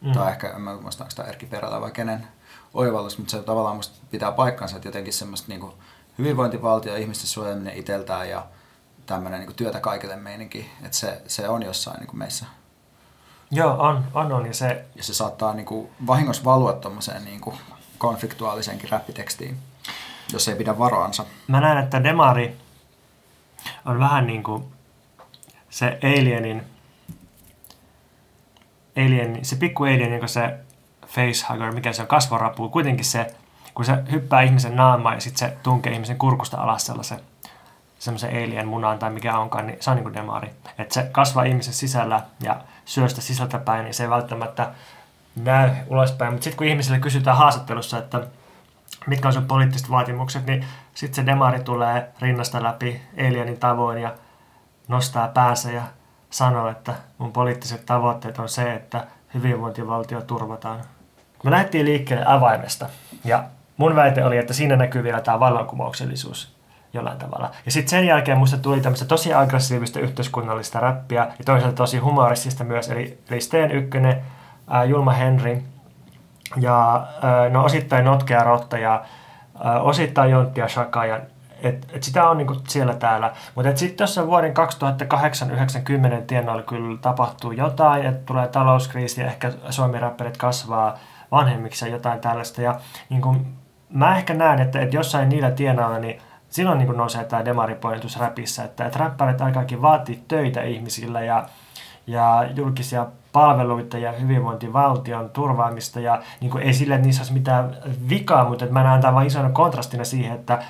Mm. 0.00 0.12
Tai 0.12 0.30
ehkä, 0.30 0.50
en 0.50 0.60
mä 0.60 0.76
muista, 0.76 1.04
onko 1.04 1.14
tämä 1.16 1.28
Erkki 1.28 1.46
Perälä 1.46 1.80
vai 1.80 1.90
kenen 1.90 2.26
oivallus, 2.74 3.18
mutta 3.18 3.30
se 3.30 3.42
tavallaan 3.42 3.76
musta 3.76 4.06
pitää 4.10 4.32
paikkansa, 4.32 4.76
että 4.76 4.88
jotenkin 4.88 5.12
semmoista 5.12 5.48
niin 5.48 5.60
kuin 5.60 5.72
hyvinvointivaltio, 6.18 6.96
ihmisten 6.96 7.26
suojeleminen 7.26 7.76
itseltään 7.76 8.28
ja 8.28 8.46
tämmöinen 9.06 9.40
niin 9.40 9.54
työtä 9.54 9.80
kaikille 9.80 10.16
meininki, 10.16 10.70
että 10.82 10.96
se, 10.96 11.22
se 11.26 11.48
on 11.48 11.62
jossain 11.62 11.98
niin 11.98 12.06
kuin 12.06 12.18
meissä. 12.18 12.46
Joo, 13.50 13.76
on, 13.78 14.04
on, 14.14 14.32
on. 14.32 14.46
Ja 14.46 14.54
se, 14.54 14.84
Ja 14.94 15.02
se 15.02 15.14
saattaa 15.14 15.54
niin 15.54 15.66
kuin 15.66 15.90
vahingossa 16.06 16.44
valua 16.44 16.72
tuommoiseen 16.72 17.24
niin 17.24 17.40
konfliktuaaliseenkin 17.98 18.90
räppitekstiin, 18.90 19.58
jos 20.32 20.48
ei 20.48 20.56
pidä 20.56 20.78
varoansa. 20.78 21.24
mä 21.48 21.60
näen, 21.60 21.78
että 21.78 22.04
demari 22.04 22.56
on 23.84 23.98
vähän 23.98 24.26
niin 24.26 24.42
kuin 24.42 24.64
se 25.70 25.98
alienin, 26.04 26.62
alien, 28.96 29.44
se 29.44 29.56
pikku 29.56 29.84
alien, 29.84 30.18
kuin 30.18 30.28
se 30.28 30.58
facehugger, 31.06 31.72
mikä 31.72 31.92
se 31.92 32.02
on, 32.02 32.08
kasvorapu, 32.08 32.68
kuitenkin 32.68 33.04
se, 33.04 33.34
kun 33.74 33.84
se 33.84 33.92
hyppää 34.10 34.42
ihmisen 34.42 34.76
naamaan 34.76 35.14
ja 35.14 35.20
sitten 35.20 35.48
se 35.48 35.56
tunkee 35.62 35.92
ihmisen 35.92 36.18
kurkusta 36.18 36.56
alas 36.56 36.86
sellaisen 36.86 37.20
semmoisen 38.02 38.30
alien 38.30 38.68
munaan 38.68 38.98
tai 38.98 39.10
mikä 39.10 39.38
onkaan, 39.38 39.66
niin 39.66 39.76
se 39.80 39.90
on 39.90 39.96
niin 39.96 40.04
kuin 40.04 40.14
demari. 40.14 40.50
Että 40.78 40.94
se 40.94 41.08
kasvaa 41.12 41.44
ihmisen 41.44 41.74
sisällä 41.74 42.22
ja 42.40 42.60
syö 42.84 43.08
sitä 43.08 43.20
sisältä 43.20 43.58
päin, 43.58 43.84
niin 43.84 43.94
se 43.94 44.02
ei 44.02 44.10
välttämättä 44.10 44.70
näy 45.36 45.70
ulospäin. 45.86 46.32
Mutta 46.32 46.44
sitten 46.44 46.58
kun 46.58 46.66
ihmisille 46.66 46.98
kysytään 46.98 47.36
haastattelussa, 47.36 47.98
että 47.98 48.26
mitkä 49.06 49.28
on 49.28 49.34
sun 49.34 49.46
poliittiset 49.46 49.90
vaatimukset, 49.90 50.46
niin 50.46 50.64
sitten 50.94 51.14
se 51.14 51.26
demari 51.26 51.60
tulee 51.60 52.08
rinnasta 52.20 52.62
läpi 52.62 53.02
alienin 53.18 53.58
tavoin 53.58 54.02
ja 54.02 54.14
nostaa 54.88 55.28
päänsä 55.28 55.70
ja 55.72 55.82
sanoo, 56.30 56.68
että 56.68 56.94
mun 57.18 57.32
poliittiset 57.32 57.86
tavoitteet 57.86 58.38
on 58.38 58.48
se, 58.48 58.74
että 58.74 59.06
hyvinvointivaltio 59.34 60.20
turvataan. 60.20 60.80
Me 61.44 61.50
lähdettiin 61.50 61.84
liikkeelle 61.84 62.24
avaimesta 62.26 62.86
ja 63.24 63.44
mun 63.76 63.96
väite 63.96 64.24
oli, 64.24 64.38
että 64.38 64.54
siinä 64.54 64.76
näkyy 64.76 65.02
vielä 65.02 65.20
tämä 65.20 65.40
vallankumouksellisuus 65.40 66.56
jollain 66.92 67.18
tavalla. 67.18 67.50
Ja 67.66 67.72
sitten 67.72 67.90
sen 67.90 68.06
jälkeen 68.06 68.38
musta 68.38 68.56
tuli 68.56 68.80
tämmöistä 68.80 69.04
tosi 69.04 69.34
aggressiivista 69.34 70.00
yhteiskunnallista 70.00 70.80
räppiä 70.80 71.28
ja 71.38 71.44
toisaalta 71.44 71.76
tosi 71.76 71.98
humoristista 71.98 72.64
myös, 72.64 72.90
eli, 72.90 73.18
eli 73.30 73.40
Steen 73.40 73.70
Ykkönen, 73.70 74.22
Julma 74.88 75.12
Henry 75.12 75.62
ja 76.56 77.06
no 77.50 77.64
osittain 77.64 78.04
Notkea 78.04 78.44
Rotta 78.44 78.78
ja 78.78 79.04
osittain 79.80 80.30
Jontti 80.30 80.60
ja 80.60 80.68
Shaka 80.68 81.06
ja 81.06 81.20
et, 81.62 81.86
et 81.92 82.02
sitä 82.02 82.28
on 82.28 82.38
niinku 82.38 82.56
siellä 82.68 82.94
täällä. 82.94 83.32
Mutta 83.54 83.76
sitten 83.76 83.96
tuossa 83.96 84.26
vuoden 84.26 84.54
2008-90 86.18 86.22
tienoilla 86.26 86.62
kyllä 86.62 86.98
tapahtuu 87.00 87.52
jotain, 87.52 88.06
että 88.06 88.26
tulee 88.26 88.48
talouskriisi 88.48 89.20
ja 89.20 89.26
ehkä 89.26 89.52
suomi-räppärit 89.70 90.36
kasvaa 90.36 90.98
vanhemmiksi 91.30 91.84
ja 91.84 91.92
jotain 91.92 92.20
tällaista. 92.20 92.62
Ja 92.62 92.80
niinku, 93.08 93.36
mä 93.90 94.16
ehkä 94.16 94.34
näen, 94.34 94.60
että, 94.60 94.80
että 94.80 94.96
jossain 94.96 95.28
niillä 95.28 95.50
tienoilla, 95.50 95.98
niin 95.98 96.20
silloin 96.48 96.78
niin 96.78 96.96
nousee 96.96 97.24
tämä 97.24 97.44
demaripointus 97.44 98.18
räpissä, 98.18 98.64
että, 98.64 98.86
että 98.86 98.98
räppärit 98.98 99.40
aikaakin 99.40 99.82
vaatii 99.82 100.24
töitä 100.28 100.62
ihmisille 100.62 101.24
ja, 101.24 101.46
ja 102.06 102.44
julkisia 102.56 103.06
palveluita 103.32 103.98
ja 103.98 104.12
hyvinvointivaltion 104.12 105.30
turvaamista. 105.30 106.00
Ja 106.00 106.22
niin 106.40 106.50
kuin 106.50 106.62
ei 106.62 106.74
sille, 106.74 106.94
että 106.94 107.06
niissä 107.06 107.20
olisi 107.20 107.32
mitään 107.32 107.76
vikaa, 108.08 108.48
mutta 108.48 108.64
että 108.64 108.72
mä 108.72 108.82
näen 108.82 109.00
tämän 109.00 109.14
vain 109.14 109.26
isona 109.26 109.50
kontrastina 109.50 110.04
siihen, 110.04 110.32
että 110.32 110.62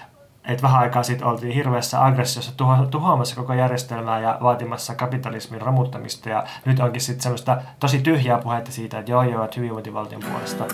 että 0.44 0.62
vähän 0.62 0.80
aikaa 0.80 1.02
sitten 1.02 1.26
oltiin 1.26 1.54
hirveässä 1.54 2.04
aggressiossa 2.04 2.52
tuho- 2.56 2.86
tuhoamassa 2.86 3.36
koko 3.36 3.54
järjestelmää 3.54 4.20
ja 4.20 4.38
vaatimassa 4.42 4.94
kapitalismin 4.94 5.60
romuttamista. 5.60 6.28
Ja 6.28 6.44
nyt 6.64 6.80
onkin 6.80 7.00
sitten 7.00 7.22
semmoista 7.22 7.62
tosi 7.80 7.98
tyhjää 7.98 8.38
puhetta 8.38 8.72
siitä, 8.72 8.98
että 8.98 9.10
joo 9.10 9.22
joo, 9.22 9.44
että 9.44 9.60
hyvinvointivaltion 9.60 10.22
puolesta 10.30 10.64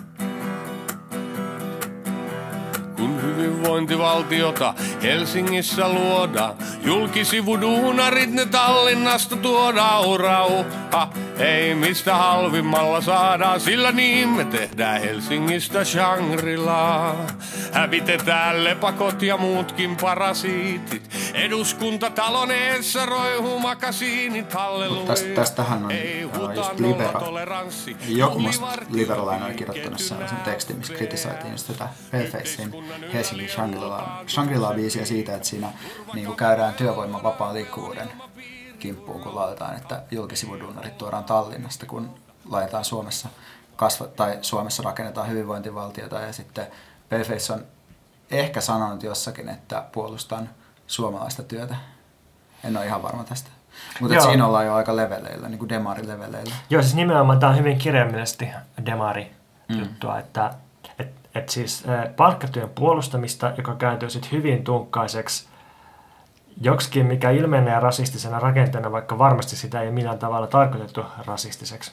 hyvinvointivaltiota 3.39 4.75
Helsingissä 5.03 5.89
luodaan. 5.89 6.55
Julkisivuduunarit 6.83 8.31
ne 8.31 8.47
Tallinnasta 8.47 9.37
tuodaan 9.37 10.21
rauha. 10.21 11.09
Ei 11.39 11.75
mistä 11.75 12.15
halvimmalla 12.15 13.01
saadaan, 13.01 13.61
sillä 13.61 13.93
niin 13.93 14.29
me 14.29 14.45
tehdään 14.45 15.01
Helsingistä 15.01 15.85
Shangri-La. 15.85 17.15
Hävitetään 17.73 18.65
lepakot 18.65 19.23
ja 19.23 19.37
muutkin 19.37 19.97
parasiitit. 19.97 21.11
Eduskuntatalon 21.35 22.51
eessä 22.51 23.07
roihuu 23.07 23.59
makasiinit, 23.59 24.53
hallelujah. 24.53 25.07
Tästä, 25.07 25.29
tästähän 25.35 25.85
on 25.85 25.93
uh, 26.43 26.55
just 26.55 26.81
Libera. 26.81 27.21
Joku 28.09 28.39
musta 28.39 28.67
Liberalainen 28.91 29.47
oli 29.47 29.55
kirjoittanut 29.55 29.99
sellaisen 29.99 30.39
tekstin, 30.39 30.79
missä 30.79 30.95
kritisoitiin 30.95 31.53
just 31.53 31.67
tätä 31.67 31.89
Palefacein 32.13 32.75
Helsingin 33.13 33.49
Shangri-La, 33.49 34.25
Shangri-La-biisiä 34.29 35.05
siitä, 35.05 35.35
että 35.35 35.49
siinä 35.49 35.69
niin 36.15 36.37
käydään 36.37 36.75
työvoiman 36.75 37.23
vapaan 37.23 37.55
liikkuvuuden 37.55 38.09
kimppuun, 38.79 39.21
kun 39.21 39.35
laitetaan, 39.35 39.77
että 39.77 40.03
julkisivudunnarit 40.11 40.99
tuodaan 40.99 41.25
Tallinnasta, 41.25 41.87
kun 41.87 42.15
laitetaan 42.51 42.85
Suomessa 42.85 43.29
kasva, 43.77 44.07
tai 44.07 44.39
Suomessa 44.43 44.83
rakennetaan 44.83 45.29
hyvinvointivaltiota 45.29 46.21
ja 46.21 46.33
sitten 46.33 46.67
Paleface 47.11 47.53
on 47.53 47.67
ehkä 48.31 48.61
sanonut 48.61 49.03
jossakin, 49.03 49.49
että 49.49 49.85
puolustan 49.93 50.51
suomalaista 50.87 51.43
työtä. 51.43 51.77
En 52.65 52.77
ole 52.77 52.87
ihan 52.87 53.03
varma 53.03 53.25
tästä. 53.25 53.51
Mutta 54.01 54.21
siinä 54.21 54.47
ollaan 54.47 54.67
jo 54.67 54.75
aika 54.75 54.97
leveleillä, 54.97 55.49
niin 55.49 55.59
kuin 55.59 55.69
demari-leveleillä. 55.69 56.55
Joo, 56.71 56.83
siis 56.83 56.95
nimenomaan 56.95 57.41
tämä 57.41 57.51
on 57.51 57.59
hyvin 57.59 57.79
kirjaimellisesti 57.79 58.49
demari-juttua, 58.87 60.13
mm. 60.13 60.19
että 60.19 60.55
et, 60.99 61.13
et 61.35 61.49
siis 61.49 61.85
palkkatyön 62.17 62.69
puolustamista, 62.69 63.53
joka 63.57 63.75
kääntyy 63.75 64.11
sitten 64.11 64.33
hyvin 64.33 64.65
tunkkaiseksi 64.65 65.48
joksikin, 66.61 67.07
mikä 67.07 67.31
ilmenee 67.31 67.81
rasistisena 67.81 68.41
rakenteena, 68.41 68.93
vaikka 68.93 69.19
varmasti 69.19 69.57
sitä 69.57 69.83
ei 69.83 69.91
millään 69.91 70.19
tavalla 70.19 70.47
tarkoitettu 70.47 71.05
rasistiseksi. 71.27 71.93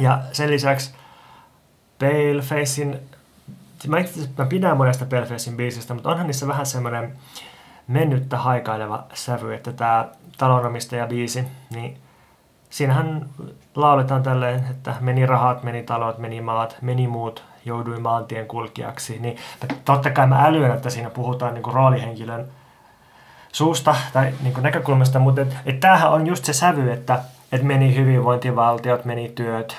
Ja 0.00 0.22
sen 0.32 0.50
lisäksi 0.50 0.94
Palefacein, 1.98 3.00
mä, 3.88 3.96
mä 4.38 4.46
pidän 4.46 4.76
monesta 4.76 5.06
Palefacein 5.06 5.56
biisistä, 5.56 5.94
mutta 5.94 6.10
onhan 6.10 6.26
niissä 6.26 6.46
vähän 6.46 6.66
semmoinen 6.66 7.12
mennyttä 7.88 8.38
haikaileva 8.38 9.04
sävy, 9.14 9.54
että 9.54 9.72
tämä 9.72 10.08
talonomistaja 10.38 11.06
biisi, 11.06 11.44
niin 11.70 11.98
siinähän 12.70 13.28
lauletaan 13.74 14.22
tälleen, 14.22 14.66
että 14.70 14.94
meni 15.00 15.26
rahat, 15.26 15.62
meni 15.62 15.82
talot, 15.82 16.18
meni 16.18 16.40
maat, 16.40 16.76
meni 16.80 17.08
muut, 17.08 17.44
jouduin 17.64 18.02
maantien 18.02 18.46
kulkijaksi. 18.46 19.18
Niin 19.18 19.36
totta 19.84 20.10
kai 20.10 20.26
mä 20.26 20.46
älyän, 20.46 20.76
että 20.76 20.90
siinä 20.90 21.10
puhutaan 21.10 21.54
niin 21.54 21.62
kuin 21.62 21.74
roolihenkilön 21.74 22.48
suusta 23.52 23.96
tai 24.12 24.34
niin 24.42 24.54
kuin 24.54 24.62
näkökulmasta, 24.62 25.18
mutta 25.18 25.40
et, 25.40 25.56
et 25.66 25.80
tämähän 25.80 26.12
on 26.12 26.26
just 26.26 26.44
se 26.44 26.52
sävy, 26.52 26.92
että 26.92 27.22
et 27.52 27.62
meni 27.62 27.96
hyvinvointivaltiot, 27.96 29.04
meni 29.04 29.28
työt, 29.28 29.76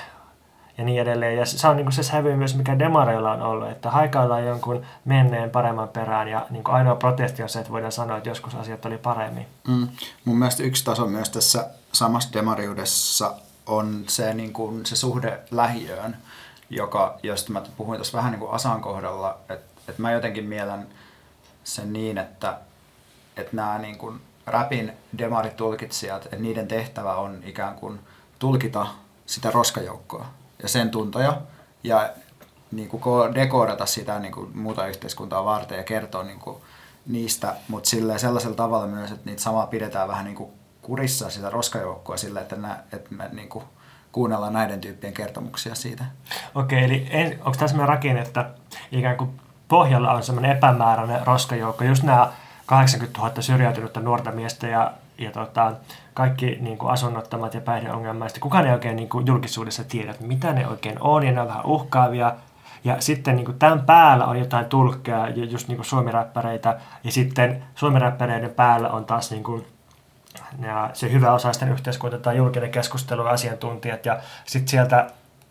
ja 0.78 0.84
niin 0.84 1.02
edelleen. 1.02 1.36
Ja 1.36 1.46
se 1.46 1.68
on 1.68 1.76
niin 1.76 1.84
kuin 1.84 1.92
se 1.92 2.02
sävy 2.02 2.36
myös, 2.36 2.56
mikä 2.56 2.78
demareilla 2.78 3.32
on 3.32 3.42
ollut, 3.42 3.68
että 3.68 3.90
haikaillaan 3.90 4.44
jonkun 4.44 4.86
menneen 5.04 5.50
paremman 5.50 5.88
perään 5.88 6.28
ja 6.28 6.46
niin 6.50 6.64
kuin 6.64 6.74
ainoa 6.74 6.94
protesti 6.94 7.42
on 7.42 7.48
se, 7.48 7.58
että 7.58 7.72
voidaan 7.72 7.92
sanoa, 7.92 8.16
että 8.16 8.28
joskus 8.28 8.54
asiat 8.54 8.86
oli 8.86 8.98
paremmin. 8.98 9.46
Mm. 9.68 9.88
Mun 10.24 10.38
mielestä 10.38 10.62
yksi 10.62 10.84
taso 10.84 11.06
myös 11.06 11.30
tässä 11.30 11.70
samassa 11.92 12.32
demariudessa 12.32 13.34
on 13.66 14.04
se, 14.08 14.34
niin 14.34 14.52
kuin, 14.52 14.86
se 14.86 14.96
suhde 14.96 15.40
lähiöön, 15.50 16.16
joka, 16.70 17.18
josta 17.22 17.52
mä 17.52 17.62
puhuin 17.76 17.96
tuossa 17.96 18.18
vähän 18.18 18.32
niin 18.32 18.40
kuin 18.40 18.52
Asan 18.52 18.80
kohdalla, 18.80 19.38
että, 19.40 19.80
että 19.88 20.02
mä 20.02 20.12
jotenkin 20.12 20.44
mielen 20.44 20.86
sen 21.64 21.92
niin, 21.92 22.18
että, 22.18 22.58
että 23.36 23.56
nämä 23.56 23.78
niin 23.78 23.98
kuin 23.98 24.20
rapin 24.46 24.92
demaritulkitsijat, 25.18 26.24
että 26.24 26.36
niiden 26.36 26.68
tehtävä 26.68 27.14
on 27.14 27.42
ikään 27.44 27.74
kuin 27.74 28.00
tulkita 28.38 28.86
sitä 29.26 29.50
roskajoukkoa 29.50 30.26
ja 30.62 30.68
sen 30.68 30.90
tuntoja 30.90 31.40
ja 31.84 32.10
niin 32.72 32.88
kuin 32.88 33.34
dekorata 33.34 33.86
sitä 33.86 34.18
niin 34.18 34.32
kuin 34.32 34.58
muuta 34.58 34.86
yhteiskuntaa 34.86 35.44
varten 35.44 35.78
ja 35.78 35.84
kertoa 35.84 36.22
niin 36.22 36.38
kuin 36.38 36.56
niistä, 37.06 37.54
mutta 37.68 37.90
sellaisella 38.16 38.56
tavalla 38.56 38.86
myös, 38.86 39.10
että 39.10 39.30
niitä 39.30 39.42
samaa 39.42 39.66
pidetään 39.66 40.08
vähän 40.08 40.24
niin 40.24 40.36
kuin 40.36 40.50
kurissa 40.82 41.30
sitä 41.30 41.50
roskajoukkoa 41.50 42.16
sillä, 42.16 42.40
että, 42.40 42.56
nä, 42.56 42.78
että 42.92 43.14
me 43.14 43.28
niin 43.32 43.48
kuin 43.48 43.64
kuunnellaan 44.12 44.52
näiden 44.52 44.80
tyyppien 44.80 45.12
kertomuksia 45.12 45.74
siitä. 45.74 46.04
Okei, 46.54 46.84
eli 46.84 47.38
onko 47.38 47.50
tässä 47.50 47.68
sellainen 47.68 47.88
rakenne, 47.88 48.20
että 48.20 48.50
ikään 48.92 49.16
kuin 49.16 49.40
pohjalla 49.68 50.12
on 50.12 50.22
semmoinen 50.22 50.56
epämääräinen 50.56 51.26
roskajoukko, 51.26 51.84
just 51.84 52.02
nämä 52.02 52.32
80 52.66 53.20
000 53.20 53.42
syrjäytynyttä 53.42 54.00
nuorta 54.00 54.32
miestä 54.32 54.66
ja, 54.66 54.92
ja 55.18 55.30
tota, 55.30 55.72
kaikki 56.14 56.58
niin 56.60 56.78
kuin 56.78 56.92
asunnottomat 56.92 57.54
ja 57.54 57.60
päihdeongelmaiset. 57.60 58.38
Kukaan 58.38 58.66
ei 58.66 58.72
oikein 58.72 58.96
niin 58.96 59.08
kuin 59.08 59.26
julkisuudessa 59.26 59.84
tiedä, 59.84 60.10
että 60.10 60.24
mitä 60.24 60.52
ne 60.52 60.68
oikein 60.68 60.96
on, 61.00 61.26
ja 61.26 61.32
ne 61.32 61.40
on 61.40 61.48
vähän 61.48 61.66
uhkaavia. 61.66 62.32
Ja 62.84 63.00
sitten 63.00 63.36
niin 63.36 63.44
kuin 63.44 63.58
tämän 63.58 63.80
päällä 63.80 64.26
on 64.26 64.38
jotain 64.38 64.66
tulkkeja, 64.66 65.28
just 65.28 65.68
niin 65.68 65.76
kuin 65.76 65.86
suomiräppäreitä, 65.86 66.80
ja 67.04 67.12
sitten 67.12 67.64
suomiräppäreiden 67.74 68.50
päällä 68.50 68.88
on 68.90 69.04
taas 69.04 69.30
niin 69.30 69.44
kuin 69.44 69.66
ja 70.62 70.90
se 70.92 71.12
hyvä 71.12 71.32
osaisten 71.32 71.68
yhteiskunta 71.68 72.18
tai 72.18 72.36
julkinen 72.36 72.70
keskustelu, 72.70 73.22
asiantuntijat, 73.26 74.06
ja 74.06 74.18
sitten 74.44 74.68
sieltä 74.68 75.10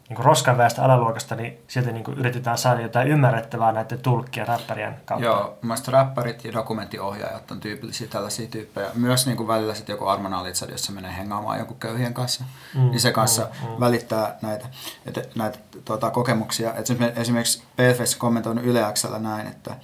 niin 0.09 0.15
kuin 0.15 0.25
roskan 0.25 0.57
väestä 0.57 0.83
alaluokasta, 0.83 1.35
niin 1.35 1.57
sieltä 1.67 1.91
niin 1.91 2.03
kuin 2.03 2.17
yritetään 2.17 2.57
saada 2.57 2.81
jotain 2.81 3.07
ymmärrettävää 3.07 3.71
näiden 3.71 3.99
tulkkien 3.99 4.47
räppärien 4.47 4.95
kautta. 5.05 5.25
Joo, 5.25 5.57
mielestäni 5.61 5.93
räppärit 5.93 6.45
ja 6.45 6.53
dokumenttiohjaajat 6.53 7.51
on 7.51 7.59
tyypillisiä 7.59 8.07
tällaisia 8.07 8.47
tyyppejä. 8.47 8.89
Myös 8.93 9.25
niin 9.25 9.37
kuin 9.37 9.47
välillä 9.47 9.73
sitten 9.73 9.93
joku 9.93 10.07
Arman 10.07 10.33
Alitsad, 10.33 10.69
jossa 10.69 10.91
menee 10.91 11.17
hengaamaan 11.17 11.57
jonkun 11.57 11.79
köyhien 11.79 12.13
kanssa, 12.13 12.43
mm, 12.75 12.81
niin 12.81 12.99
se 12.99 13.11
kanssa 13.11 13.41
mm, 13.41 13.69
mm. 13.69 13.79
välittää 13.79 14.37
näitä, 14.41 14.65
et, 15.05 15.29
näitä 15.35 15.59
tuota, 15.85 16.11
kokemuksia. 16.11 16.73
Et 16.73 16.87
esimerkiksi 17.15 17.63
Paleface 17.77 18.17
kommentoinut 18.17 18.65
Yle 18.65 18.85
näin, 19.19 19.47
että 19.47 19.75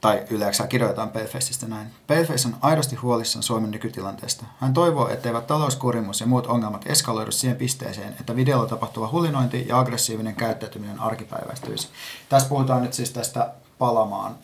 tai 0.00 0.24
yleensä 0.30 0.66
kirjoitetaan 0.66 1.10
Palefaceista 1.10 1.66
näin. 1.66 1.86
Paleface 2.06 2.48
on 2.48 2.56
aidosti 2.60 2.96
huolissaan 2.96 3.42
Suomen 3.42 3.70
nykytilanteesta. 3.70 4.44
Hän 4.60 4.74
toivoo, 4.74 5.08
etteivät 5.08 5.46
talouskurimus 5.46 6.20
ja 6.20 6.26
muut 6.26 6.46
ongelmat 6.46 6.86
eskaloidu 6.86 7.32
siihen 7.32 7.56
pisteeseen, 7.56 8.16
että 8.20 8.36
videolla 8.36 8.68
tapahtuva 8.68 9.08
hullinointi 9.12 9.66
ja 9.68 9.78
aggressiivinen 9.78 10.34
käyttäytyminen 10.34 11.00
arkipäiväistyisi. 11.00 11.88
Tässä 12.28 12.48
puhutaan 12.48 12.82
nyt 12.82 12.92
siis 12.92 13.10
tästä 13.10 13.50
Palamaan 13.78 14.34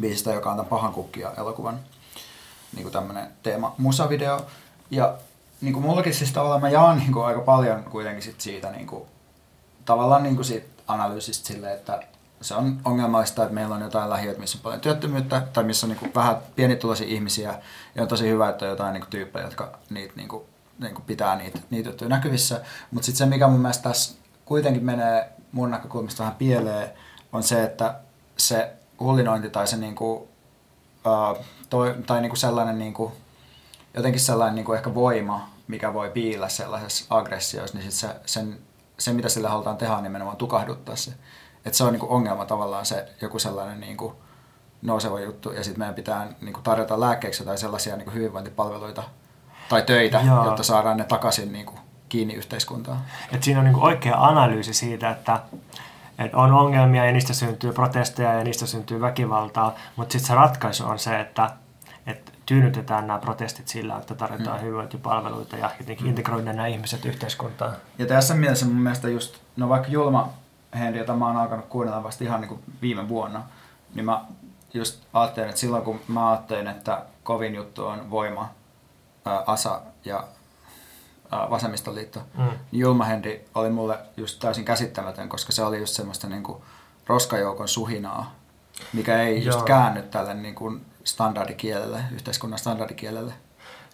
biisistä, 0.00 0.32
joka 0.32 0.50
on 0.50 0.56
tämän 0.56 0.68
Pahan 0.68 0.92
kukkia 0.92 1.32
elokuvan 1.36 1.80
niin 2.72 2.82
kuin 2.82 2.92
tämmöinen 2.92 3.30
teema 3.42 3.74
musavideo. 3.78 4.46
Ja 4.90 5.14
niin 5.60 5.72
kuin 5.72 5.86
mullakin 5.86 6.14
siis 6.14 6.32
tavallaan 6.32 6.60
mä 6.60 6.68
jaan 6.68 6.98
niin 6.98 7.12
kuin 7.12 7.26
aika 7.26 7.40
paljon 7.40 7.84
kuitenkin 7.84 8.22
sit 8.22 8.40
siitä 8.40 8.70
niin 8.70 8.86
kuin, 8.86 9.04
tavallaan 9.84 10.22
niin 10.22 10.34
kuin 10.34 10.44
siitä 10.44 10.82
analyysistä 10.88 11.46
silleen, 11.46 11.72
että 11.72 12.02
se 12.40 12.54
on 12.54 12.80
ongelmallista, 12.84 13.42
että 13.42 13.54
meillä 13.54 13.74
on 13.74 13.80
jotain 13.80 14.10
lähiöitä, 14.10 14.40
missä 14.40 14.58
on 14.58 14.62
paljon 14.62 14.80
työttömyyttä 14.80 15.42
tai 15.52 15.64
missä 15.64 15.86
on 15.86 15.90
niin 15.90 16.14
vähän 16.14 16.36
pienituloisia 16.56 17.06
ihmisiä. 17.06 17.54
Ja 17.94 18.02
on 18.02 18.08
tosi 18.08 18.28
hyvä, 18.28 18.48
että 18.48 18.64
on 18.64 18.70
jotain 18.70 18.92
niin 18.92 19.00
kuin, 19.00 19.10
tyyppejä, 19.10 19.44
jotka 19.44 19.78
niitä, 19.90 20.14
niin 20.16 20.28
kuin, 20.28 20.44
niin 20.78 20.94
kuin 20.94 21.04
pitää 21.04 21.36
niitä, 21.36 21.58
niitä 21.70 21.88
juttuja 21.88 22.08
näkyvissä. 22.08 22.60
Mutta 22.90 23.06
sitten 23.06 23.18
se, 23.18 23.26
mikä 23.26 23.48
mun 23.48 23.60
mielestä 23.60 23.88
tässä 23.88 24.14
kuitenkin 24.44 24.84
menee 24.84 25.32
mun 25.52 25.70
näkökulmasta 25.70 26.22
vähän 26.22 26.36
pieleen, 26.36 26.90
on 27.32 27.42
se, 27.42 27.62
että 27.62 27.94
se 28.36 28.72
hullinointi 29.00 29.50
tai 29.50 29.66
se 29.66 29.76
niin 29.76 29.94
kuin, 29.94 30.20
uh, 31.06 31.44
toi, 31.70 31.94
tai 32.06 32.20
niin 32.20 32.30
kuin 32.30 32.40
sellainen 32.40 32.78
niin 32.78 32.94
kuin, 32.94 33.12
jotenkin 33.94 34.20
sellainen 34.20 34.54
niin 34.54 34.64
kuin 34.64 34.76
ehkä 34.76 34.94
voima, 34.94 35.50
mikä 35.68 35.94
voi 35.94 36.10
piillä 36.10 36.48
sellaisessa 36.48 37.04
aggressiossa, 37.10 37.78
niin 37.78 37.92
sit 37.92 38.00
se, 38.00 38.16
sen 38.26 38.58
se, 39.00 39.12
mitä 39.12 39.28
sillä 39.28 39.48
halutaan 39.48 39.76
tehdä, 39.76 39.96
on 39.96 40.02
nimenomaan 40.02 40.36
tukahduttaa 40.36 40.96
se. 40.96 41.12
Että 41.64 41.76
se 41.76 41.84
on 41.84 41.92
niin 41.92 42.00
kuin 42.00 42.10
ongelma 42.12 42.44
tavallaan 42.44 42.86
se 42.86 43.08
joku 43.22 43.38
sellainen 43.38 43.80
niin 43.80 43.96
kuin 43.96 44.14
nouseva 44.82 45.20
juttu, 45.20 45.52
ja 45.52 45.64
sitten 45.64 45.78
meidän 45.78 45.94
pitää 45.94 46.28
niin 46.40 46.52
kuin 46.52 46.64
tarjota 46.64 47.00
lääkkeeksi 47.00 47.44
tai 47.44 47.58
sellaisia 47.58 47.96
niin 47.96 48.04
kuin 48.04 48.14
hyvinvointipalveluita 48.14 49.02
tai 49.68 49.82
töitä, 49.82 50.20
Joo. 50.26 50.44
jotta 50.44 50.62
saadaan 50.62 50.96
ne 50.96 51.04
takaisin 51.04 51.52
niin 51.52 51.66
kuin 51.66 51.78
kiinni 52.08 52.34
yhteiskuntaan. 52.34 52.98
Et 53.32 53.42
siinä 53.42 53.60
on 53.60 53.66
niin 53.66 53.76
oikea 53.76 54.26
analyysi 54.26 54.74
siitä, 54.74 55.10
että, 55.10 55.40
että 56.18 56.36
on 56.36 56.52
ongelmia 56.52 57.06
ja 57.06 57.12
niistä 57.12 57.34
syntyy 57.34 57.72
protesteja 57.72 58.34
ja 58.34 58.44
niistä 58.44 58.66
syntyy 58.66 59.00
väkivaltaa, 59.00 59.74
mutta 59.96 60.12
sitten 60.12 60.28
se 60.28 60.34
ratkaisu 60.34 60.84
on 60.84 60.98
se, 60.98 61.20
että, 61.20 61.50
että 62.06 62.32
tyynnytetään 62.46 63.06
nämä 63.06 63.18
protestit 63.18 63.68
sillä, 63.68 63.96
että 63.96 64.14
tarjotaan 64.14 64.56
mm. 64.56 64.62
hyvinvointipalveluita 64.62 65.56
ja 65.56 65.70
jotenkin 65.78 66.06
integroidaan 66.06 66.56
nämä 66.56 66.66
ihmiset 66.66 67.04
yhteiskuntaan. 67.04 67.76
Ja 67.98 68.06
tässä 68.06 68.34
mielessä 68.34 68.66
mun 68.66 68.82
mielestä 68.82 69.08
just, 69.08 69.36
no 69.56 69.68
vaikka 69.68 69.88
Julma 69.88 70.32
Henri, 70.74 70.98
jota 70.98 71.16
mä 71.16 71.26
oon 71.26 71.36
alkanut 71.36 71.66
kuunnella 71.66 72.02
vasta 72.04 72.24
ihan 72.24 72.40
niin 72.40 72.48
kuin 72.48 72.60
viime 72.82 73.08
vuonna, 73.08 73.42
niin 73.94 74.04
mä 74.04 74.24
just 74.74 75.02
ajattelin, 75.12 75.48
että 75.48 75.60
silloin 75.60 75.82
kun 75.82 76.00
mä 76.08 76.30
ajattelin, 76.30 76.68
että 76.68 77.02
kovin 77.22 77.54
juttu 77.54 77.86
on 77.86 78.10
voima, 78.10 78.48
ää, 79.24 79.42
ASA 79.46 79.80
ja 80.04 80.24
ää, 81.30 81.50
Vasemmistoliitto, 81.50 82.20
Mm. 82.38 82.44
niin 82.44 82.80
Julma 82.80 83.04
Henri 83.04 83.44
oli 83.54 83.70
mulle 83.70 83.98
just 84.16 84.38
täysin 84.40 84.64
käsittämätön, 84.64 85.28
koska 85.28 85.52
se 85.52 85.62
oli 85.64 85.78
just 85.78 85.94
semmoista 85.94 86.28
niin 86.28 86.42
kuin 86.42 86.62
roskajoukon 87.06 87.68
suhinaa, 87.68 88.34
mikä 88.92 89.22
ei 89.22 89.44
just 89.44 89.58
Joo. 89.58 89.64
käänny 89.66 90.02
tälle 90.02 90.34
niin 90.34 90.54
kuin 90.54 90.86
standardikielelle, 91.04 92.04
yhteiskunnan 92.12 92.58
standardikielelle. 92.58 93.32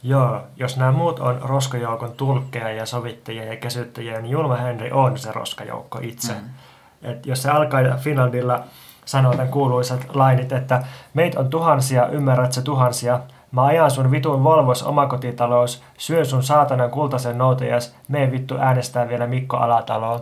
Joo, 0.02 0.40
jos 0.56 0.76
nämä 0.76 0.92
muut 0.92 1.18
on 1.20 1.40
roskajoukon 1.42 2.12
tulkkeja 2.12 2.70
ja 2.70 2.86
sovittajia 2.86 3.44
ja 3.44 3.56
kesyttäjiä, 3.56 4.20
niin 4.20 4.30
Julma 4.32 4.56
Henri 4.56 4.92
on 4.92 5.18
se 5.18 5.32
roskajoukko 5.32 5.98
itse. 6.02 6.32
Mm. 6.32 6.38
Mm. 6.40 6.48
Et 7.06 7.26
jos 7.26 7.42
se 7.42 7.50
alkaa 7.50 7.80
Finlandilla 7.98 8.64
sanoo 9.04 9.32
tämän 9.32 9.48
kuuluisat 9.48 10.06
lainit, 10.14 10.52
että 10.52 10.82
meitä 11.14 11.40
on 11.40 11.50
tuhansia, 11.50 12.06
ymmärrät 12.06 12.52
se 12.52 12.62
tuhansia, 12.62 13.20
mä 13.52 13.64
ajan 13.64 13.90
sun 13.90 14.10
vitun 14.10 14.44
Volvos 14.44 14.82
omakotitalous, 14.82 15.82
syön 15.98 16.26
sun 16.26 16.42
saatanan 16.42 16.90
kultaisen 16.90 17.38
noutajas, 17.38 17.94
mene 18.08 18.32
vittu 18.32 18.56
äänestää 18.60 19.08
vielä 19.08 19.26
Mikko 19.26 19.56
Alataloon. 19.56 20.20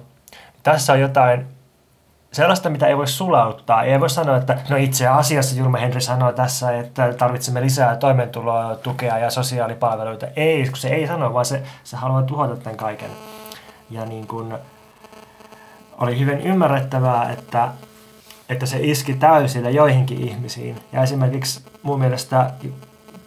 Tässä 0.62 0.92
on 0.92 1.00
jotain 1.00 1.46
sellaista, 2.32 2.70
mitä 2.70 2.86
ei 2.86 2.96
voi 2.96 3.08
sulauttaa. 3.08 3.82
Ei 3.82 4.00
voi 4.00 4.10
sanoa, 4.10 4.36
että 4.36 4.58
no 4.68 4.76
itse 4.76 5.08
asiassa 5.08 5.58
Julma 5.58 5.78
Henri 5.78 6.00
sanoo 6.00 6.32
tässä, 6.32 6.78
että 6.78 7.12
tarvitsemme 7.12 7.60
lisää 7.60 7.96
toimeentuloa, 7.96 8.76
tukea 8.76 9.18
ja 9.18 9.30
sosiaalipalveluita. 9.30 10.26
Ei, 10.36 10.64
kun 10.64 10.76
se 10.76 10.88
ei 10.88 11.06
sano, 11.06 11.34
vaan 11.34 11.44
se, 11.44 11.62
se 11.84 11.96
haluaa 11.96 12.22
tuhota 12.22 12.56
tämän 12.56 12.76
kaiken. 12.76 13.10
Ja 13.90 14.04
niin 14.04 14.26
kuin, 14.26 14.54
oli 15.98 16.18
hyvin 16.18 16.40
ymmärrettävää, 16.40 17.32
että, 17.32 17.68
että 18.48 18.66
se 18.66 18.78
iski 18.80 19.14
täysillä 19.14 19.70
joihinkin 19.70 20.28
ihmisiin. 20.28 20.76
Ja 20.92 21.02
esimerkiksi 21.02 21.60
mun 21.82 21.98
mielestä 21.98 22.50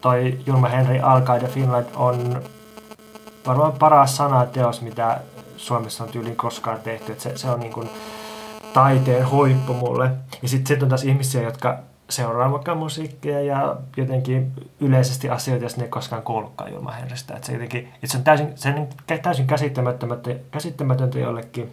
toi 0.02 0.40
Julma 0.46 0.68
Henri 0.68 1.00
Al-Qaeda 1.00 1.48
Finland 1.48 1.86
on 1.96 2.42
varmaan 3.48 3.74
paras 3.74 4.18
sanateos, 4.18 4.82
mitä 4.82 5.20
Suomessa 5.58 6.04
on 6.04 6.10
tyyliin 6.10 6.36
koskaan 6.36 6.80
tehty. 6.80 7.16
Se, 7.18 7.38
se 7.38 7.50
on 7.50 7.60
niin 7.60 7.74
kuin 7.74 7.90
taiteen 8.74 9.30
huippu 9.30 9.74
mulle. 9.74 10.12
Ja 10.42 10.48
sitten 10.50 10.68
sit 10.68 10.84
on 10.84 10.90
taas 10.90 11.04
ihmisiä, 11.04 11.42
jotka 11.42 11.80
seuraa 12.10 12.52
vaikka 12.52 12.76
musiikkia 12.76 13.42
ja 13.42 13.76
jotenkin 13.98 14.52
yleisesti 14.80 15.30
asioita, 15.30 15.66
jos 15.66 15.78
ne 15.78 15.84
ei 15.84 15.90
koskaan 15.90 16.24
kuullutkaan 16.24 16.74
Julma 16.74 16.92
Henristä. 16.92 17.34
Että 17.34 17.48
se, 17.48 17.54
jotenkin, 17.54 17.80
että 17.94 18.08
se 18.08 18.18
on 18.18 18.24
täysin, 18.24 18.52
se 18.56 18.70
on 18.70 18.88
täysin 19.22 19.48
käsittämätöntä 20.52 21.20
jollekin, 21.20 21.72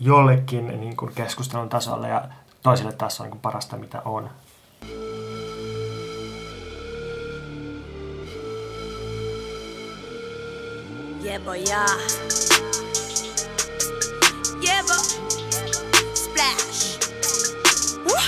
jollekin 0.00 0.80
niin 0.80 0.96
kuin 0.96 1.14
keskustelun 1.14 1.68
tasolle 1.68 2.08
ja 2.08 2.28
toisille 2.62 2.92
taas 2.92 3.20
on 3.20 3.24
niin 3.24 3.30
kuin 3.30 3.40
parasta, 3.40 3.76
mitä 3.76 4.02
on. 4.04 4.30
Yeah, 11.24 11.42
boy, 11.44 11.56
yeah. 11.68 11.90
Yeah, 14.64 14.84
boy. 14.86 14.98
Splash. 16.14 16.98
Woo. 18.04 18.20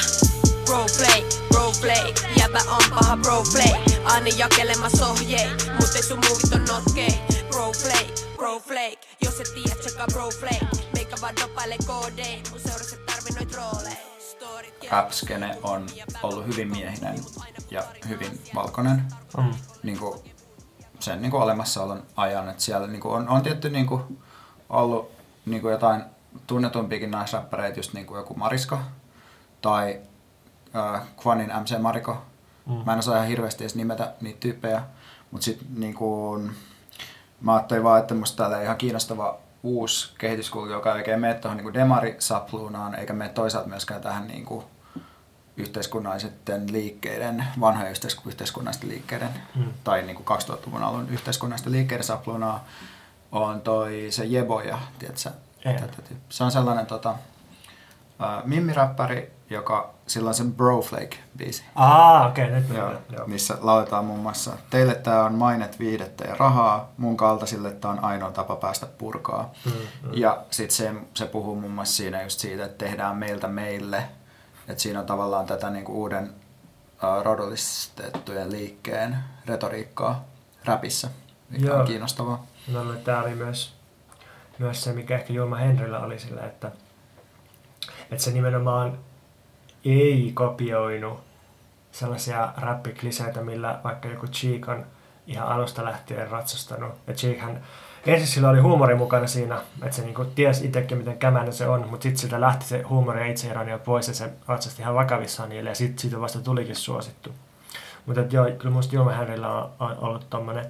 Bro 0.67 0.87
play, 0.97 1.23
bro 1.49 1.73
play. 1.81 2.15
Jäbä 2.37 2.59
on 2.71 2.83
paha 2.91 3.17
bro 3.17 3.43
play. 3.53 4.01
Aina 4.05 4.29
jakelemassa 4.37 5.07
ohjei, 5.07 5.51
mut 5.81 5.95
ei 5.97 6.03
sun 6.03 6.19
muuvit 6.29 6.53
on 6.55 6.65
notkei. 6.65 7.19
Bro 7.51 7.73
play, 7.83 8.07
bro 8.37 8.61
flake. 8.61 8.99
Jos 9.25 9.41
et 9.41 9.55
tiedä, 9.55 9.77
tsekkaa 9.81 10.07
bro 10.13 10.29
vaan 11.21 11.35
dopaile 11.43 11.77
koodei. 11.87 12.43
Mun 12.51 12.61
seurassa 12.61 12.97
tarvi 13.07 13.31
noit 13.35 13.55
rooleja. 13.57 13.97
Rap-skene 14.91 15.59
on 15.63 15.87
ollut 16.23 16.47
hyvin 16.47 16.69
miehinen 16.71 17.15
ja 17.71 17.83
hyvin 18.09 18.41
valkoinen 18.55 19.03
Mm. 19.37 19.55
niin 19.83 19.99
kuin 19.99 20.19
sen 21.01 21.23
niin 21.23 21.31
kuin 21.31 21.43
olemassaolon 21.43 22.03
ajan. 22.17 22.49
Että 22.49 22.63
siellä 22.63 22.87
niin 22.87 23.01
kuin 23.01 23.15
on, 23.15 23.29
on 23.29 23.43
tietty 23.43 23.71
niin 23.71 23.87
kuin 23.87 24.19
ollut 24.69 25.11
niin 25.47 25.63
kuin 25.63 25.73
jotain 25.73 26.03
tunnetumpiakin 26.47 27.11
naisräppäreitä, 27.11 27.79
just 27.79 27.93
niin 27.93 28.07
kuin 28.07 28.19
joku 28.19 28.35
Mariska 28.35 28.83
tai 29.63 30.01
äh, 30.77 31.03
Kvanin 31.23 31.53
MC 31.63 31.79
Mariko. 31.81 32.23
Mm. 32.67 32.73
Mä 32.87 32.93
en 32.93 32.99
osaa 32.99 33.17
ihan 33.17 33.29
hirveästi 33.29 33.65
edes 33.65 33.75
nimetä 33.75 34.13
niitä 34.21 34.41
tyyppejä, 34.41 34.83
mutta 35.31 35.45
sitten 35.45 35.69
niin 35.81 35.95
kuin, 35.95 36.57
mä 37.41 37.55
ajattelin 37.55 37.85
vaan, 37.85 38.01
että 38.01 38.15
musta 38.15 38.37
täällä 38.37 38.63
ihan 38.63 38.77
kiinnostava 38.77 39.39
uusi 39.67 40.15
kehityskulku, 40.19 40.73
joka 40.73 40.91
ei 40.93 40.97
oikein 40.97 41.21
mene 41.21 41.35
tuohon 41.35 41.57
niin 41.57 41.75
demarisapluunaan, 41.75 42.95
eikä 42.95 43.13
mene 43.13 43.31
toisaalta 43.31 43.69
myöskään 43.69 44.01
tähän 44.01 44.27
niin 44.29 44.45
kuin 44.45 44.65
yhteiskunnallisten 45.57 46.73
liikkeiden, 46.73 47.45
vanhojen 47.61 47.91
yhteis- 47.93 48.21
yhteiskunnallisten 48.27 48.89
liikkeiden, 48.91 49.29
Mm. 49.55 49.73
tai 49.85 50.03
niin 50.03 50.17
kuin 50.17 50.27
2000-luvun 50.27 50.83
alun 50.83 51.09
yhteiskunnallisten 51.09 51.73
liikkeiden 51.73 52.05
sapluunaa, 52.05 52.65
on 53.33 53.61
toi 53.61 54.07
se 54.11 54.25
Jeboja, 54.25 54.79
tiedätkö? 54.99 55.31
Tätä. 55.81 56.03
Se 56.29 56.45
on 56.45 56.51
sellainen 56.51 56.87
tota, 56.87 57.15
äh, 58.23 58.45
mimmiräppäri, 58.45 59.33
joka, 59.51 59.95
sillä 60.07 60.29
on 60.29 60.35
sen 60.35 60.53
Broflake-biisi. 60.53 61.63
Aa, 61.75 62.29
okei, 62.29 62.45
okay, 62.45 62.61
nyt 62.61 62.69
Joo, 62.77 62.93
Joo. 63.13 63.27
Missä 63.27 63.59
lauletaan 63.61 64.05
muun 64.05 64.21
muassa 64.21 64.53
Teille 64.71 64.95
tää 64.95 65.25
on 65.25 65.35
mainet, 65.35 65.79
viidettä 65.79 66.25
ja 66.25 66.35
rahaa, 66.35 66.93
mun 66.97 67.17
kaltaisille 67.17 67.71
tää 67.71 67.91
on 67.91 68.05
ainoa 68.05 68.31
tapa 68.31 68.57
päästä 68.57 68.87
purkaa. 68.87 69.53
Mm, 69.65 69.73
mm. 69.73 70.11
Ja 70.13 70.43
sitten 70.51 70.77
se, 70.77 70.95
se 71.15 71.27
puhuu 71.27 71.61
muun 71.61 71.73
muassa 71.73 71.97
siinä 71.97 72.23
just 72.23 72.41
siitä, 72.41 72.65
että 72.65 72.85
tehdään 72.85 73.17
meiltä 73.17 73.49
meille. 73.49 74.05
Että 74.69 74.83
siinä 74.83 75.01
on 75.01 75.07
tavallaan 75.07 75.47
tätä 75.47 75.71
niinku 75.71 75.93
uuden 75.93 76.25
uh, 76.25 77.25
rodullistettujen 77.25 78.53
liikkeen 78.53 79.17
retoriikkaa 79.47 80.25
räpissä, 80.65 81.09
mikä 81.51 81.67
Joo. 81.67 81.79
on 81.79 81.87
kiinnostavaa. 81.87 82.47
No, 82.73 82.85
no, 82.85 82.95
tämä 82.95 83.23
oli 83.23 83.35
myös, 83.35 83.75
myös 84.59 84.85
se, 84.85 84.93
mikä 84.93 85.15
ehkä 85.15 85.33
Julma 85.33 85.57
Henrillä 85.57 85.99
oli 85.99 86.19
sillä, 86.19 86.43
että, 86.47 86.73
että 88.11 88.25
se 88.25 88.31
nimenomaan 88.31 88.99
ei 89.85 90.31
kopioinut 90.35 91.21
sellaisia 91.93 92.53
räppikliseitä, 92.57 93.43
millä 93.43 93.81
vaikka 93.85 94.09
joku 94.09 94.27
Cheek 94.27 94.69
on 94.69 94.87
ihan 95.27 95.49
alusta 95.49 95.85
lähtien 95.85 96.31
ratsastanut. 96.31 96.93
Ja 97.07 97.15
Cheekhän, 97.15 97.61
ensin 98.07 98.27
sillä 98.27 98.49
oli 98.49 98.61
huumori 98.61 98.95
mukana 98.95 99.27
siinä, 99.27 99.61
että 99.83 99.97
se 99.97 100.03
niinku 100.03 100.25
tiesi 100.25 100.67
itsekin, 100.67 100.99
miten 100.99 101.19
kämänä 101.19 101.53
se 101.53 101.69
on, 101.69 101.89
mutta 101.89 102.03
sitten 102.03 102.19
siltä 102.19 102.41
lähti 102.41 102.65
se 102.65 102.83
huumori 102.83 103.21
ja 103.21 103.27
itseironia 103.27 103.79
pois 103.79 104.09
ja 104.09 104.15
se 104.15 104.31
ratsasti 104.49 104.83
ihan 104.83 104.95
vakavissaan 104.95 105.49
niille 105.49 105.69
ja 105.69 105.75
sitten 105.75 105.99
siitä 105.99 106.21
vasta 106.21 106.41
tulikin 106.41 106.77
suosittu. 106.77 107.31
Mutta 108.07 108.21
joo, 108.31 108.47
kyllä 108.59 108.75
musta 108.75 108.95
Julma 108.95 109.11
Henrillä 109.11 109.49
on, 109.49 109.71
on 109.79 109.97
ollut 109.99 110.31
tommonen 110.31 110.67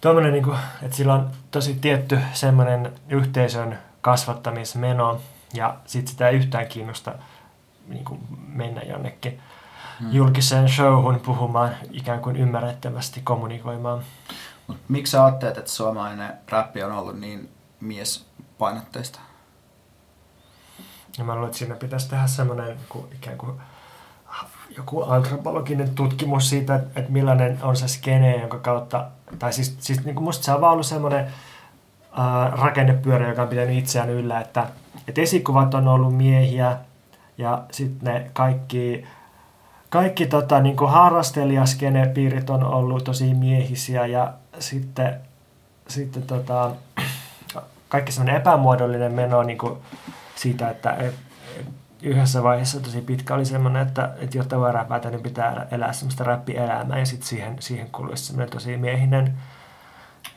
Tuommoinen, 0.00 0.32
niin 0.32 0.44
kuin, 0.44 0.58
että 0.82 0.96
sillä 0.96 1.14
on 1.14 1.30
tosi 1.50 1.74
tietty 1.74 2.18
semmoinen 2.32 2.92
yhteisön 3.08 3.78
kasvattamismeno, 4.00 5.20
ja 5.54 5.76
sitten 5.86 6.10
sitä 6.10 6.28
ei 6.28 6.36
yhtään 6.36 6.66
kiinnosta 6.66 7.14
niin 7.88 8.04
kuin 8.04 8.20
mennä 8.48 8.82
jonnekin 8.82 9.40
Hmm. 10.00 10.12
julkiseen 10.12 10.68
showhun 10.68 11.20
puhumaan, 11.20 11.70
ikään 11.90 12.20
kuin 12.20 12.36
ymmärrettävästi 12.36 13.20
kommunikoimaan. 13.24 14.02
Mut 14.66 14.76
miksi 14.88 15.10
sä 15.10 15.24
ajattelet, 15.24 15.58
että 15.58 15.70
suomalainen 15.70 16.32
räppi 16.48 16.82
on 16.82 16.92
ollut 16.92 17.20
niin 17.20 17.50
miespainotteista? 17.80 19.20
Ja 21.18 21.24
mä 21.24 21.32
luulen, 21.34 21.46
että 21.46 21.58
siinä 21.58 21.74
pitäisi 21.74 22.10
tehdä 22.10 22.26
semmoinen 22.26 22.76
ikään 23.14 23.38
kuin 23.38 23.60
joku 24.76 25.02
antropologinen 25.02 25.94
tutkimus 25.94 26.48
siitä, 26.48 26.74
että, 26.74 27.00
että 27.00 27.12
millainen 27.12 27.58
on 27.62 27.76
se 27.76 27.88
skene, 27.88 28.36
jonka 28.36 28.58
kautta, 28.58 29.06
tai 29.38 29.52
siis, 29.52 29.76
siis 29.78 30.04
niin 30.04 30.14
kuin 30.14 30.24
musta 30.24 30.44
se 30.44 30.52
on 30.52 30.60
vaan 30.60 30.72
ollut 30.72 30.86
semmoinen 30.86 31.32
ää, 32.12 32.50
rakennepyörä, 32.50 33.28
joka 33.28 33.42
on 33.42 33.48
pitänyt 33.48 33.78
itseään 33.78 34.10
yllä, 34.10 34.40
että, 34.40 34.66
että 35.08 35.20
esikuvat 35.20 35.74
on 35.74 35.88
ollut 35.88 36.16
miehiä 36.16 36.76
ja 37.38 37.62
sitten 37.70 38.14
ne 38.14 38.30
kaikki, 38.32 39.06
kaikki 39.88 40.26
tota, 40.26 40.60
niin 40.60 40.76
harrastelijaskenepiirit 40.88 42.50
on 42.50 42.64
ollut 42.64 43.04
tosi 43.04 43.34
miehisiä 43.34 44.06
ja 44.06 44.32
sitten, 44.58 45.20
sitten 45.88 46.22
tota, 46.22 46.70
kaikki 47.88 48.12
semmoinen 48.12 48.40
epämuodollinen 48.40 49.12
meno 49.12 49.42
niin 49.42 49.58
kuin 49.58 49.78
siitä, 50.34 50.70
että 50.70 50.92
et, 50.92 51.14
et 51.60 51.66
yhdessä 52.02 52.42
vaiheessa 52.42 52.80
tosi 52.80 53.00
pitkä 53.00 53.34
oli 53.34 53.44
semmoinen, 53.44 53.88
että, 53.88 54.14
että 54.18 54.38
jotta 54.38 54.58
voi 54.58 54.72
räpätä, 54.72 55.10
niin 55.10 55.22
pitää 55.22 55.66
elää 55.70 55.92
semmoista 55.92 56.24
räppielämää 56.24 56.98
ja 56.98 57.06
sitten 57.06 57.28
siihen, 57.28 57.56
siihen 57.60 57.88
kuluisi 57.92 58.24
semmoinen 58.24 58.50
tosi 58.50 58.76
miehinen 58.76 59.34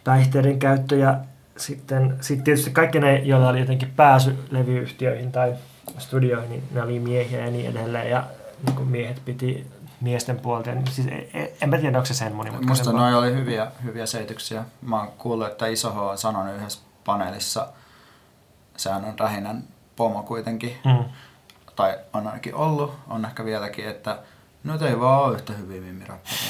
päihteiden 0.03 0.59
käyttö 0.59 0.95
ja 0.95 1.17
sitten 1.57 2.17
sit 2.21 2.43
tietysti 2.43 2.71
kaikki 2.71 2.99
ne, 2.99 3.15
joilla 3.17 3.49
oli 3.49 3.59
jotenkin 3.59 3.91
pääsy 3.95 4.45
levyyhtiöihin 4.51 5.31
tai 5.31 5.53
studioihin, 5.97 6.49
niin 6.49 6.63
ne 6.71 6.81
oli 6.81 6.99
miehiä 6.99 7.45
ja 7.45 7.51
niin 7.51 7.69
edelleen 7.71 8.09
ja 8.09 8.23
niin 8.65 8.75
kuin 8.75 8.87
miehet 8.87 9.25
piti 9.25 9.67
miesten 10.01 10.39
puolta. 10.39 10.71
Niin 10.71 10.87
siis, 10.87 11.07
e- 11.07 11.29
e- 11.33 11.53
en 11.61 11.69
mä 11.69 11.77
tiedä, 11.77 11.97
onko 11.97 12.05
se 12.05 12.13
sen 12.13 12.33
monimutkaisen. 12.35 12.85
Musta 12.85 12.99
noi 12.99 13.15
oli 13.15 13.33
hyviä, 13.35 13.67
hyviä 13.83 14.05
selityksiä. 14.05 14.63
Mä 14.81 14.99
oon 14.99 15.11
kuullut, 15.17 15.47
että 15.47 15.67
Iso 15.67 15.91
H 15.91 15.97
on 15.97 16.17
sanonut 16.17 16.55
yhdessä 16.55 16.79
paneelissa, 17.05 17.67
sehän 18.77 19.05
on 19.05 19.19
Rähinän 19.19 19.63
pomo 19.95 20.23
kuitenkin, 20.23 20.77
Mm. 20.85 21.05
tai 21.75 21.97
on 22.13 22.27
ainakin 22.27 22.55
ollut, 22.55 22.95
on 23.07 23.25
ehkä 23.25 23.45
vieläkin, 23.45 23.87
että 23.87 24.19
no 24.63 24.79
ei 24.87 24.99
vaan 24.99 25.23
ole 25.23 25.35
yhtä 25.35 25.53
hyviä 25.53 25.81
mimmirappareita. 25.81 26.45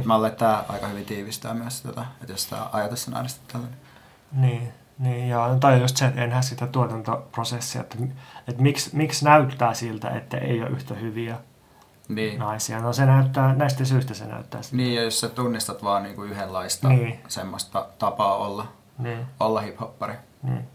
Et 0.00 0.04
mä 0.04 0.14
luulen, 0.16 0.32
että 0.32 0.44
tää 0.46 0.64
aika 0.68 0.86
hyvin 0.86 1.04
tiivistää 1.04 1.54
myös 1.54 1.82
tätä, 1.82 2.04
että 2.20 2.32
jos 2.32 2.46
tämä 2.46 2.68
ajatus 2.72 3.08
on 3.08 3.14
aina 3.14 3.28
tällainen. 3.52 3.78
Niin, 4.34 4.68
niin 4.98 5.34
toi 5.60 5.72
on 5.74 5.80
just 5.80 5.96
se, 5.96 6.06
että 6.06 6.20
en 6.24 6.30
näe 6.30 6.42
sitä 6.42 6.66
tuotantoprosessia, 6.66 7.80
että, 7.80 7.96
että 8.48 8.62
miksi, 8.62 8.90
miksi 8.96 9.24
näyttää 9.24 9.74
siltä, 9.74 10.08
että 10.10 10.38
ei 10.38 10.60
ole 10.62 10.70
yhtä 10.70 10.94
hyviä 10.94 11.36
Niin. 12.08 12.38
naisia. 12.38 12.80
No 12.80 12.92
se 12.92 13.06
näyttää, 13.06 13.54
näistä 13.54 13.84
syistä 13.84 14.14
se 14.14 14.24
näyttää 14.24 14.62
siltä. 14.62 14.76
Niin, 14.76 14.94
ja 14.94 15.02
jos 15.02 15.20
sä 15.20 15.28
tunnistat 15.28 15.82
vaan 15.84 16.02
niinku 16.02 16.22
yhdenlaista 16.22 16.88
Niin. 16.88 17.20
semmoista 17.28 17.86
tapaa 17.98 18.36
olla, 18.36 18.66
Niin. 18.98 19.26
olla 19.40 19.60
hiphoppari. 19.60 20.14
Niin. 20.42 20.68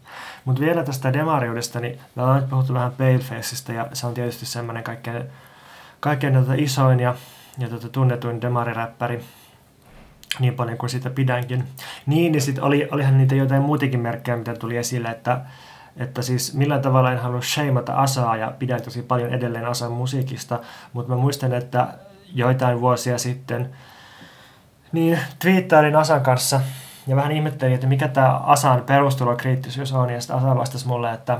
Mutta 0.44 0.60
vielä 0.60 0.84
tästä 0.84 1.12
demariudesta, 1.12 1.80
niin 1.80 2.00
me 2.14 2.22
ollaan 2.22 2.40
nyt 2.40 2.50
puhuttu 2.50 2.74
vähän 2.74 2.92
Palefaceista 2.92 3.72
ja 3.72 3.86
se 3.92 4.06
on 4.06 4.14
tietysti 4.14 4.46
semmoinen 4.46 4.84
kaikkein, 4.84 5.24
kaikkein 6.00 6.34
tota 6.34 6.54
isoin 6.54 7.00
ja, 7.00 7.14
ja 7.58 7.68
tota 7.68 7.88
tunnetuin 7.88 8.40
demariräppäri 8.40 9.24
niin 10.38 10.54
paljon 10.54 10.78
kuin 10.78 10.90
sitä 10.90 11.10
pidänkin. 11.10 11.64
Niin, 12.06 12.32
niin 12.32 12.42
sitten 12.42 12.64
oli, 12.64 12.88
olihan 12.92 13.18
niitä 13.18 13.34
jotain 13.34 13.62
muitakin 13.62 14.00
merkkejä, 14.00 14.36
mitä 14.36 14.54
tuli 14.54 14.76
esille, 14.76 15.08
että, 15.08 15.40
että 15.96 16.22
siis 16.22 16.54
millään 16.54 16.82
tavalla 16.82 17.12
en 17.12 17.18
halua 17.18 17.42
shameata 17.42 17.94
Asaa 17.94 18.36
ja 18.36 18.52
pidän 18.58 18.82
tosi 18.82 19.02
paljon 19.02 19.34
edelleen 19.34 19.66
Asan 19.66 19.92
musiikista, 19.92 20.60
mutta 20.92 21.12
mä 21.12 21.20
muistan, 21.20 21.52
että 21.52 21.88
joitain 22.34 22.80
vuosia 22.80 23.18
sitten 23.18 23.70
niin 24.92 25.18
twiittailin 25.38 25.96
Asan 25.96 26.20
kanssa 26.20 26.60
ja 27.06 27.16
vähän 27.16 27.32
ihmettelin, 27.32 27.74
että 27.74 27.86
mikä 27.86 28.08
tämä 28.08 28.36
Asan 28.36 28.82
perustulokriittisyys 28.82 29.92
on, 29.92 30.10
ja 30.10 30.20
sitten 30.20 30.36
Asa 30.36 30.56
vastasi 30.56 30.86
mulle, 30.86 31.12
että, 31.12 31.38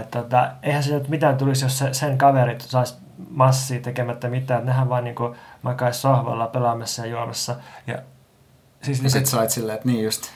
että, 0.00 0.18
että 0.18 0.52
eihän 0.62 0.82
se 0.82 1.00
mitään 1.08 1.36
tulisi, 1.36 1.64
jos 1.64 1.78
se, 1.78 1.94
sen 1.94 2.18
kaverit 2.18 2.60
saisi 2.60 2.94
massia 3.30 3.80
tekemättä 3.80 4.28
mitään, 4.28 4.66
nehän 4.66 4.88
vaan 4.88 5.04
niinku 5.04 5.36
makaisi 5.62 6.00
sohvalla 6.00 6.46
pelaamassa 6.46 7.06
ja 7.06 7.12
juomassa. 7.12 7.56
Ja, 7.86 7.98
siis 8.82 8.98
Ja 8.98 9.02
niinku, 9.02 9.18
sit 9.18 9.26
sä 9.26 9.38
olit 9.38 9.50
silleen, 9.50 9.76
että 9.76 9.88
niin 9.88 10.04
just. 10.04 10.30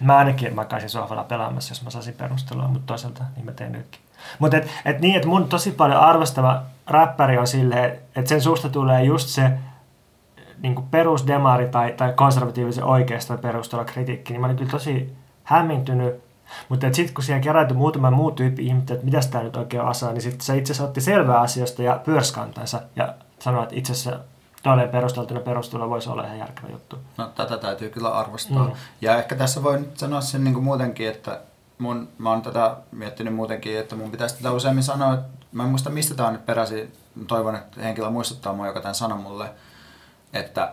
mä 0.00 0.16
ainakin 0.16 0.54
makaisin 0.54 0.90
sohvalla 0.90 1.24
pelaamassa, 1.24 1.72
jos 1.72 1.82
mä 1.82 1.90
saisin 1.90 2.14
perustelua, 2.14 2.68
mutta 2.68 2.86
toisaalta 2.86 3.24
niin 3.36 3.44
mä 3.44 3.52
teen 3.52 3.72
nytkin. 3.72 4.00
Mutta 4.38 4.56
et, 4.56 4.70
et 4.84 5.00
niin, 5.00 5.16
että 5.16 5.28
mun 5.28 5.48
tosi 5.48 5.70
paljon 5.70 6.00
arvostava 6.00 6.62
räppäri 6.86 7.38
on 7.38 7.46
silleen, 7.46 7.98
että 8.16 8.28
sen 8.28 8.40
suusta 8.40 8.68
tulee 8.68 9.04
just 9.04 9.28
se 9.28 9.50
niin 10.62 10.88
perusdemari 10.90 11.68
tai, 11.68 11.92
tai 11.92 12.12
konservatiivisen 12.12 12.84
oikeiston 12.84 13.38
perusteella 13.38 13.84
kritiikki, 13.84 14.32
niin 14.32 14.40
mä 14.40 14.46
olin 14.46 14.56
kyllä 14.56 14.70
tosi 14.70 15.16
hämmentynyt. 15.44 16.23
Mutta 16.68 16.92
sitten 16.92 17.14
kun 17.14 17.24
siellä 17.24 17.42
kerätyi 17.42 17.76
muutama 17.76 18.10
muu 18.10 18.30
tyyppi 18.30 18.66
ihmettä, 18.66 18.94
että 18.94 19.04
mitä 19.04 19.20
tämä 19.30 19.44
nyt 19.44 19.56
oikein 19.56 19.82
asaa, 19.82 20.12
niin 20.12 20.22
sitten 20.22 20.40
se 20.40 20.56
itse 20.56 20.72
asiassa 20.72 20.88
otti 20.88 21.00
selvää 21.00 21.40
asioista 21.40 21.82
ja 21.82 22.00
pyörskantansa 22.04 22.80
ja 22.96 23.14
sanoi, 23.38 23.62
että 23.62 23.74
itse 23.74 23.92
asiassa 23.92 24.20
tolleen 24.62 24.88
perusteltuna 24.88 25.40
perustulo 25.40 25.90
voisi 25.90 26.10
olla 26.10 26.24
ihan 26.24 26.38
järkevä 26.38 26.68
juttu. 26.68 26.98
No 27.16 27.26
tätä 27.26 27.58
täytyy 27.58 27.90
kyllä 27.90 28.08
arvostaa. 28.08 28.64
Mm. 28.64 28.72
Ja 29.00 29.16
ehkä 29.18 29.36
tässä 29.36 29.62
voi 29.62 29.78
nyt 29.78 29.98
sanoa 29.98 30.20
sen 30.20 30.44
niin 30.44 30.54
kuin 30.54 30.64
muutenkin, 30.64 31.08
että 31.08 31.40
mun, 31.78 32.08
mä 32.18 32.30
oon 32.30 32.42
tätä 32.42 32.76
miettinyt 32.92 33.34
muutenkin, 33.34 33.78
että 33.78 33.96
mun 33.96 34.10
pitäisi 34.10 34.36
tätä 34.36 34.52
useammin 34.52 34.84
sanoa. 34.84 35.14
Että 35.14 35.28
mä 35.52 35.62
en 35.62 35.68
muista 35.68 35.90
mistä 35.90 36.14
tää 36.14 36.26
on 36.26 36.32
nyt 36.32 36.46
peräisin. 36.46 36.92
Toivon, 37.26 37.56
että 37.56 37.80
henkilö 37.80 38.10
muistuttaa 38.10 38.52
mua, 38.52 38.66
joka 38.66 38.80
tämän 38.80 38.94
sanoi 38.94 39.18
mulle. 39.18 39.50
Että, 40.32 40.72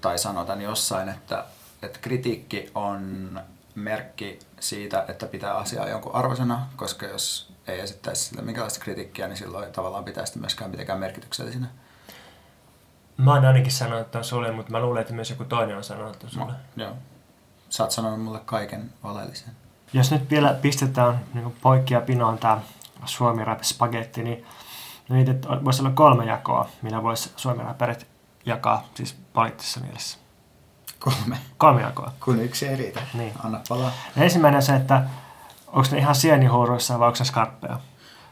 tai 0.00 0.18
sanotaan 0.18 0.62
jossain, 0.62 1.08
että, 1.08 1.44
että 1.82 1.98
kritiikki 2.02 2.70
on 2.74 3.40
merkki 3.74 4.38
siitä, 4.60 5.04
että 5.08 5.26
pitää 5.26 5.54
asiaa 5.54 5.88
jonkun 5.88 6.14
arvosana, 6.14 6.66
koska 6.76 7.06
jos 7.06 7.52
ei 7.66 7.80
esittäisi 7.80 8.24
sille 8.24 8.42
minkälaista 8.42 8.80
kritiikkiä, 8.80 9.28
niin 9.28 9.36
silloin 9.36 9.72
tavallaan 9.72 10.04
pitäisi 10.04 10.38
myöskään 10.38 10.70
mitenkään 10.70 10.98
merkityksellisenä. 10.98 11.66
Mä 13.16 13.34
oon 13.34 13.44
ainakin 13.44 13.72
sanonut 13.72 14.10
tämän 14.10 14.24
sulle, 14.24 14.52
mutta 14.52 14.72
mä 14.72 14.80
luulen, 14.80 15.00
että 15.00 15.12
myös 15.14 15.30
joku 15.30 15.44
toinen 15.44 15.76
on 15.76 15.84
sanonut 15.84 16.18
tämän 16.18 16.32
sulle. 16.32 16.52
Joo. 16.76 16.92
Sä 17.68 17.82
oot 17.82 17.90
sanonut 17.90 18.22
mulle 18.22 18.40
kaiken 18.44 18.92
oleellisen. 19.02 19.52
Jos 19.92 20.10
nyt 20.10 20.30
vielä 20.30 20.54
pistetään 20.62 21.20
niin 21.34 21.56
poikki 21.62 21.94
ja 21.94 22.00
pinoon 22.00 22.38
tämä 22.38 22.60
Suomi 23.04 23.44
Rap 23.44 23.62
Spagetti, 23.62 24.22
niin 24.22 24.46
niitä 25.08 25.48
voisi 25.64 25.82
olla 25.82 25.90
kolme 25.90 26.24
jakoa, 26.24 26.68
millä 26.82 27.02
voisi 27.02 27.32
Suomi 27.36 27.62
jakaa, 28.46 28.88
siis 28.94 29.16
poliittisessa 29.32 29.80
mielessä. 29.80 30.18
Kolme. 31.00 31.38
Kolme 31.58 31.82
jakoa. 31.82 32.12
Kun 32.24 32.40
yksi 32.40 32.68
ei 32.68 32.76
riitä. 32.76 33.00
Niin. 33.14 33.32
Anna 33.44 33.60
palaa. 33.68 33.92
Ensimmäinen 34.16 34.56
on 34.56 34.62
se, 34.62 34.76
että 34.76 35.02
onko 35.66 35.88
ne 35.92 35.98
ihan 35.98 36.14
sienihuuruissa 36.14 36.98
vai 36.98 37.06
onko 37.06 37.18
ne 37.18 37.24
skarppeja? 37.24 37.78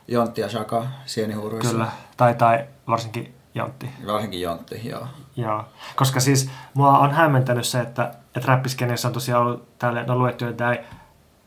Jontti 0.08 0.40
ja 0.40 0.48
Shaka 0.48 0.86
sienihuuruissa. 1.06 1.70
Kyllä. 1.70 1.88
Tai, 2.16 2.34
tai 2.34 2.64
varsinkin 2.88 3.34
Jontti. 3.54 3.90
Varsinkin 4.06 4.40
Jontti, 4.40 4.88
joo. 4.88 5.06
Joo. 5.36 5.64
Koska 5.96 6.20
siis 6.20 6.50
mua 6.74 6.98
on 6.98 7.10
hämmentänyt 7.10 7.66
se, 7.66 7.80
että, 7.80 8.14
että 8.36 8.48
räppiskeneessä 8.48 9.08
on 9.08 9.14
tosiaan 9.14 9.42
ollut 9.42 9.78
tälle, 9.78 10.04
no 10.06 10.18
luettu 10.18 10.44
jotain 10.44 10.78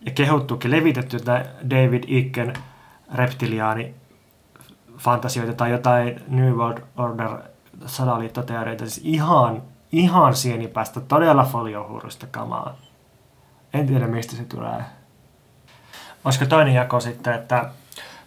ja 0.02 0.12
kehuttukin, 0.12 0.72
levitetty 0.72 1.18
jotain 1.18 1.46
David 1.70 2.04
Icken 2.08 2.54
reptiliaani 3.14 3.96
fantasioita 4.98 5.54
tai 5.54 5.72
jotain 5.72 6.24
New 6.28 6.54
World 6.54 6.84
Order 6.98 7.30
salaliittoteorioita. 7.86 8.86
Siis 8.86 9.02
ihan, 9.04 9.64
ihan 9.92 10.36
sienipäistä, 10.36 11.00
todella 11.00 11.44
foliohuuruista 11.44 12.28
kamaa. 12.32 12.76
En 13.74 13.88
tiedä, 13.88 14.08
mistä 14.08 14.36
se 14.36 14.44
tulee. 14.46 14.84
Olisiko 16.26 16.46
toinen 16.46 16.74
jako 16.74 17.00
sitten, 17.00 17.34
että 17.34 17.70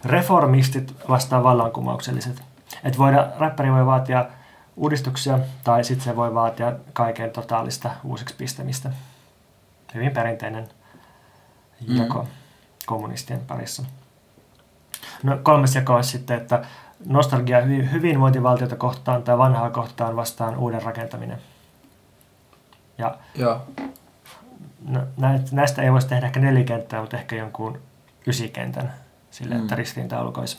reformistit 0.05 0.95
vastaan 1.09 1.43
vallankumoukselliset. 1.43 2.43
Että 2.83 2.97
voida, 2.97 3.27
räppäri 3.39 3.71
voi 3.71 3.85
vaatia 3.85 4.25
uudistuksia 4.75 5.39
tai 5.63 5.83
sitten 5.83 6.03
se 6.03 6.15
voi 6.15 6.33
vaatia 6.33 6.73
kaiken 6.93 7.31
totaalista 7.31 7.89
uusiksi 8.03 8.35
pistämistä. 8.35 8.91
Hyvin 9.93 10.11
perinteinen 10.11 10.67
jako 11.87 12.21
mm. 12.21 12.27
kommunistien 12.85 13.39
parissa. 13.39 13.83
No, 15.23 15.37
kolmas 15.43 15.75
jako 15.75 15.95
olisi 15.95 16.09
sitten, 16.09 16.37
että 16.37 16.65
nostalgia 17.05 17.61
hy- 17.61 17.91
hyvinvointivaltiota 17.91 18.75
kohtaan 18.75 19.23
tai 19.23 19.37
vanhaa 19.37 19.69
kohtaan 19.69 20.15
vastaan 20.15 20.57
uuden 20.57 20.81
rakentaminen. 20.83 21.41
Ja 22.97 23.17
Joo. 23.35 23.61
no, 24.87 24.99
näistä 25.51 25.81
ei 25.81 25.91
voisi 25.91 26.07
tehdä 26.07 26.25
ehkä 26.25 26.39
nelikenttää, 26.39 27.01
mutta 27.01 27.17
ehkä 27.17 27.35
jonkun 27.35 27.81
ysikentän 28.27 28.93
sille, 29.31 29.55
että 29.55 29.75
Mm. 29.75 29.77
ristiintaulukoisi. 29.77 30.57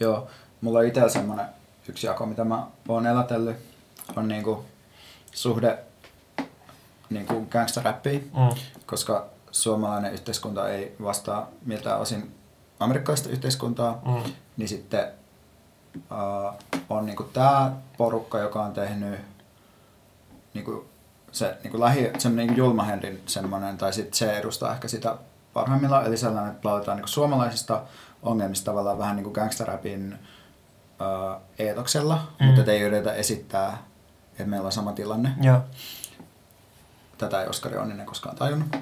Joo. 0.00 0.28
Mulla 0.60 0.78
on 0.78 0.84
itsellä 0.86 1.08
semmonen 1.08 1.46
yksi 1.88 2.06
jako, 2.06 2.26
mitä 2.26 2.44
mä 2.44 2.66
oon 2.88 3.06
elätellyt, 3.06 3.56
on 4.16 4.28
niinku 4.28 4.64
suhde 5.32 5.78
niinku 7.10 7.46
gangsteräppiin, 7.50 8.30
Mm. 8.34 8.60
koska 8.86 9.26
suomalainen 9.50 10.12
yhteiskunta 10.12 10.68
ei 10.68 10.96
vastaa 11.02 11.48
miltään 11.66 12.00
osin 12.00 12.34
amerikkalaista 12.80 13.28
yhteiskuntaa, 13.28 14.00
Mm. 14.04 14.32
niin 14.56 14.68
sitten 14.68 15.08
uh, 15.96 16.52
on 16.88 17.06
niinku 17.06 17.22
tää 17.22 17.72
porukka, 17.96 18.38
joka 18.38 18.62
on 18.64 18.72
tehnyt 18.72 19.20
niinku 20.54 20.86
se 21.32 21.56
niinku 21.62 21.80
lähi, 21.80 22.10
semmoinen 22.18 22.46
niinku 22.46 22.60
Julma 22.60 22.82
Henrin 22.82 23.22
semmoinen, 23.26 23.78
tai 23.78 23.92
sitten 23.92 24.14
se 24.14 24.38
edustaa 24.38 24.72
ehkä 24.72 24.88
sitä 24.88 25.16
parhaimmillaan, 25.52 26.06
eli 26.06 26.16
sellainen, 26.16 26.52
että 26.52 26.68
lauletaan 26.68 26.96
niinku 26.96 27.08
suomalaisista 27.08 27.82
ongelmista 28.22 28.64
tavallaan 28.64 28.98
vähän 28.98 29.16
niinku 29.16 29.30
gangsterrapin 29.30 30.18
uh, 31.00 31.40
eetoksella, 31.58 32.28
Mm. 32.40 32.46
mutta 32.46 32.72
ei 32.72 32.80
yritetä 32.80 33.12
esittää, 33.12 33.78
että 34.30 34.44
meillä 34.44 34.66
on 34.66 34.72
sama 34.72 34.92
tilanne. 34.92 35.32
Joo. 35.40 35.60
Tätä 37.18 37.40
ei 37.42 37.48
Oskari 37.48 37.76
Onninen 37.76 38.06
koskaan 38.06 38.36
tajunnut, 38.36 38.76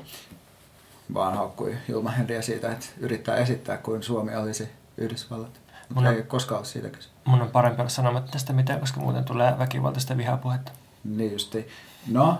vaan 1.14 1.34
haukkui 1.36 1.76
Julma 1.88 2.10
Henriä 2.10 2.42
siitä, 2.42 2.72
että 2.72 2.86
yrittää 2.98 3.36
esittää 3.36 3.76
kuin 3.76 4.02
Suomi 4.02 4.36
olisi 4.36 4.68
Yhdysvallat. 4.96 5.60
Mutta 5.94 6.12
ei 6.12 6.22
koskaan 6.22 6.58
ole 6.58 6.66
siitä 6.66 6.88
kyse. 6.88 7.08
Mun 7.24 7.42
on 7.42 7.50
parempi 7.50 7.80
olla 7.80 7.90
sanomatta 7.90 8.32
tästä 8.32 8.52
mitään, 8.52 8.80
koska 8.80 9.00
muuten 9.00 9.24
tulee 9.24 9.58
väkivaltaista 9.58 10.16
vihapuhetta. 10.16 10.72
Niin 11.04 11.32
justi. 11.32 11.68
No, 12.08 12.38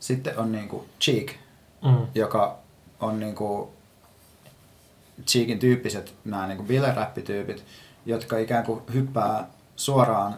sitten 0.00 0.38
on 0.38 0.52
niinku 0.52 0.86
Cheek, 1.00 1.32
Mm. 1.84 2.06
joka 2.14 2.58
on 3.00 3.20
niinku 3.20 3.72
Cheekin 5.26 5.58
tyyppiset, 5.58 6.14
nämä 6.24 6.46
niin 6.46 6.66
bileräppityypit, 6.66 7.64
jotka 8.06 8.38
ikään 8.38 8.64
kuin 8.64 8.82
hyppää 8.94 9.46
suoraan 9.76 10.36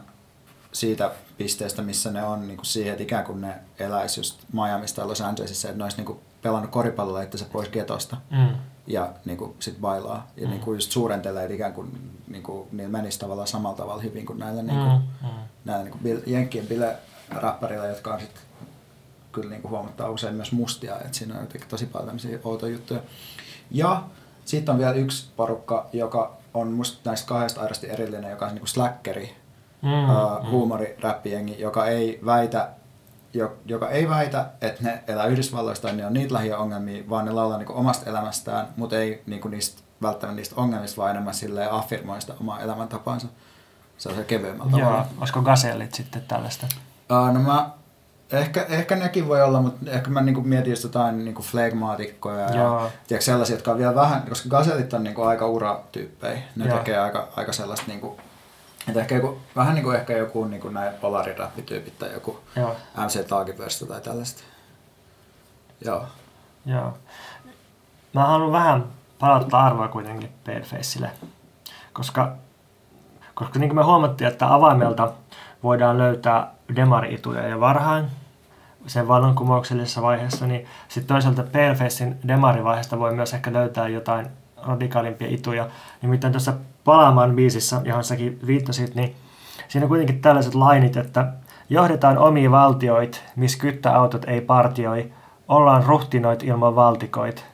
siitä 0.73 1.11
pisteestä, 1.39 1.83
missä 1.83 2.11
ne 2.11 2.23
on 2.25 2.47
niin 2.49 2.57
kuin 2.57 2.67
siihen, 2.67 2.93
että 2.93 3.03
ikään 3.03 3.25
kuin 3.25 3.41
ne 3.41 3.55
eläisi 3.79 4.21
just 4.21 4.41
Miamista 4.53 4.97
tai 4.97 5.07
Los 5.09 5.21
Angelesissa, 5.21 5.69
että 5.69 5.79
ne 5.79 5.85
olisi 5.85 5.97
niin 5.97 6.07
kuin 6.07 6.19
pelannut 6.43 6.71
koripallolla 6.71 7.23
itse 7.23 7.45
pois 7.45 7.69
getosta 7.69 8.17
Mm. 8.31 8.55
ja 8.87 9.13
niin 9.25 9.39
kuin 9.39 9.55
sit 9.61 9.81
bailaa. 9.81 10.27
Ja 10.37 10.45
mm. 10.47 10.51
niin 10.51 10.61
kuin 10.61 10.77
just 10.77 10.91
suurentelee, 10.93 11.43
että 11.43 11.55
ikään 11.55 11.73
kuin, 11.73 12.13
niin 12.29 12.43
kuin 12.43 12.69
niillä 12.73 12.93
menisi 12.93 13.19
tavallaan 13.19 13.49
samalla 13.49 13.77
tavalla 13.77 14.03
hyvin 14.03 14.27
kuin 14.27 14.39
näillä, 14.39 14.63
niin 14.63 14.79
kuin, 14.79 14.91
Mm, 15.23 15.29
mm. 15.29 15.43
näillä 15.65 15.85
niin 15.85 15.99
kuin 15.99 16.23
jenkkien 16.27 16.67
bile-rapparilla, 16.67 17.87
jotka 17.87 18.15
on 18.15 18.21
sitten 18.21 18.43
kyllä 19.41 19.51
niin 19.51 19.63
kuin 19.63 19.71
huomattavasti 19.71 20.15
usein 20.15 20.35
myös 20.35 20.53
mustia, 20.53 20.97
että 21.01 21.19
siinä 21.19 21.35
on 21.35 21.41
jotenkin 21.41 21.69
tosi 21.71 21.87
paljon 21.87 22.07
tämmöisiä 22.07 22.39
outoja 22.45 22.73
juttuja. 22.73 23.01
Ja 23.71 24.03
sitten 24.45 24.73
on 24.73 24.79
vielä 24.79 24.93
yksi 24.93 25.29
porukka, 25.37 25.87
joka 25.93 26.37
on 26.55 26.69
musta 26.73 27.11
näistä 27.11 27.29
kahdesta 27.29 27.61
aidosti 27.61 27.91
erillinen, 27.91 28.31
joka 28.31 28.45
on 28.47 28.51
niin 28.53 28.61
kuin 28.61 28.69
slackeri, 28.69 29.37
Mm, 29.83 29.89
mm, 29.89 30.11
uh, 30.11 30.51
huumoriräppijengi, 30.51 31.61
joka 31.61 31.87
ei 31.87 32.21
väitä 32.27 32.69
jo- 33.35 33.57
joka 33.67 33.89
ei 33.89 34.09
väitä, 34.09 34.47
että 34.61 34.83
ne 34.83 35.03
elää 35.07 35.27
Yhdysvalloista 35.27 35.93
ne 35.93 36.07
on 36.07 36.13
niitä 36.13 36.35
lähiöongelmia, 36.35 37.05
vaan 37.11 37.25
ne 37.25 37.31
laulaa 37.33 37.59
niinku 37.59 37.73
omasta 37.77 38.11
elämästään, 38.11 38.69
mutta 38.77 38.97
ei 38.99 39.23
niinku 39.27 39.49
niistä, 39.49 39.83
välttämättä 40.03 40.37
niistä 40.37 40.55
ongelmista, 40.57 40.97
vaan 40.97 41.11
enemmän 41.11 41.35
silleen 41.35 41.73
affirmoi 41.73 42.21
sitä 42.21 42.35
omaa 42.41 42.61
elämäntapaansa. 42.61 43.27
Se 43.99 44.09
on 44.09 44.15
se 44.15 44.25
kevyemmällä 44.25 44.71
Joo, 44.71 44.81
tavalla. 44.81 45.07
olisiko 45.19 45.43
gasellit 45.43 45.95
sitten 45.95 46.23
tällaista? 46.29 46.67
Uh, 47.13 47.35
no 47.35 47.41
mä, 47.41 47.71
ehkä, 48.33 48.67
ehkä 48.69 48.97
nekin 48.97 49.29
voi 49.29 49.43
olla, 49.43 49.61
mutta 49.63 49.91
ehkä 49.91 50.11
mä 50.11 50.21
niinku 50.21 50.43
mietin 50.43 50.71
just 50.71 50.83
jotain 50.83 51.25
niinku 51.25 51.43
flegmaatikkoja 51.43 52.55
Joo. 52.55 52.83
ja 52.83 52.91
tiedätkö, 53.07 53.25
sellaisia, 53.25 53.57
jotka 53.57 53.71
on 53.71 53.79
vielä 53.79 53.95
vähän, 53.95 54.23
koska 54.29 54.49
gaselit 54.49 54.93
on 54.93 55.05
niinku 55.05 55.23
aika 55.23 55.47
uratyyppejä. 55.47 56.39
Ne 56.57 56.67
Joo. 56.67 56.79
tekee 56.79 56.99
aika, 56.99 57.29
aika 57.37 57.53
sellaista 57.53 57.87
niinku, 57.87 58.21
että 58.89 59.01
ehkä 59.01 59.15
joku, 59.15 59.39
vähän 59.57 59.75
niin 59.75 59.85
kuin 59.85 59.97
ehkä 59.97 60.17
joku 60.17 60.45
niin 60.45 60.61
kuin 60.61 60.75
näin 60.75 60.95
polariräppityypit 60.95 61.99
tai 61.99 62.13
joku 62.13 62.41
Joo, 62.57 62.77
MC 63.07 63.27
Taagipörstä 63.27 63.87
tai 63.87 64.01
tällaista. 64.01 64.43
Joo. 65.85 66.07
joo. 66.67 66.99
Mä 68.13 68.27
haluan 68.27 68.53
vähän 68.53 68.85
palauttaa 69.19 69.67
arvoa 69.67 69.89
kuitenkin 69.89 70.33
Palefaceille, 70.47 71.11
koska, 71.93 72.33
koska 73.35 73.59
niin 73.59 73.69
kuin 73.69 73.77
me 73.77 73.83
huomattiin, 73.83 74.29
että 74.29 74.55
avaimelta 74.55 75.13
voidaan 75.63 75.99
löytää 75.99 76.58
demari-ituja 76.77 77.49
jo 77.49 77.61
varhain, 77.61 78.05
sen 78.87 79.09
vallankumouksellisessa 79.09 80.03
vaiheessa, 80.03 80.47
niin 80.47 80.67
sitten 80.89 81.15
toisaalta 81.15 81.43
Palefacein 81.43 82.17
demarivaiheesta 82.29 82.99
voi 82.99 83.15
myös 83.15 83.35
ehkä 83.35 83.53
löytää 83.53 83.89
jotain 83.89 84.27
radikaalimpia 84.63 85.29
ituja. 85.31 85.69
Nimittäin 86.03 86.33
tuossa 86.33 86.55
Palaamaan 86.85 87.37
biisissä, 87.37 87.81
johon 87.85 88.05
säkin 88.05 88.39
viittasit, 88.47 88.95
niin 88.95 89.17
siinä 89.69 89.85
on 89.85 89.89
kuitenkin 89.89 90.21
tällaiset 90.21 90.55
lainit, 90.55 90.97
että 90.97 91.33
johdetaan 91.71 92.19
omia 92.19 92.51
valtioit, 92.51 93.25
missä 93.37 93.59
kyttäautot 93.59 94.25
ei 94.25 94.41
partioi, 94.41 95.13
ollaan 95.49 95.85
ruhtinoit 95.85 96.43
ilman 96.43 96.77
valtikoit. 96.77 97.45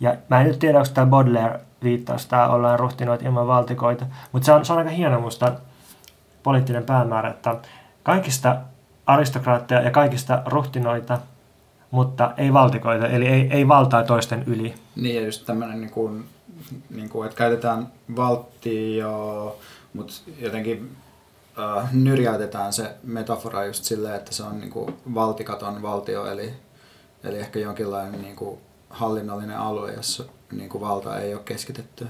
Ja 0.00 0.14
mä 0.28 0.40
en 0.40 0.46
nyt 0.46 0.58
tiedä, 0.58 0.78
onko 0.78 0.90
tämä 0.94 1.06
Baudelaire 1.06 1.60
viittaus, 1.82 2.26
tämä 2.26 2.48
ollaan 2.48 2.78
ruhtinoit 2.78 3.22
ilman 3.22 3.46
valtikoita, 3.46 4.06
mutta 4.32 4.46
se 4.46 4.52
on, 4.52 4.64
se 4.64 4.72
on 4.72 4.78
aika 4.78 4.90
hieno 4.90 5.20
musta 5.20 5.52
poliittinen 6.42 6.84
päämäärä, 6.84 7.30
että 7.30 7.56
kaikista 8.06 8.56
aristokraatteja 9.06 9.80
ja 9.80 9.90
kaikista 9.90 10.42
ruhtinoita, 10.46 11.18
mutta 11.90 12.34
ei 12.36 12.52
valtikoita, 12.52 13.08
eli 13.08 13.26
ei, 13.26 13.48
ei 13.50 13.68
valtaa 13.68 14.04
toisten 14.04 14.44
yli. 14.46 14.74
Niin, 14.96 15.16
ja 15.16 15.22
just 15.22 15.46
tämmöinen, 15.46 15.80
niin 15.80 15.90
kuin, 15.90 16.28
niin 16.90 17.08
kuin, 17.08 17.26
että 17.26 17.38
käytetään 17.38 17.88
valtio, 18.16 19.58
mutta 19.92 20.14
jotenkin 20.38 20.96
äh, 21.58 21.94
nyrjäytetään 21.94 22.72
se 22.72 22.94
metafora 23.02 23.64
just 23.64 23.84
silleen, 23.84 24.14
että 24.14 24.34
se 24.34 24.42
on 24.42 24.60
niin 24.60 24.70
kuin 24.70 24.96
valtikaton 25.14 25.82
valtio, 25.82 26.26
eli, 26.26 26.54
eli 27.24 27.38
ehkä 27.38 27.58
jonkinlainen 27.58 28.22
niin 28.22 28.36
kuin 28.36 28.58
hallinnollinen 28.90 29.58
alue, 29.58 29.92
jossa 29.92 30.24
niin 30.52 30.68
kuin 30.68 30.80
valta 30.80 31.18
ei 31.18 31.34
ole 31.34 31.42
keskitettyä. 31.44 32.08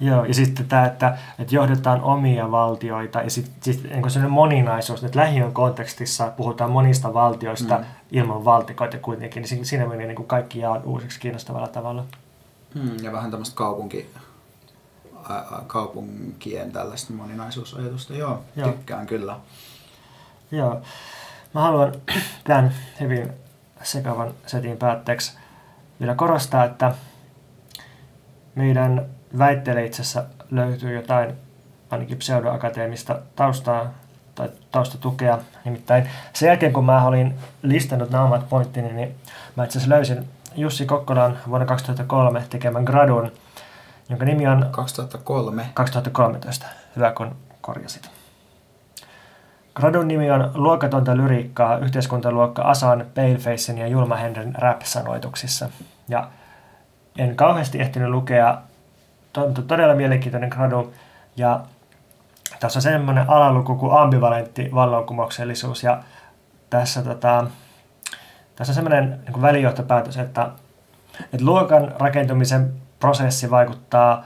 Joo, 0.00 0.24
ja 0.24 0.34
sitten 0.34 0.66
tämä, 0.66 0.86
että, 0.86 1.18
että 1.38 1.54
johdetaan 1.54 2.00
omia 2.00 2.50
valtioita, 2.50 3.22
ja 3.22 3.30
sitten 3.30 3.54
sit, 3.60 3.82
niin 3.82 4.10
sellainen 4.10 4.30
moninaisuus, 4.32 5.04
että 5.04 5.18
lähiön 5.18 5.52
kontekstissa 5.52 6.32
puhutaan 6.36 6.70
monista 6.70 7.14
valtioista 7.14 7.74
mm. 7.74 7.80
Mm. 7.80 7.86
ilman 8.10 8.44
valtikoita 8.44 8.98
kuitenkin, 8.98 9.42
niin 9.50 9.66
siinä- 9.66 9.86
menee 9.86 10.06
niin 10.06 10.16
kuin 10.16 10.28
kaikki 10.28 10.58
jaan 10.58 10.82
uusiksi 10.84 11.20
kiinnostavalla 11.20 11.68
tavalla. 11.68 12.04
Hmm, 12.74 12.96
ja 13.02 13.12
vähän 13.12 13.30
tämmöistä 13.30 13.56
kaupunki, 13.56 14.10
ä, 15.30 15.42
kaupunkien 15.66 16.72
tällaista 16.72 17.12
moninaisuusajatusta. 17.12 18.14
Joo, 18.14 18.30
Joo. 18.30 18.40
Joo. 18.56 18.68
tykkään 18.72 19.06
kyllä. 19.06 19.36
Joo. 20.50 20.80
Mä 21.54 21.60
haluan 21.60 21.92
tämän 22.44 22.74
hyvin 23.00 23.32
sekavan 23.82 24.34
setin 24.46 24.76
päätteeksi 24.76 25.32
vielä 26.00 26.14
korostaa, 26.14 26.64
että 26.64 26.94
meidän 28.54 29.06
väitteelle 29.38 29.84
itse 29.84 30.02
asiassa 30.02 30.24
löytyy 30.50 30.96
jotain 30.96 31.34
ainakin 31.90 32.18
pseudoakateemista 32.18 33.18
taustaa 33.36 33.90
tai 34.34 34.48
taustatukea. 34.70 35.38
Nimittäin 35.64 36.08
sen 36.32 36.46
jälkeen, 36.46 36.72
kun 36.72 36.84
mä 36.84 37.06
olin 37.06 37.34
listannut 37.62 38.10
nämä 38.10 38.24
omat 38.24 38.48
pointtini, 38.48 38.92
niin 38.92 39.14
mä 39.56 39.64
itse 39.64 39.78
asiassa 39.78 39.94
löysin 39.94 40.28
Jussi 40.56 40.86
Kokkolan 40.86 41.38
vuonna 41.48 41.66
2003 41.66 42.44
tekemän 42.50 42.84
gradun, 42.84 43.32
jonka 44.08 44.24
nimi 44.24 44.46
on 44.46 44.66
2003. 44.70 45.70
2013. 45.74 46.66
Hyvä, 46.96 47.12
kun 47.12 47.36
korjasit. 47.60 48.10
Gradun 49.74 50.08
nimi 50.08 50.30
on 50.30 50.50
Luokatonta 50.54 51.16
lyriikkaa 51.16 51.78
yhteiskuntaluokka 51.78 52.62
Asan, 52.62 53.06
Palefacein 53.14 53.78
ja 53.78 53.86
Julma 53.86 54.16
Henren 54.16 54.54
rap-sanoituksissa. 54.58 55.68
Ja 56.08 56.30
en 57.18 57.36
kauheasti 57.36 57.80
ehtinyt 57.80 58.08
lukea, 58.08 58.62
to- 59.36 59.50
to- 59.50 59.62
todella 59.62 59.94
mielenkiintoinen 59.94 60.48
gradu. 60.48 60.92
Ja 61.36 61.60
tässä 62.60 62.78
on 62.78 62.82
semmoinen 62.82 63.30
alaluku 63.30 63.74
kuin 63.74 63.98
ambivalentti 64.00 64.70
vallankumouksellisuus. 64.74 65.82
Ja 65.82 66.02
tässä, 66.70 67.02
tota, 67.02 67.46
tässä 68.56 68.70
on 68.70 68.74
semmoinen 68.74 69.20
niin 69.26 69.42
välijohtopäätös, 69.42 70.16
että, 70.16 70.50
että 71.20 71.46
luokan 71.46 71.94
rakentumisen 71.98 72.72
prosessi 73.00 73.50
vaikuttaa 73.50 74.24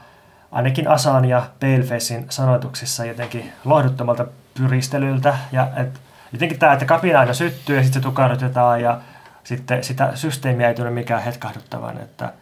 ainakin 0.51 0.87
Asan 0.87 1.25
ja 1.25 1.43
Palefacein 1.59 2.25
sanoituksissa 2.29 3.05
jotenkin 3.05 3.51
lohduttomalta 3.65 4.25
pyristelyltä. 4.57 5.37
Ja 5.51 5.67
et, 5.75 6.01
jotenkin 6.33 6.59
tämä, 6.59 6.73
että 6.73 6.85
kapina 6.85 7.19
aina 7.19 7.33
syttyy 7.33 7.75
ja 7.75 7.83
sitten 7.83 8.01
se 8.01 8.07
tukahdutetaan 8.07 8.81
ja 8.81 8.99
sitten 9.43 9.83
sitä 9.83 10.11
systeemiä 10.15 10.67
ei 10.67 10.75
tule 10.75 10.89
mikään 10.89 11.23
hetkahduttavan. 11.23 11.97
Että 11.97 12.33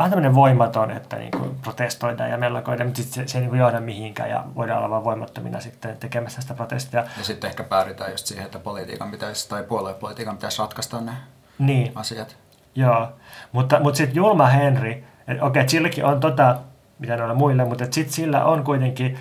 vähän 0.00 0.10
tämmöinen 0.10 0.34
voimaton, 0.34 0.90
että 0.90 1.16
niin 1.16 1.30
kuin 1.30 1.54
protestoidaan 1.62 2.30
ja 2.30 2.38
mellakoidaan, 2.38 2.86
mutta 2.88 3.02
sitten 3.02 3.28
se, 3.28 3.32
se 3.32 3.38
ei 3.38 3.42
niin 3.42 3.50
kuin 3.50 3.60
johda 3.60 3.80
mihinkään 3.80 4.30
ja 4.30 4.44
voidaan 4.56 4.78
olla 4.78 4.90
vaan 4.90 5.04
voimattomina 5.04 5.60
sitten 5.60 5.96
tekemässä 5.96 6.40
sitä 6.40 6.54
protestia. 6.54 7.04
Ja 7.18 7.24
sitten 7.24 7.48
ehkä 7.48 7.62
päädytään 7.64 8.10
just 8.10 8.26
siihen, 8.26 8.44
että 8.46 8.58
politiikan 8.58 9.10
pitäisi, 9.10 9.48
tai 9.48 9.62
puoluepolitiikan 9.62 10.34
pitäisi 10.36 10.58
ratkaista 10.58 11.00
ne 11.00 11.12
Niin. 11.58 11.92
asiat. 11.94 12.36
Joo, 12.74 13.08
mutta, 13.52 13.80
mutta 13.80 13.96
sitten 13.96 14.16
Julma 14.16 14.46
Henry, 14.46 15.04
että 15.28 15.44
okei, 15.44 15.68
silläkin 15.68 16.04
on 16.04 16.20
tota, 16.20 16.56
mitä 16.98 17.16
noilla 17.16 17.34
muille, 17.34 17.64
mutta 17.64 17.84
sitten 17.90 18.12
sillä 18.12 18.44
on 18.44 18.64
kuitenkin, 18.64 19.18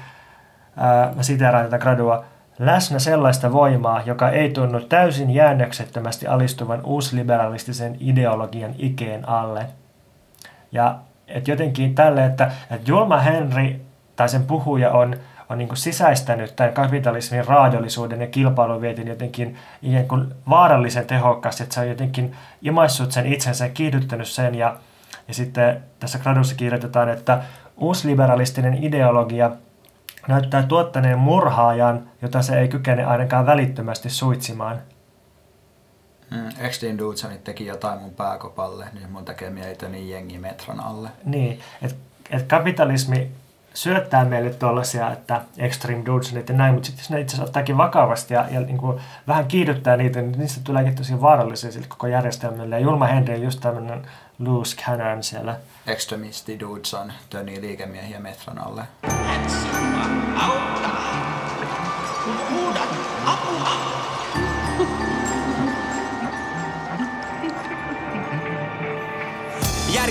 ää, 0.77 1.11
mä 1.15 1.23
siteeraan 1.23 1.65
tätä 1.65 1.77
gradua, 1.77 2.23
läsnä 2.59 2.99
sellaista 2.99 3.51
voimaa, 3.51 4.01
joka 4.05 4.29
ei 4.29 4.49
tunnu 4.49 4.79
täysin 4.81 5.29
jäännöksettömästi 5.29 6.27
alistuvan 6.27 6.81
uusliberalistisen 6.85 7.97
ideologian 7.99 8.75
ikeen 8.77 9.29
alle. 9.29 9.65
Ja 10.71 10.95
et 11.27 11.47
jotenkin 11.47 11.95
tälle, 11.95 12.25
että, 12.25 12.51
että 12.71 12.91
Julma 12.91 13.17
Henry 13.17 13.75
tai 14.15 14.29
sen 14.29 14.43
puhuja 14.43 14.91
on, 14.91 15.15
on 15.49 15.57
niin 15.57 15.67
kuin 15.67 15.77
sisäistänyt 15.77 16.55
tämän 16.55 16.73
kapitalismin 16.73 17.47
raadollisuuden 17.47 18.21
ja 18.21 18.27
kilpailuvietin 18.27 19.07
jotenkin 19.07 19.57
ikään 19.81 20.07
kuin 20.07 20.33
vaarallisen 20.49 21.05
tehokkaasti, 21.05 21.63
että 21.63 21.75
se 21.75 21.81
on 21.81 21.89
jotenkin 21.89 22.35
imaissut 22.61 23.11
sen 23.11 23.33
itsensä 23.33 23.65
ja 23.65 23.71
kiihdyttänyt 23.71 24.27
sen. 24.27 24.55
Ja, 24.55 24.77
ja 25.27 25.33
sitten 25.33 25.83
tässä 25.99 26.19
gradussa 26.19 26.55
kirjoitetaan, 26.55 27.09
että 27.09 27.41
uusliberalistinen 27.77 28.83
ideologia 28.83 29.51
näyttää 30.27 30.63
tuottaneen 30.63 31.19
murhaajan, 31.19 32.03
jota 32.21 32.41
se 32.41 32.59
ei 32.59 32.67
kykene 32.67 33.05
ainakaan 33.05 33.45
välittömästi 33.45 34.09
suitsimaan. 34.09 34.77
Mm, 36.31 36.49
Extreme 36.59 36.97
Dudesonit 36.97 37.43
teki 37.43 37.65
jotain 37.65 38.01
mun 38.01 38.13
pääkopalle, 38.13 38.87
niin 38.93 39.11
mun 39.11 39.25
tekee 39.25 39.49
mieli 39.49 39.75
niin 39.89 40.09
jengi 40.09 40.37
metron 40.37 40.79
alle. 40.79 41.09
Niin, 41.25 41.59
että 41.81 41.97
et 42.29 42.43
kapitalismi 42.43 43.31
syöttää 43.73 44.25
meille 44.25 44.49
tuollaisia, 44.49 45.11
että 45.11 45.41
extreme 45.57 46.05
dudesonit 46.05 46.49
ja 46.49 46.55
näin, 46.55 46.73
mutta 46.73 46.87
sitten 46.87 47.01
jos 47.03 47.09
ne 47.09 47.21
itse 47.21 47.35
asiassa 47.35 47.49
ottaakin 47.49 47.77
vakavasti 47.77 48.33
ja, 48.33 48.45
ja 48.51 48.59
niin 48.59 48.77
kuin 48.77 49.01
vähän 49.27 49.47
kiihdyttää 49.47 49.97
niitä, 49.97 50.21
niin 50.21 50.39
niistä 50.39 50.61
tuleekin 50.63 50.95
tosi 50.95 51.21
vaarallisia 51.21 51.71
sille 51.71 51.87
koko 51.89 52.07
järjestelmälle. 52.07 52.75
Ja 52.75 52.81
Julma 52.81 53.07
Henry 53.07 53.33
on 53.33 53.41
just 53.41 53.59
tämmöinen 53.59 54.07
loose 54.39 54.77
cannon 54.77 55.23
siellä. 55.23 55.55
Extremisti 55.87 56.59
Dudson 56.59 57.13
tönii 57.29 57.61
liikemiehiä 57.61 58.19
metron 58.19 58.59
alle. 58.59 58.83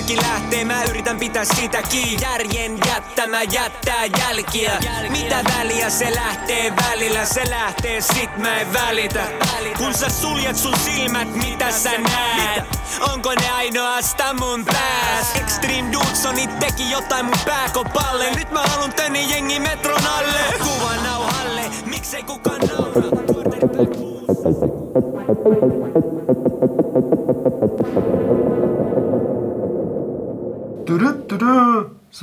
Järki 0.09 0.27
lähtee, 0.27 0.65
mä 0.65 0.83
yritän 0.83 1.17
pitää 1.19 1.45
sitä 1.45 1.81
kiinni. 1.81 2.21
Järjen 2.21 2.79
jättämä 2.87 3.43
jättää 3.43 4.05
jälkiä. 4.19 4.71
Mitä 5.09 5.41
väliä 5.57 5.89
se 5.89 6.15
lähtee? 6.15 6.73
Välillä 6.75 7.25
Se 7.25 7.49
lähtee 7.49 8.01
sit 8.01 8.37
mä 8.37 8.59
en 8.59 8.73
välitä. 8.73 9.27
Kun 9.77 9.93
sä 9.93 10.09
suljet 10.09 10.57
sun 10.57 10.79
silmät, 10.79 11.35
mitä 11.35 11.71
sä 11.71 11.91
näet? 11.97 12.63
Onko 13.13 13.33
ne 13.33 13.49
ainoastaan 13.49 14.39
mun 14.39 14.65
pääs? 14.65 15.35
Extreme 15.35 15.91
Dudesoni 15.93 16.47
teki 16.47 16.91
jotain 16.91 17.25
mun 17.25 17.39
pääkopalle. 17.45 18.31
Nyt 18.35 18.51
mä 18.51 18.63
haluun 18.63 18.93
tänne 18.93 19.21
jengi 19.21 19.59
metron 19.59 20.07
alle. 20.07 20.39
Kuvan 20.63 21.03
nauhalle, 21.03 21.61
miksei 21.85 22.23
kukaan 22.23 22.61
naura? 22.61 23.01
Quarterback 23.33 23.97
blues. 23.97 24.29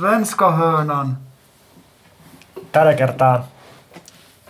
Svenska 0.07 0.51
hörnan. 0.51 1.17
Tällä 2.71 2.93
kertaa 2.93 3.47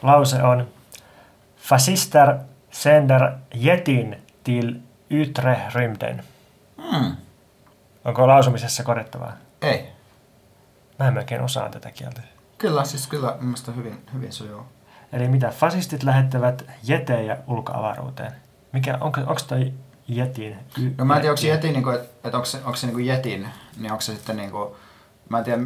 lause 0.01 0.43
on 0.43 0.67
Fascister 1.57 2.37
sänder 2.71 3.31
jetin 3.53 4.23
till 4.43 4.75
ytre 5.09 5.61
rymden. 5.73 6.23
Hmm. 6.91 7.15
Onko 8.05 8.27
lausumisessa 8.27 8.83
korjattavaa? 8.83 9.33
Ei. 9.61 9.89
Mä 10.99 11.07
en 11.07 11.13
melkein 11.13 11.41
osaa 11.41 11.69
tätä 11.69 11.91
kieltä. 11.91 12.21
Kyllä, 12.57 12.83
siis 12.83 13.07
kyllä 13.07 13.27
mun 13.31 13.45
mielestä 13.45 13.71
hyvin, 13.71 14.05
hyvin 14.13 14.33
sujuu. 14.33 14.61
Eli 15.13 15.27
mitä 15.27 15.49
fasistit 15.49 16.03
lähettävät 16.03 16.65
jetejä 16.83 17.37
ulkoavaruuteen? 17.47 18.31
Mikä, 18.71 18.97
onko, 19.01 19.21
onko 19.21 19.41
toi 19.47 19.73
jetin? 20.07 20.59
Y- 20.79 20.93
No 20.97 21.05
mä 21.05 21.15
en 21.15 21.21
tiedä, 21.21 21.31
onko 21.31 21.41
se 21.41 21.47
jeti, 21.47 21.71
niin 21.71 21.83
kuin, 21.83 21.95
että, 21.95 22.07
että 22.23 22.37
onko 22.37 22.45
se, 22.45 22.57
onko 22.57 22.75
se 22.75 22.87
niin 22.87 22.93
kuin 22.95 23.05
jetin, 23.05 23.49
niin 23.77 23.91
onko 23.91 24.01
se 24.01 24.15
sitten 24.15 24.37
niin 24.37 24.51
kuin, 24.51 24.69
mä 25.29 25.37
en 25.37 25.43
tiedä, 25.43 25.63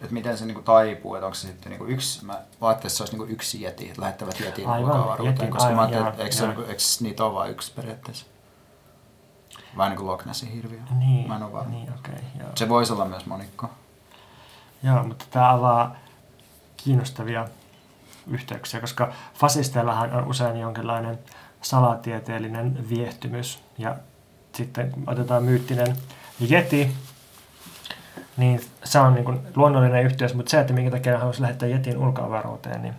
että 0.00 0.12
miten 0.14 0.38
se 0.38 0.46
niin 0.46 0.54
kuin 0.54 0.64
taipuu, 0.64 1.14
että 1.14 1.26
onko 1.26 1.34
se 1.34 1.46
sitten 1.46 1.70
niin 1.70 1.78
kuin 1.78 1.90
yksi, 1.90 2.24
mä 2.24 2.32
ajattelin, 2.32 2.72
että 2.76 2.88
se 2.88 3.02
olisi 3.02 3.12
niin 3.12 3.26
kuin 3.26 3.30
yksi 3.30 3.62
jeti, 3.62 3.88
että 3.88 4.02
lähettävät 4.02 4.40
jetin 4.40 4.66
Aivan, 4.68 4.90
ulkoavaruuteen, 4.90 5.34
jetin, 5.34 5.50
koska 5.50 5.70
mä 5.70 5.80
aivan, 5.80 5.94
ajattelin, 5.94 6.04
joo, 6.04 6.10
että 6.10 6.22
eikö, 6.22 6.34
se, 6.36 6.42
joo. 6.42 6.48
niin 6.48 6.56
kuin, 6.56 6.68
eikö 6.68 6.82
niitä 7.00 7.24
ole 7.24 7.34
vain 7.34 7.50
yksi 7.50 7.72
periaatteessa. 7.76 8.26
Vähän 9.76 9.90
niin 9.90 9.96
kuin 9.96 10.06
Loch 10.06 10.26
Nessin 10.26 10.48
hirviö. 10.52 10.78
Niin, 10.98 11.28
Mä 11.28 11.36
en 11.36 11.42
ole 11.42 11.52
varma. 11.52 11.70
niin. 11.70 11.92
Okay, 11.98 12.14
joo. 12.38 12.48
Se 12.54 12.68
voisi 12.68 12.92
olla 12.92 13.04
myös 13.04 13.26
monikko. 13.26 13.70
joo, 14.82 15.04
mutta 15.04 15.24
tämä 15.30 15.52
avaa 15.52 15.96
kiinnostavia 16.76 17.48
yhteyksiä, 18.30 18.80
koska 18.80 19.12
fasisteillahan 19.34 20.12
on 20.12 20.24
usein 20.24 20.56
jonkinlainen 20.56 21.18
salatieteellinen 21.62 22.88
viehtymys. 22.88 23.62
Ja 23.78 23.96
sitten 24.54 24.92
otetaan 25.06 25.42
myyttinen 25.44 25.96
jeti, 26.40 26.94
niin 28.36 28.60
se 28.84 28.98
on 28.98 29.14
niin 29.14 29.24
kuin 29.24 29.40
luonnollinen 29.56 30.04
yhteys, 30.04 30.34
mutta 30.34 30.50
se, 30.50 30.60
että 30.60 30.72
minkä 30.72 30.90
takia 30.90 31.18
haluaisi 31.18 31.42
lähettää 31.42 31.68
jetin 31.68 31.98
ulkoavaruuteen, 31.98 32.82
niin 32.82 32.94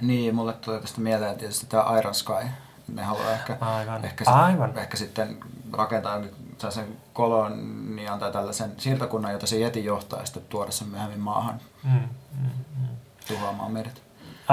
Niin, 0.00 0.34
mulle 0.34 0.52
tulee 0.52 0.80
tästä 0.80 1.00
mieleen 1.00 1.36
tietysti 1.36 1.66
tämä 1.66 1.98
Iron 1.98 2.14
Sky. 2.14 2.32
Ne 2.94 3.02
haluaa 3.02 3.32
ehkä, 3.32 3.56
Aivan. 3.60 4.04
ehkä, 4.04 4.24
Aivan. 4.30 4.78
ehkä 4.78 4.96
sitten 4.96 5.36
rakentaa 5.72 6.18
nyt 6.18 6.34
sellaisen 6.58 6.96
kolonian 7.12 8.18
tai 8.18 8.32
tällaisen 8.32 8.72
siirtokunnan, 8.76 9.32
jota 9.32 9.46
se 9.46 9.58
jeti 9.58 9.84
johtaa 9.84 10.20
ja 10.20 10.26
sitten 10.26 10.42
tuoda 10.48 10.70
sen 10.70 10.88
myöhemmin 10.88 11.20
maahan 11.20 11.60
mm, 11.84 11.90
mm, 11.90 12.48
mm. 12.80 12.88
tuhoamaan 13.28 13.72
meidät. 13.72 14.02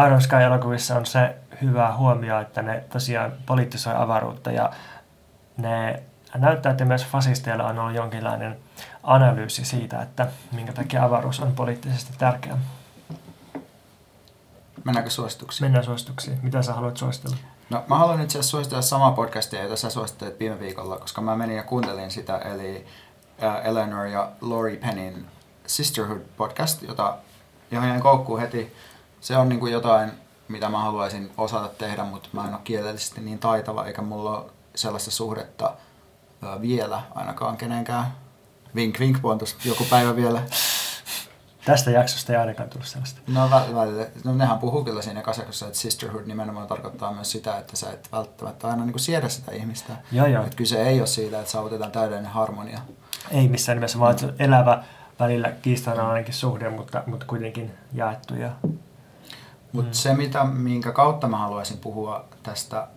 Iron 0.08 0.22
Sky-elokuvissa 0.22 0.96
on 0.96 1.06
se 1.06 1.36
hyvä 1.62 1.96
huomio, 1.98 2.40
että 2.40 2.62
ne 2.62 2.84
tosiaan 2.90 3.34
poliittisoi 3.46 3.94
avaruutta 3.98 4.52
ja 4.52 4.72
ne 5.58 6.04
näyttää, 6.38 6.72
että 6.72 6.86
myös 6.86 7.06
fasisteilla 7.06 7.64
on 7.64 7.80
ollut 7.80 7.96
jonkinlainen 7.96 8.58
analyysi 9.04 9.66
siitä, 9.66 10.02
että 10.02 10.28
minkä 10.52 10.74
takia 10.74 11.04
avaruus 11.04 11.40
on 11.40 11.52
poliittisesti 11.52 12.14
tärkeä. 12.18 12.58
Mennäänkö 14.84 15.10
suosituksiin? 15.10 15.66
Mennään 15.66 15.86
suosituksiin. 15.86 16.40
Mitä 16.44 16.62
sä 16.62 16.74
haluat 16.74 16.98
suositella? 16.98 17.38
No 17.70 17.84
mä 17.88 17.98
haluan 17.98 18.22
itse 18.22 18.40
asiassa 18.40 18.52
suositella 18.52 18.82
samaa 18.82 19.12
podcastia, 19.12 19.64
jota 19.64 19.76
sä 19.76 19.90
suosittelit 19.90 20.40
viime 20.40 20.60
viikolla, 20.60 20.98
koska 20.98 21.22
mä 21.22 21.36
menin 21.36 21.58
ja 21.58 21.64
kuuntelin 21.64 22.12
sitä, 22.12 22.38
eli 22.38 22.86
äh, 23.44 23.66
Eleanor 23.66 24.06
ja 24.06 24.32
Lori 24.42 24.78
Pennin 24.78 25.26
Sisterhood 25.68 26.22
podcast, 26.38 26.82
jota 26.82 27.18
johon 27.72 27.90
jäin 27.90 28.02
koukkuun 28.02 28.40
heti. 28.40 28.76
Se 29.22 29.38
on 29.38 29.50
niin 29.50 29.60
kuin 29.60 29.74
jotain, 29.74 30.12
mitä 30.48 30.70
mä 30.70 30.80
haluaisin 30.80 31.32
osata 31.38 31.68
tehdä, 31.68 32.04
mutta 32.04 32.30
mä 32.34 32.48
en 32.48 32.54
ole 32.54 32.62
kielellisesti 32.64 33.22
niin 33.22 33.40
taitava, 33.40 33.86
eikä 33.86 34.02
mulla 34.02 34.38
ole 34.38 34.52
sellaista 34.76 35.12
suhdetta 35.12 35.74
vielä 36.62 37.02
ainakaan 37.16 37.58
kenenkään. 37.58 38.06
Vink 38.76 39.00
vink, 39.00 39.22
tuossa 39.22 39.56
joku 39.66 39.86
päivä 39.90 40.16
vielä. 40.16 40.42
Tästä 41.66 41.92
jaksosta 41.92 42.34
ei 42.34 42.40
ainakaan 42.40 42.70
tullut 42.70 42.88
sellaista. 42.88 43.22
No, 43.28 43.48
vä- 43.48 43.76
välillä, 43.76 44.06
no 44.24 44.34
nehän 44.34 44.60
puhuu 44.60 44.84
kyllä 44.84 45.02
siinä 45.02 45.22
kasakossa, 45.22 45.66
että 45.66 45.80
sisterhood 45.80 46.26
nimenomaan 46.26 46.68
tarkoittaa 46.68 47.14
myös 47.14 47.32
sitä, 47.32 47.58
että 47.58 47.78
sä 47.78 47.92
et 47.92 48.10
välttämättä 48.12 48.68
aina 48.68 48.84
niin 48.84 48.94
kuin 48.94 49.02
siedä 49.02 49.30
sitä 49.30 49.52
ihmistä. 49.52 49.94
Joo, 50.12 50.28
joo. 50.28 50.44
Että 50.44 50.56
kyse 50.56 50.84
ei 50.84 51.00
ole 51.00 51.08
siitä, 51.08 51.40
että 51.40 51.52
saavutetaan 51.52 51.92
täydellinen 51.92 52.32
harmonia. 52.32 52.80
Ei 53.32 53.48
missään 53.48 53.76
nimessä, 53.76 54.00
vaan 54.00 54.16
on 54.24 54.34
elävä 54.40 54.84
välillä 55.20 55.52
kiistanalainenkin 55.52 56.34
suhde, 56.34 56.70
mutta, 56.70 57.04
mutta 57.06 57.26
kuitenkin 57.26 57.72
jaettu. 57.94 58.36
Ja... 58.36 58.52
Mutta 59.72 59.90
mm. 59.90 59.94
se, 59.94 60.14
mitä, 60.14 60.44
minkä 60.44 60.92
kautta 60.92 61.28
mä 61.28 61.38
haluaisin 61.38 61.78
puhua 61.78 62.26
tästä, 62.44 62.88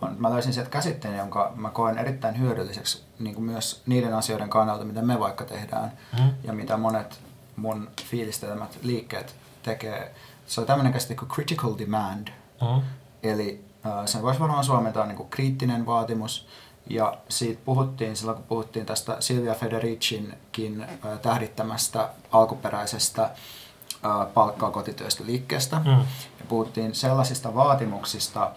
on, 0.00 0.16
mä 0.18 0.30
löysin 0.30 0.52
sieltä 0.52 0.70
käsitteen, 0.70 1.16
jonka 1.18 1.52
mä 1.56 1.70
koen 1.70 1.98
erittäin 1.98 2.38
hyödylliseksi 2.38 3.04
niin 3.18 3.34
kuin 3.34 3.44
myös 3.44 3.82
niiden 3.86 4.14
asioiden 4.14 4.50
kannalta, 4.50 4.84
mitä 4.84 5.02
me 5.02 5.20
vaikka 5.20 5.44
tehdään 5.44 5.92
Mm. 6.18 6.30
ja 6.44 6.52
mitä 6.52 6.76
monet 6.76 7.20
mun 7.56 7.90
fiilistelemät 8.04 8.78
liikkeet 8.82 9.34
tekee. 9.62 10.14
Se 10.46 10.60
on 10.60 10.66
tämmöinen 10.66 10.92
käsite 10.92 11.14
kuin 11.14 11.28
critical 11.28 11.74
demand. 11.78 12.28
Mm. 12.60 12.82
Eli 13.22 13.64
äh, 13.86 13.92
sen 14.06 14.22
voisi 14.22 14.40
varmaan 14.40 14.64
suomentaa 14.64 15.06
niin 15.06 15.16
kuin 15.16 15.30
kriittinen 15.30 15.86
vaatimus. 15.86 16.48
Ja 16.90 17.18
siitä 17.28 17.60
puhuttiin 17.64 18.16
silloin, 18.16 18.36
kun 18.36 18.46
puhuttiin 18.46 18.86
tästä 18.86 19.16
Silvia 19.20 19.54
Federicinkin 19.54 20.82
äh, 20.82 21.18
tähdittämästä 21.22 22.08
alkuperäisestä 22.32 23.22
äh, 23.24 24.34
palkkaa 24.34 24.70
kotityöstä 24.70 25.26
liikkeestä. 25.26 25.78
Mm. 25.78 25.90
Ja 26.38 26.44
puhuttiin 26.48 26.94
sellaisista 26.94 27.54
vaatimuksista, 27.54 28.50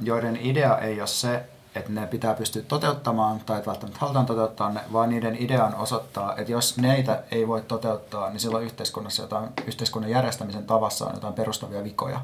joiden 0.00 0.38
idea 0.42 0.78
ei 0.78 1.00
ole 1.00 1.06
se, 1.06 1.44
että 1.74 1.92
ne 1.92 2.06
pitää 2.06 2.34
pystyä 2.34 2.62
toteuttamaan 2.62 3.40
tai 3.40 3.58
että 3.58 3.70
välttämättä 3.70 4.00
halutaan 4.00 4.26
toteuttaa 4.26 4.72
ne, 4.72 4.80
vaan 4.92 5.08
niiden 5.08 5.36
idea 5.38 5.64
on 5.64 5.74
osoittaa, 5.74 6.36
että 6.36 6.52
jos 6.52 6.76
neitä 6.76 7.22
ei 7.30 7.48
voi 7.48 7.62
toteuttaa, 7.62 8.30
niin 8.30 8.40
silloin 8.40 8.64
yhteiskunnassa 8.64 9.22
jotain, 9.22 9.48
yhteiskunnan 9.66 10.10
järjestämisen 10.10 10.64
tavassa 10.64 11.06
on 11.06 11.14
jotain 11.14 11.34
perustavia 11.34 11.84
vikoja. 11.84 12.20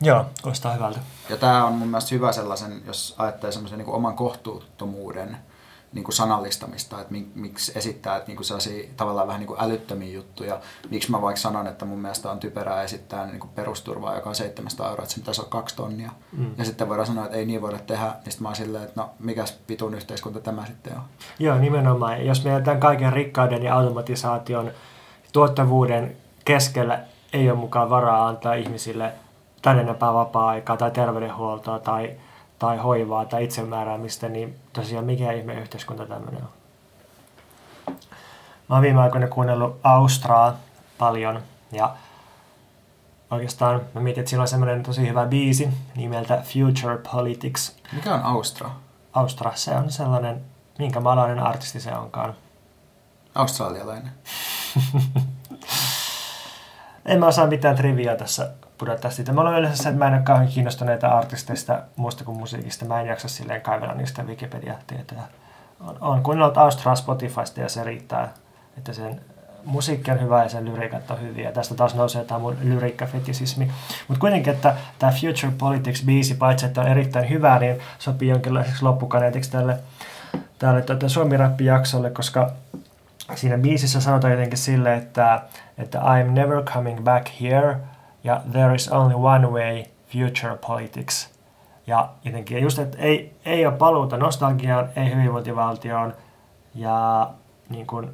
Joo, 0.00 0.24
kuulostaa 0.42 0.72
hyvältä. 0.72 1.00
Ja 1.28 1.36
tämä 1.36 1.64
on 1.66 1.72
mun 1.72 1.88
mielestä 1.88 2.14
hyvä 2.14 2.32
sellaisen, 2.32 2.82
jos 2.86 3.14
ajattelee 3.18 3.52
semmoisen 3.52 3.78
niin 3.78 3.88
oman 3.88 4.16
kohtuuttomuuden 4.16 5.36
niin 5.94 6.04
kuin 6.04 6.14
sanallistamista, 6.14 7.00
että 7.00 7.12
mik, 7.12 7.26
miksi 7.34 7.72
esittää 7.78 8.16
että 8.16 8.28
niin 8.28 8.36
kuin 8.36 8.46
sellaisia 8.46 8.88
tavallaan 8.96 9.26
vähän 9.26 9.40
niin 9.40 9.46
kuin 9.46 9.60
älyttömiä 9.62 10.14
juttuja. 10.14 10.60
Miksi 10.90 11.10
mä 11.10 11.22
vaikka 11.22 11.40
sanon, 11.40 11.66
että 11.66 11.84
mun 11.84 11.98
mielestä 11.98 12.30
on 12.30 12.38
typerää 12.38 12.82
esittää 12.82 13.26
niin 13.26 13.40
kuin 13.40 13.50
perusturvaa, 13.54 14.14
joka 14.14 14.28
on 14.28 14.34
700 14.34 14.90
euroa, 14.90 15.02
että 15.02 15.14
se 15.14 15.20
pitäisi 15.20 15.40
olla 15.40 15.50
kaksi 15.50 15.76
tonnia. 15.76 16.10
Mm. 16.32 16.50
Ja 16.58 16.64
sitten 16.64 16.88
voidaan 16.88 17.06
sanoa, 17.06 17.24
että 17.24 17.36
ei 17.36 17.46
niin 17.46 17.62
voida 17.62 17.78
tehdä, 17.78 18.04
niin 18.04 18.14
sitten 18.14 18.42
mä 18.42 18.48
oon 18.48 18.56
silleen, 18.56 18.84
että 18.84 19.00
no 19.00 19.10
mikäs 19.18 19.58
vitun 19.68 19.94
yhteiskunta 19.94 20.40
tämä 20.40 20.66
sitten 20.66 20.96
on. 20.96 21.02
Joo, 21.38 21.58
nimenomaan. 21.58 22.26
Jos 22.26 22.44
meidän 22.44 22.64
tämän 22.64 22.80
kaiken 22.80 23.12
rikkauden 23.12 23.62
ja 23.62 23.74
automatisaation 23.74 24.70
tuottavuuden 25.32 26.16
keskellä 26.44 27.00
ei 27.32 27.50
ole 27.50 27.58
mukaan 27.58 27.90
varaa 27.90 28.28
antaa 28.28 28.54
ihmisille 28.54 29.12
enempää 29.70 30.14
vapaa-aikaa 30.14 30.76
tai 30.76 30.90
terveydenhuoltoa 30.90 31.78
tai, 31.78 32.16
tai 32.64 32.76
hoivaa 32.76 33.24
tai 33.24 33.44
itsemääräämistä, 33.44 34.28
niin 34.28 34.56
tosiaan 34.72 35.04
mikä 35.04 35.32
ihme 35.32 35.54
yhteiskunta 35.54 36.06
tämmöinen 36.06 36.42
on. 36.42 36.48
Mä 38.68 38.76
oon 38.76 38.82
viime 38.82 39.00
aikoina 39.00 39.26
kuunnellut 39.26 39.80
Austraa 39.82 40.56
paljon 40.98 41.42
ja 41.72 41.96
oikeastaan 43.30 43.80
mä 43.94 44.00
mietin, 44.00 44.20
että 44.20 44.30
sillä 44.30 44.42
on 44.42 44.48
semmoinen 44.48 44.82
tosi 44.82 45.08
hyvä 45.08 45.26
biisi 45.26 45.68
nimeltä 45.96 46.42
Future 46.44 46.98
Politics. 47.12 47.76
Mikä 47.92 48.14
on 48.14 48.22
Austra? 48.22 48.70
Austra, 49.12 49.52
se 49.54 49.70
on 49.70 49.92
sellainen, 49.92 50.40
minkä 50.78 51.00
maalainen 51.00 51.38
artisti 51.38 51.80
se 51.80 51.96
onkaan. 51.96 52.34
Australialainen. 53.34 54.12
En 57.06 57.20
mä 57.20 57.26
osaa 57.26 57.46
mitään 57.46 57.76
triviaa 57.76 58.16
tässä 58.16 58.50
pudottaa 58.78 59.10
siitä. 59.10 59.32
Mä 59.32 59.40
olen 59.40 59.58
yleensä 59.58 59.82
se, 59.82 59.88
että 59.88 59.98
mä 59.98 60.06
en 60.06 60.14
ole 60.14 60.22
kauhean 60.22 60.48
kiinnostuneita 60.48 61.08
artisteista 61.08 61.82
muusta 61.96 62.24
kuin 62.24 62.38
musiikista. 62.38 62.84
Mä 62.84 63.00
en 63.00 63.06
jaksa 63.06 63.28
silleen 63.28 63.60
kaivella 63.60 63.94
niistä 63.94 64.22
Wikipedia-tietoja 64.22 65.22
on, 65.80 65.96
on 66.00 66.22
kuunnellut 66.22 66.58
Austraa 66.58 66.94
Spotifysta 66.94 67.60
ja 67.60 67.68
se 67.68 67.84
riittää, 67.84 68.28
että 68.78 68.92
sen 68.92 69.20
musiikki 69.64 70.10
on 70.10 70.20
hyvä 70.20 70.42
ja 70.42 70.48
sen 70.48 70.64
lyriikat 70.64 71.10
on 71.10 71.20
hyviä. 71.20 71.52
Tästä 71.52 71.74
taas 71.74 71.94
nousee 71.94 72.24
tämä 72.24 72.38
mun 72.40 72.56
lyriikkafetisismi. 72.62 73.70
Mutta 74.08 74.20
kuitenkin, 74.20 74.52
että 74.52 74.74
tämä 74.98 75.12
Future 75.12 75.52
Politics-biisi, 75.58 76.36
paitsi 76.38 76.66
että 76.66 76.80
on 76.80 76.88
erittäin 76.88 77.30
hyvä, 77.30 77.58
niin 77.58 77.78
sopii 77.98 78.28
jonkinlaiseksi 78.28 78.82
loppukaneetiksi 78.82 79.50
tälle, 79.50 79.78
tälle 80.58 80.82
tuota, 80.82 81.08
Suomi-rappi-jaksolle, 81.08 82.10
koska 82.10 82.50
siinä 83.34 83.58
biisissä 83.58 84.00
sanotaan 84.00 84.32
jotenkin 84.32 84.58
sille, 84.58 84.94
että, 84.94 85.42
että 85.78 85.98
I'm 85.98 86.30
never 86.30 86.62
coming 86.62 87.04
back 87.04 87.26
here 87.40 87.76
ja 88.24 88.40
there 88.52 88.74
is 88.74 88.92
only 88.92 89.14
one 89.14 89.46
way, 89.46 89.84
future 90.06 90.56
politics. 90.66 91.34
Ja 91.86 92.08
jotenkin 92.24 92.62
just, 92.62 92.78
että 92.78 92.98
ei, 92.98 93.36
ei 93.44 93.66
ole 93.66 93.76
paluuta 93.76 94.16
nostalgiaan, 94.16 94.88
ei 94.96 95.14
hyvinvointivaltioon 95.14 96.14
ja 96.74 97.30
niin 97.68 97.86
kuin, 97.86 98.10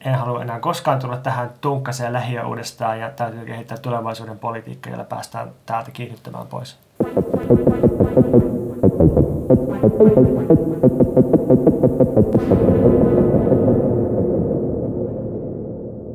en 0.00 0.14
halua 0.14 0.42
enää 0.42 0.60
koskaan 0.60 0.98
tulla 0.98 1.16
tähän 1.16 1.50
tunkkaseen 1.60 2.12
lähiö 2.12 2.46
uudestaan 2.46 3.00
ja 3.00 3.10
täytyy 3.10 3.44
kehittää 3.44 3.78
tulevaisuuden 3.78 4.38
politiikkaa, 4.38 4.92
jolla 4.92 5.04
päästään 5.04 5.50
täältä 5.66 5.90
kiihdyttämään 5.90 6.46
pois. 6.46 6.78